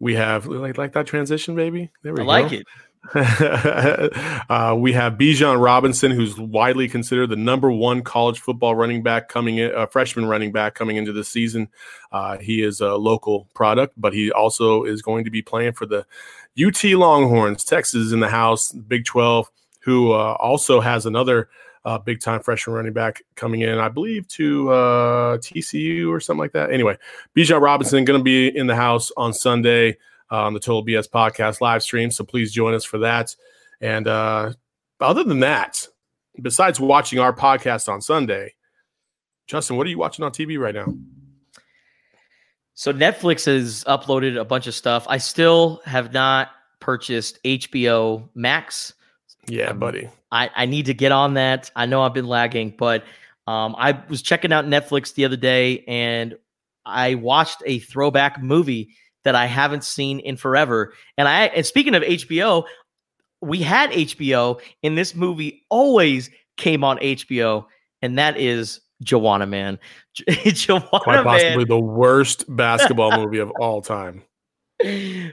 we 0.00 0.14
have 0.14 0.46
like 0.46 0.78
like 0.78 0.92
that 0.92 1.06
transition, 1.06 1.54
baby. 1.54 1.90
There 2.02 2.12
we 2.12 2.18
go. 2.18 2.22
I 2.22 2.40
go. 2.40 2.44
like 2.44 2.52
it. 2.52 2.66
uh, 3.14 4.76
we 4.78 4.92
have 4.92 5.14
Bijan 5.14 5.62
Robinson, 5.62 6.10
who's 6.10 6.38
widely 6.38 6.88
considered 6.88 7.28
the 7.28 7.36
number 7.36 7.70
one 7.70 8.02
college 8.02 8.40
football 8.40 8.74
running 8.74 9.02
back 9.02 9.28
coming 9.28 9.58
in, 9.58 9.74
uh, 9.74 9.86
freshman 9.86 10.26
running 10.26 10.52
back 10.52 10.74
coming 10.74 10.96
into 10.96 11.12
the 11.12 11.24
season. 11.24 11.68
Uh, 12.12 12.36
he 12.38 12.62
is 12.62 12.80
a 12.80 12.96
local 12.96 13.48
product, 13.54 13.94
but 13.96 14.12
he 14.12 14.30
also 14.30 14.84
is 14.84 15.00
going 15.00 15.24
to 15.24 15.30
be 15.30 15.40
playing 15.40 15.72
for 15.72 15.86
the 15.86 16.04
UT 16.62 16.84
Longhorns. 16.84 17.64
Texas 17.64 18.12
in 18.12 18.20
the 18.20 18.28
house, 18.28 18.72
Big 18.72 19.06
12, 19.06 19.50
who 19.80 20.12
uh, 20.12 20.36
also 20.38 20.80
has 20.80 21.06
another 21.06 21.48
uh, 21.84 21.96
big 21.96 22.20
time 22.20 22.42
freshman 22.42 22.76
running 22.76 22.92
back 22.92 23.22
coming 23.36 23.62
in, 23.62 23.78
I 23.78 23.88
believe, 23.88 24.28
to 24.28 24.70
uh, 24.70 25.38
TCU 25.38 26.10
or 26.10 26.20
something 26.20 26.40
like 26.40 26.52
that. 26.52 26.70
Anyway, 26.70 26.98
Bijan 27.34 27.62
Robinson 27.62 28.04
going 28.04 28.20
to 28.20 28.24
be 28.24 28.54
in 28.54 28.66
the 28.66 28.76
house 28.76 29.10
on 29.16 29.32
Sunday 29.32 29.96
on 30.30 30.54
the 30.54 30.60
Total 30.60 30.84
BS 30.84 31.08
podcast 31.08 31.60
live 31.60 31.82
stream. 31.82 32.10
So 32.10 32.24
please 32.24 32.52
join 32.52 32.74
us 32.74 32.84
for 32.84 32.98
that. 32.98 33.34
And 33.80 34.06
uh, 34.06 34.52
other 35.00 35.24
than 35.24 35.40
that, 35.40 35.86
besides 36.40 36.80
watching 36.80 37.18
our 37.18 37.32
podcast 37.32 37.88
on 37.88 38.00
Sunday, 38.00 38.54
Justin, 39.46 39.76
what 39.76 39.86
are 39.86 39.90
you 39.90 39.98
watching 39.98 40.24
on 40.24 40.32
TV 40.32 40.58
right 40.58 40.74
now? 40.74 40.92
So 42.74 42.92
Netflix 42.92 43.46
has 43.46 43.82
uploaded 43.84 44.38
a 44.38 44.44
bunch 44.44 44.66
of 44.66 44.74
stuff. 44.74 45.04
I 45.08 45.18
still 45.18 45.80
have 45.84 46.12
not 46.12 46.50
purchased 46.80 47.42
HBO 47.42 48.28
Max. 48.34 48.94
Yeah, 49.48 49.72
buddy. 49.72 50.08
I, 50.30 50.50
I 50.54 50.66
need 50.66 50.86
to 50.86 50.94
get 50.94 51.10
on 51.10 51.34
that. 51.34 51.70
I 51.74 51.86
know 51.86 52.02
I've 52.02 52.14
been 52.14 52.28
lagging, 52.28 52.74
but 52.76 53.02
um, 53.46 53.74
I 53.78 54.00
was 54.08 54.22
checking 54.22 54.52
out 54.52 54.66
Netflix 54.66 55.14
the 55.14 55.24
other 55.24 55.36
day 55.36 55.82
and 55.88 56.36
I 56.84 57.14
watched 57.14 57.62
a 57.66 57.78
throwback 57.78 58.42
movie 58.42 58.94
that 59.24 59.34
I 59.34 59.46
haven't 59.46 59.84
seen 59.84 60.20
in 60.20 60.36
forever. 60.36 60.92
And 61.16 61.28
I 61.28 61.46
and 61.46 61.66
speaking 61.66 61.94
of 61.94 62.02
HBO, 62.02 62.64
we 63.40 63.58
had 63.62 63.90
HBO 63.90 64.60
and 64.82 64.96
this 64.96 65.14
movie 65.14 65.64
always 65.70 66.30
came 66.56 66.84
on 66.84 66.98
HBO, 66.98 67.66
and 68.02 68.18
that 68.18 68.36
is 68.36 68.80
Juwanna 69.04 69.48
Mann. 69.48 69.78
Juwanna 70.28 71.00
Quite 71.02 71.24
possibly 71.24 71.56
Mann. 71.58 71.68
the 71.68 71.80
worst 71.80 72.44
basketball 72.48 73.16
movie 73.24 73.38
of 73.38 73.50
all 73.60 73.80
time. 73.80 74.22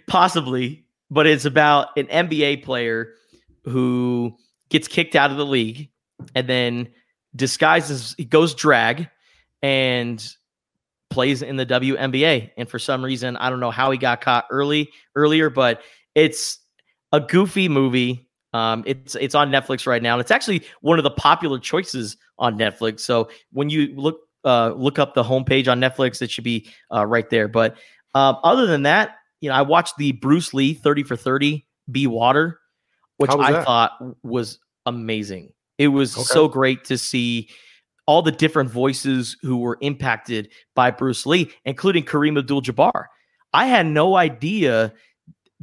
Possibly, 0.08 0.86
but 1.10 1.28
it's 1.28 1.46
about 1.46 1.90
an 1.98 2.08
NBA 2.08 2.64
player 2.64 3.14
who 3.64 4.36
gets 4.70 4.88
kicked 4.88 5.16
out 5.16 5.32
of 5.32 5.38
the 5.38 5.46
league 5.46 5.90
and 6.34 6.48
then 6.48 6.88
disguises 7.36 8.16
he 8.18 8.26
goes 8.26 8.56
drag 8.56 9.10
and 9.62 10.36
plays 11.10 11.42
in 11.42 11.56
the 11.56 11.66
WNBA. 11.66 12.52
And 12.58 12.70
for 12.70 12.80
some 12.80 13.04
reason, 13.04 13.38
I 13.38 13.50
don't 13.50 13.60
know 13.60 13.72
how 13.72 13.92
he 13.92 13.98
got 13.98 14.22
caught 14.22 14.46
early 14.50 14.90
earlier, 15.16 15.50
but 15.50 15.82
it's 16.14 16.60
a 17.12 17.20
goofy 17.20 17.70
movie. 17.70 18.30
Um, 18.54 18.84
it's 18.86 19.16
it's 19.16 19.36
on 19.36 19.52
Netflix 19.52 19.86
right 19.86 20.02
now. 20.02 20.14
And 20.16 20.22
it's 20.22 20.32
actually 20.32 20.64
one 20.82 20.98
of 20.98 21.04
the 21.04 21.12
popular 21.12 21.60
choices 21.60 22.18
on 22.40 22.58
Netflix. 22.58 23.02
So 23.02 23.30
when 23.52 23.70
you 23.70 23.94
look 23.96 24.20
uh, 24.44 24.74
look 24.76 25.00
up 25.00 25.14
the 25.14 25.24
homepage 25.24 25.68
on 25.68 25.80
Netflix, 25.80 26.22
it 26.22 26.32
should 26.32 26.44
be 26.44 26.70
uh, 26.94 27.06
right 27.06 27.30
there. 27.30 27.48
But 27.48 27.76
um, 28.14 28.38
other 28.44 28.66
than 28.66 28.84
that, 28.84 29.16
you 29.42 29.50
know, 29.50 29.56
I 29.56 29.62
watched 29.62 29.98
the 29.98 30.14
Bruce 30.14 30.54
Lee 30.54 30.74
30 30.74 31.04
for 31.04 31.16
30 31.16 31.66
Be 31.92 32.08
Water, 32.08 32.60
which 33.18 33.32
I 33.32 33.52
that? 33.52 33.66
thought 33.66 33.92
was 34.24 34.60
amazing. 34.86 35.52
It 35.78 35.90
was 35.90 36.16
okay. 36.16 36.24
so 36.24 36.48
great 36.48 36.86
to 36.86 36.98
see 36.98 37.50
all 38.06 38.22
the 38.22 38.32
different 38.32 38.70
voices 38.70 39.38
who 39.42 39.58
were 39.58 39.78
impacted 39.82 40.50
by 40.76 40.92
Bruce 40.92 41.26
Lee, 41.26 41.52
including 41.66 42.04
Kareem 42.04 42.38
Abdul 42.38 42.62
Jabbar. 42.62 43.06
I 43.54 43.66
had 43.66 43.86
no 43.86 44.16
idea 44.16 44.94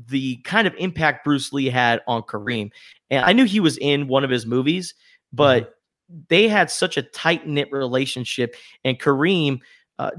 the 0.09 0.36
kind 0.38 0.66
of 0.66 0.74
impact 0.78 1.24
Bruce 1.24 1.53
Lee 1.53 1.68
had 1.68 2.01
on 2.07 2.22
Kareem. 2.22 2.70
And 3.11 3.24
I 3.24 3.32
knew 3.32 3.45
he 3.45 3.61
was 3.61 3.76
in 3.78 4.09
one 4.09 4.24
of 4.24 4.30
his 4.30 4.47
movies, 4.47 4.95
but 5.32 5.64
mm-hmm. 5.64 6.20
they 6.28 6.49
had 6.49 6.70
such 6.70 6.97
a 6.97 7.03
tight 7.03 7.47
knit 7.47 7.70
relationship. 7.70 8.57
And 8.84 8.99
Kareem 8.99 9.61
uh, 9.99 10.11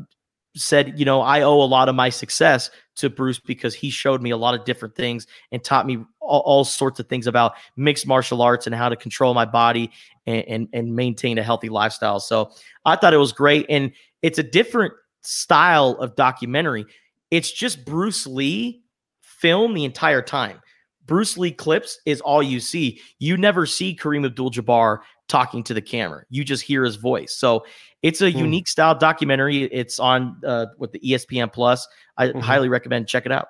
said, 0.55 0.99
You 0.99 1.05
know, 1.05 1.21
I 1.21 1.41
owe 1.41 1.61
a 1.61 1.65
lot 1.65 1.89
of 1.89 1.95
my 1.95 2.09
success 2.09 2.69
to 2.95 3.09
Bruce 3.09 3.39
because 3.39 3.73
he 3.73 3.89
showed 3.89 4.21
me 4.21 4.29
a 4.29 4.37
lot 4.37 4.53
of 4.53 4.65
different 4.65 4.95
things 4.95 5.27
and 5.51 5.63
taught 5.63 5.85
me 5.85 5.97
all, 6.19 6.41
all 6.41 6.63
sorts 6.63 6.99
of 6.99 7.07
things 7.07 7.27
about 7.27 7.53
mixed 7.75 8.05
martial 8.05 8.41
arts 8.41 8.67
and 8.67 8.75
how 8.75 8.89
to 8.89 8.95
control 8.95 9.33
my 9.33 9.45
body 9.45 9.91
and, 10.27 10.43
and, 10.47 10.67
and 10.73 10.95
maintain 10.95 11.37
a 11.37 11.43
healthy 11.43 11.69
lifestyle. 11.69 12.19
So 12.19 12.51
I 12.85 12.95
thought 12.95 13.13
it 13.13 13.17
was 13.17 13.31
great. 13.31 13.65
And 13.69 13.91
it's 14.21 14.39
a 14.39 14.43
different 14.43 14.93
style 15.21 15.91
of 15.99 16.15
documentary. 16.15 16.85
It's 17.31 17.51
just 17.51 17.83
Bruce 17.85 18.27
Lee 18.27 18.83
film 19.21 19.73
the 19.73 19.85
entire 19.85 20.21
time. 20.21 20.59
Bruce 21.05 21.37
Lee 21.37 21.51
clips 21.51 21.99
is 22.05 22.21
all 22.21 22.41
you 22.41 22.59
see. 22.59 23.01
You 23.19 23.35
never 23.37 23.65
see 23.65 23.95
Kareem 23.95 24.25
Abdul 24.25 24.51
Jabbar 24.51 24.99
talking 25.27 25.63
to 25.63 25.73
the 25.73 25.81
camera. 25.81 26.23
You 26.29 26.43
just 26.43 26.63
hear 26.63 26.83
his 26.83 26.95
voice. 26.95 27.33
So 27.33 27.65
it's 28.03 28.21
a 28.21 28.29
hmm. 28.29 28.37
unique 28.37 28.67
style 28.67 28.93
documentary. 28.93 29.63
It's 29.63 29.97
on 29.99 30.39
uh, 30.45 30.67
with 30.77 30.91
the 30.91 30.99
ESPN 30.99 31.51
Plus. 31.51 31.87
I 32.17 32.27
mm-hmm. 32.27 32.39
highly 32.39 32.69
recommend 32.69 33.07
check 33.07 33.25
it 33.25 33.31
out. 33.31 33.47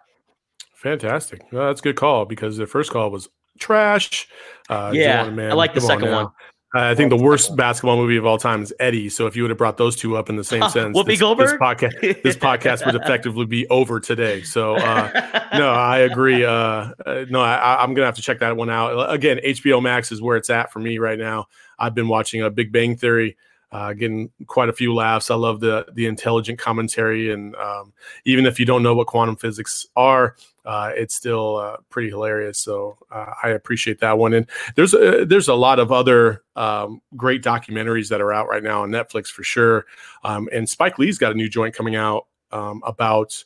Fantastic. 0.75 1.41
Well, 1.51 1.67
that's 1.67 1.81
a 1.81 1.83
good 1.83 1.95
call 1.95 2.25
because 2.25 2.57
the 2.57 2.67
first 2.67 2.91
call 2.91 3.09
was 3.09 3.27
trash. 3.59 4.27
Uh, 4.69 4.91
yeah, 4.93 5.29
man, 5.29 5.51
I 5.51 5.53
like 5.55 5.73
the 5.73 5.81
second 5.81 6.09
on 6.09 6.25
one. 6.25 6.33
Uh, 6.75 6.89
I 6.89 6.95
think 6.95 7.11
the 7.11 7.17
worst 7.17 7.55
basketball 7.55 7.97
movie 7.97 8.17
of 8.17 8.25
all 8.25 8.39
time 8.39 8.63
is 8.63 8.73
Eddie. 8.79 9.07
So 9.07 9.27
if 9.27 9.35
you 9.35 9.43
would 9.43 9.51
have 9.51 9.59
brought 9.59 9.77
those 9.77 9.95
two 9.95 10.17
up 10.17 10.27
in 10.27 10.37
the 10.37 10.43
same 10.43 10.67
sentence, 10.69 10.97
Whoopi 10.97 11.05
this, 11.05 11.19
Goldberg? 11.19 11.49
this 11.49 11.59
podcast, 11.59 12.23
this 12.23 12.35
podcast 12.35 12.85
would 12.85 12.95
effectively 12.95 13.45
be 13.45 13.67
over 13.67 13.99
today. 13.99 14.41
So 14.41 14.75
uh, 14.75 15.49
no, 15.53 15.69
I 15.69 15.99
agree. 15.99 16.43
Uh, 16.43 16.89
uh 17.05 17.25
no, 17.29 17.41
I, 17.41 17.83
am 17.83 17.93
gonna 17.93 18.07
have 18.07 18.15
to 18.15 18.23
check 18.23 18.39
that 18.39 18.57
one 18.57 18.71
out. 18.71 19.13
Again, 19.13 19.39
HBO 19.45 19.81
Max 19.83 20.11
is 20.11 20.21
where 20.21 20.35
it's 20.35 20.49
at 20.49 20.71
for 20.71 20.79
me 20.79 20.97
right 20.97 21.19
now. 21.19 21.45
I've 21.77 21.93
been 21.93 22.07
watching 22.07 22.41
a 22.41 22.49
Big 22.49 22.71
Bang 22.71 22.97
Theory 22.97 23.37
uh, 23.73 23.91
getting 23.91 24.29
quite 24.45 24.69
a 24.69 24.73
few 24.73 24.93
laughs. 24.93 25.31
I 25.31 25.35
love 25.35 25.59
the 25.59 25.87
the 25.93 26.05
intelligent 26.05 26.59
commentary, 26.59 27.33
and 27.33 27.55
um, 27.55 27.91
even 28.23 28.45
if 28.45 28.59
you 28.59 28.65
don't 28.65 28.83
know 28.83 28.93
what 28.93 29.07
quantum 29.07 29.35
physics 29.35 29.87
are, 29.95 30.35
uh, 30.63 30.91
it's 30.95 31.15
still 31.15 31.57
uh, 31.57 31.77
pretty 31.89 32.09
hilarious. 32.09 32.59
So 32.59 32.97
uh, 33.11 33.33
I 33.43 33.49
appreciate 33.49 33.99
that 34.01 34.17
one. 34.17 34.33
And 34.33 34.47
there's 34.75 34.93
a, 34.93 35.25
there's 35.25 35.47
a 35.47 35.55
lot 35.55 35.79
of 35.79 35.91
other 35.91 36.43
um, 36.55 37.01
great 37.17 37.43
documentaries 37.43 38.09
that 38.09 38.21
are 38.21 38.31
out 38.31 38.47
right 38.47 38.63
now 38.63 38.83
on 38.83 38.91
Netflix 38.91 39.27
for 39.27 39.43
sure. 39.43 39.85
Um, 40.23 40.47
and 40.53 40.69
Spike 40.69 40.99
Lee's 40.99 41.17
got 41.17 41.31
a 41.31 41.35
new 41.35 41.49
joint 41.49 41.75
coming 41.75 41.95
out 41.95 42.27
um, 42.51 42.81
about. 42.85 43.43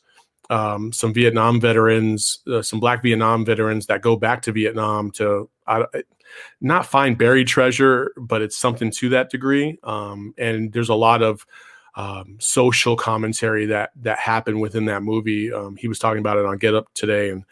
Um, 0.50 0.94
some 0.94 1.12
Vietnam 1.12 1.60
veterans, 1.60 2.38
uh, 2.50 2.62
some 2.62 2.80
Black 2.80 3.02
Vietnam 3.02 3.44
veterans 3.44 3.84
that 3.88 4.00
go 4.00 4.16
back 4.16 4.40
to 4.40 4.52
Vietnam 4.52 5.10
to 5.10 5.50
not 6.60 6.86
find 6.86 7.16
buried 7.16 7.48
treasure, 7.48 8.12
but 8.16 8.42
it's 8.42 8.58
something 8.58 8.90
to 8.92 9.08
that 9.10 9.30
degree. 9.30 9.78
Um, 9.82 10.34
and 10.38 10.72
there's 10.72 10.88
a 10.88 10.94
lot 10.94 11.22
of 11.22 11.46
um, 11.94 12.36
social 12.38 12.96
commentary 12.96 13.66
that 13.66 13.90
that 13.96 14.18
happened 14.18 14.60
within 14.60 14.84
that 14.86 15.02
movie. 15.02 15.52
Um, 15.52 15.76
he 15.76 15.88
was 15.88 15.98
talking 15.98 16.20
about 16.20 16.36
it 16.36 16.46
on 16.46 16.58
Get 16.58 16.74
Up 16.74 16.86
today, 16.94 17.30
and 17.30 17.44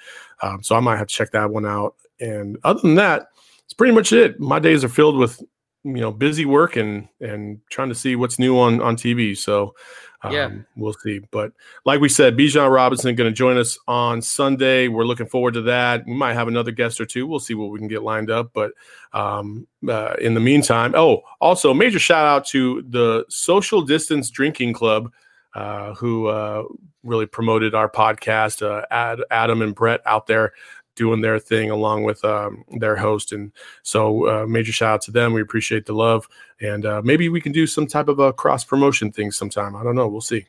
um, 0.43 0.63
so 0.63 0.77
I 0.77 0.81
might 0.81 0.99
have 0.99 1.09
to 1.09 1.15
check 1.15 1.33
that 1.33 1.51
one 1.51 1.67
out. 1.67 1.97
And 2.21 2.57
other 2.63 2.81
than 2.81 2.95
that, 2.95 3.29
it's 3.65 3.75
pretty 3.75 3.93
much 3.93 4.13
it. 4.13 4.39
My 4.39 4.59
days 4.59 4.85
are 4.85 4.89
filled 4.89 5.17
with 5.17 5.43
you 5.83 6.01
know 6.01 6.13
busy 6.13 6.45
work 6.45 6.77
and 6.77 7.09
and 7.21 7.61
trying 7.71 7.89
to 7.89 7.95
see 7.95 8.17
what's 8.17 8.39
new 8.39 8.59
on 8.59 8.81
on 8.81 8.97
TV. 8.97 9.37
So 9.37 9.75
um, 10.23 10.33
yeah, 10.33 10.51
we'll 10.77 10.93
see. 10.93 11.21
But 11.31 11.53
like 11.85 12.01
we 12.01 12.09
said, 12.09 12.37
Bijan 12.37 12.73
Robinson 12.73 13.15
going 13.15 13.31
to 13.31 13.37
join 13.37 13.59
us 13.59 13.79
on 13.87 14.23
Sunday. 14.23 14.89
We're 14.89 15.05
looking 15.05 15.27
forward 15.27 15.55
to 15.55 15.63
that. 15.63 16.07
We 16.07 16.15
might 16.15 16.35
have 16.35 16.49
another 16.49 16.71
guest 16.71 17.01
or 17.01 17.07
two. 17.07 17.27
We'll 17.27 17.41
see 17.41 17.55
what 17.55 17.71
we 17.71 17.79
can 17.79 17.89
get 17.89 18.03
lined 18.03 18.31
up. 18.31 18.51
But 18.53 18.73
um, 19.13 19.67
uh, 19.89 20.15
in 20.21 20.35
the 20.35 20.41
meantime, 20.41 20.95
oh, 20.95 21.23
also 21.41 21.73
major 21.75 21.99
shout 21.99 22.27
out 22.27 22.47
to 22.47 22.83
the 22.89 23.25
Social 23.29 23.83
Distance 23.83 24.31
Drinking 24.31 24.73
Club. 24.73 25.13
Uh, 25.55 25.95
who 25.95 26.27
uh, 26.27 26.65
really 27.03 27.25
promoted 27.25 27.75
our 27.75 27.89
podcast. 27.89 28.61
Uh, 28.61 28.85
Ad, 28.91 29.21
Adam 29.31 29.63
and 29.63 29.75
Brett 29.75 30.03
out 30.05 30.27
there 30.27 30.53
doing 30.97 31.21
their 31.21 31.39
thing 31.39 31.71
along 31.71 32.03
with 32.03 32.25
um, 32.25 32.65
their 32.79 32.97
host. 32.97 33.33
And 33.33 33.53
so, 33.83 34.29
uh, 34.29 34.47
major 34.47 34.73
shout 34.73 34.95
out 34.95 35.03
to 35.03 35.11
them. 35.13 35.33
We 35.33 35.41
appreciate 35.41 35.87
the 35.87 35.95
love, 35.95 36.29
and 36.61 36.85
uh, 36.85 37.03
maybe 37.05 37.29
we 37.29 37.41
can 37.41 37.53
do 37.53 37.67
some 37.67 37.87
type 37.87 38.09
of 38.09 38.19
a 38.19 38.33
cross 38.33 38.65
promotion 38.65 39.13
thing 39.13 39.31
sometime. 39.31 39.77
I 39.77 39.85
don't 39.85 39.95
know. 39.95 40.09
We'll 40.09 40.21
see. 40.21 40.47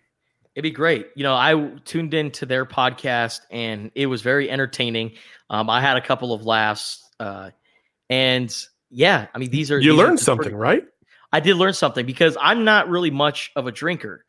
It'd 0.55 0.63
be 0.63 0.71
great. 0.71 1.09
You 1.15 1.21
know, 1.21 1.35
I 1.35 1.71
tuned 1.85 2.15
into 2.15 2.47
their 2.47 2.65
podcast 2.65 3.41
and 3.51 3.91
it 3.93 4.07
was 4.07 4.23
very 4.23 4.49
entertaining. 4.49 5.11
Um, 5.51 5.69
I 5.69 5.81
had 5.81 5.97
a 5.97 6.01
couple 6.01 6.33
of 6.33 6.47
laughs, 6.47 7.07
uh, 7.19 7.51
and 8.09 8.51
yeah, 8.89 9.27
I 9.35 9.37
mean, 9.37 9.51
these 9.51 9.71
are 9.71 9.79
you 9.79 9.91
these 9.91 9.99
learned 9.99 10.19
are 10.19 10.23
something, 10.23 10.43
pretty, 10.45 10.55
right? 10.55 10.83
I 11.31 11.41
did 11.41 11.57
learn 11.57 11.73
something 11.73 12.07
because 12.07 12.37
I'm 12.41 12.63
not 12.63 12.89
really 12.89 13.11
much 13.11 13.51
of 13.55 13.67
a 13.67 13.71
drinker, 13.71 14.25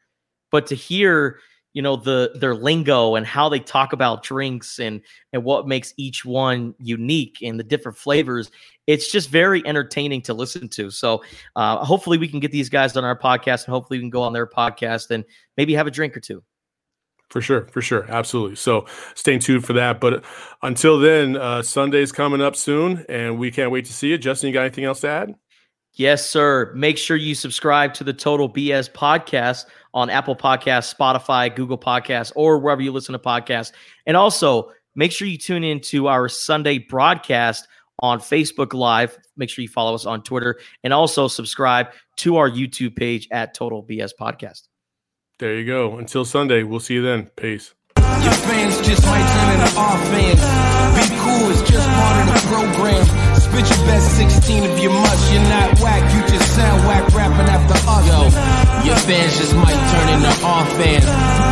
but 0.51 0.67
to 0.67 0.75
hear 0.75 1.39
you 1.79 1.83
know 1.83 1.95
the 1.95 2.33
their 2.35 2.57
lingo 2.57 3.15
and 3.15 3.25
how 3.25 3.49
they 3.49 3.61
talk 3.61 3.93
about 3.93 4.25
drinks 4.25 4.81
and 4.81 5.01
and 5.33 5.45
what 5.45 5.69
makes 5.69 5.95
each 5.97 6.25
one 6.25 6.75
unique 6.81 7.39
and 7.41 7.57
the 7.57 7.63
different 7.63 7.97
flavors 7.97 8.51
it's 8.89 9.13
just 9.13 9.31
very 9.31 9.65
entertaining 9.65 10.21
to 10.21 10.35
listen 10.35 10.69
to 10.69 10.91
so 10.91 11.23
uh, 11.55 11.77
hopefully 11.85 12.19
we 12.19 12.27
can 12.27 12.41
get 12.41 12.51
these 12.51 12.69
guys 12.69 12.97
on 12.97 13.05
our 13.05 13.17
podcast 13.17 13.67
and 13.67 13.73
hopefully 13.73 14.01
we 14.01 14.03
can 14.03 14.11
go 14.11 14.23
on 14.23 14.33
their 14.33 14.45
podcast 14.45 15.13
and 15.13 15.25
maybe 15.57 15.73
have 15.73 15.87
a 15.87 15.91
drink 15.93 16.17
or 16.17 16.21
two 16.21 16.43
For 17.31 17.41
sure, 17.41 17.69
for 17.69 17.81
sure, 17.81 18.07
absolutely. 18.09 18.57
So 18.57 18.87
stay 19.15 19.39
tuned 19.39 19.65
for 19.65 19.75
that. 19.75 20.01
But 20.01 20.25
until 20.63 20.99
then, 20.99 21.37
uh, 21.37 21.61
Sunday's 21.63 22.11
coming 22.11 22.41
up 22.41 22.57
soon, 22.57 23.05
and 23.07 23.39
we 23.39 23.51
can't 23.51 23.71
wait 23.71 23.85
to 23.85 23.93
see 23.93 24.09
you. 24.09 24.17
Justin, 24.17 24.49
you 24.49 24.55
got 24.55 24.63
anything 24.63 24.87
else 24.87 25.03
to 25.03 25.09
add? 25.09 25.35
Yes, 25.99 26.31
sir. 26.31 26.73
Make 26.77 26.97
sure 26.97 27.17
you 27.17 27.35
subscribe 27.35 27.93
to 27.95 28.05
the 28.05 28.13
Total 28.13 28.49
BS 28.49 28.89
podcast 28.89 29.65
on 29.93 30.11
Apple 30.11 30.37
Podcasts, 30.37 30.95
Spotify, 30.95 31.55
Google 31.55 31.77
Podcasts, 31.77 32.31
or 32.37 32.61
wherever 32.61 32.81
you 32.81 32.93
listen 32.93 33.15
to 33.15 33.19
podcasts. 33.19 33.73
And 34.07 34.17
also, 34.17 34.71
make 34.95 35.11
sure 35.11 35.27
you 35.27 35.37
tune 35.37 35.65
in 35.65 35.81
to 35.81 36.07
our 36.07 36.29
Sunday 36.29 36.79
broadcast 36.79 37.67
on 37.99 38.21
Facebook 38.21 38.75
Live. 38.75 39.19
Make 39.37 39.51
sure 39.51 39.63
you 39.63 39.69
follow 39.69 39.93
us 39.97 40.07
on 40.07 40.23
Twitter 40.23 40.61
and 40.85 40.93
also 40.93 41.27
subscribe 41.27 41.89
to 42.19 42.37
our 42.37 42.49
YouTube 42.49 42.95
page 42.95 43.27
at 43.33 43.55
Total 43.55 43.83
BS 43.83 44.13
Podcast. 44.19 44.69
There 45.41 45.57
you 45.57 45.67
go. 45.67 45.99
Until 45.99 46.25
Sunday, 46.25 46.63
we'll 46.63 46.79
see 46.79 46.95
you 46.95 47.03
then. 47.03 47.25
Peace. 47.35 47.75
Your 47.99 48.33
fans 48.33 48.87
just 48.87 49.05
might 49.05 49.27
turn 49.33 49.61
into 49.61 49.79
our 49.79 49.99
fans. 50.07 51.11
Be 51.11 51.17
cool, 51.19 51.51
it's 51.51 51.69
just 51.69 51.89
part 51.89 52.29
of 52.29 52.35
the 52.35 52.49
program. 52.49 53.38
Spit 53.59 53.77
your 53.77 53.87
best 53.87 54.17
16 54.17 54.63
if 54.63 54.81
you 54.81 54.89
must. 54.89 55.33
You're 55.33 55.43
not 55.43 55.81
whack, 55.81 56.15
you 56.15 56.21
just 56.31 56.55
sound 56.55 56.87
whack 56.87 57.13
rapping 57.13 57.49
after 57.51 57.75
us. 57.91 58.07
Yo, 58.07 58.23
your 58.87 58.95
fans 58.95 59.37
just 59.37 59.53
might 59.57 59.75
turn 59.91 60.15
into 60.15 60.47
our 60.47 60.65
fans. 60.79 61.05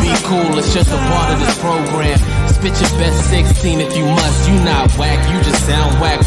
Be 0.07 0.15
cool, 0.23 0.57
it's 0.57 0.73
just 0.73 0.89
a 0.89 0.99
part 1.11 1.35
of 1.35 1.41
this 1.41 1.59
program. 1.59 2.17
Spit 2.47 2.81
your 2.81 3.01
best 3.01 3.29
16 3.31 3.81
if 3.81 3.97
you 3.97 4.05
must. 4.07 4.49
You 4.49 4.55
not 4.63 4.97
whack, 4.97 5.19
you 5.33 5.43
just 5.43 5.67
sound 5.67 6.01
whack 6.01 6.21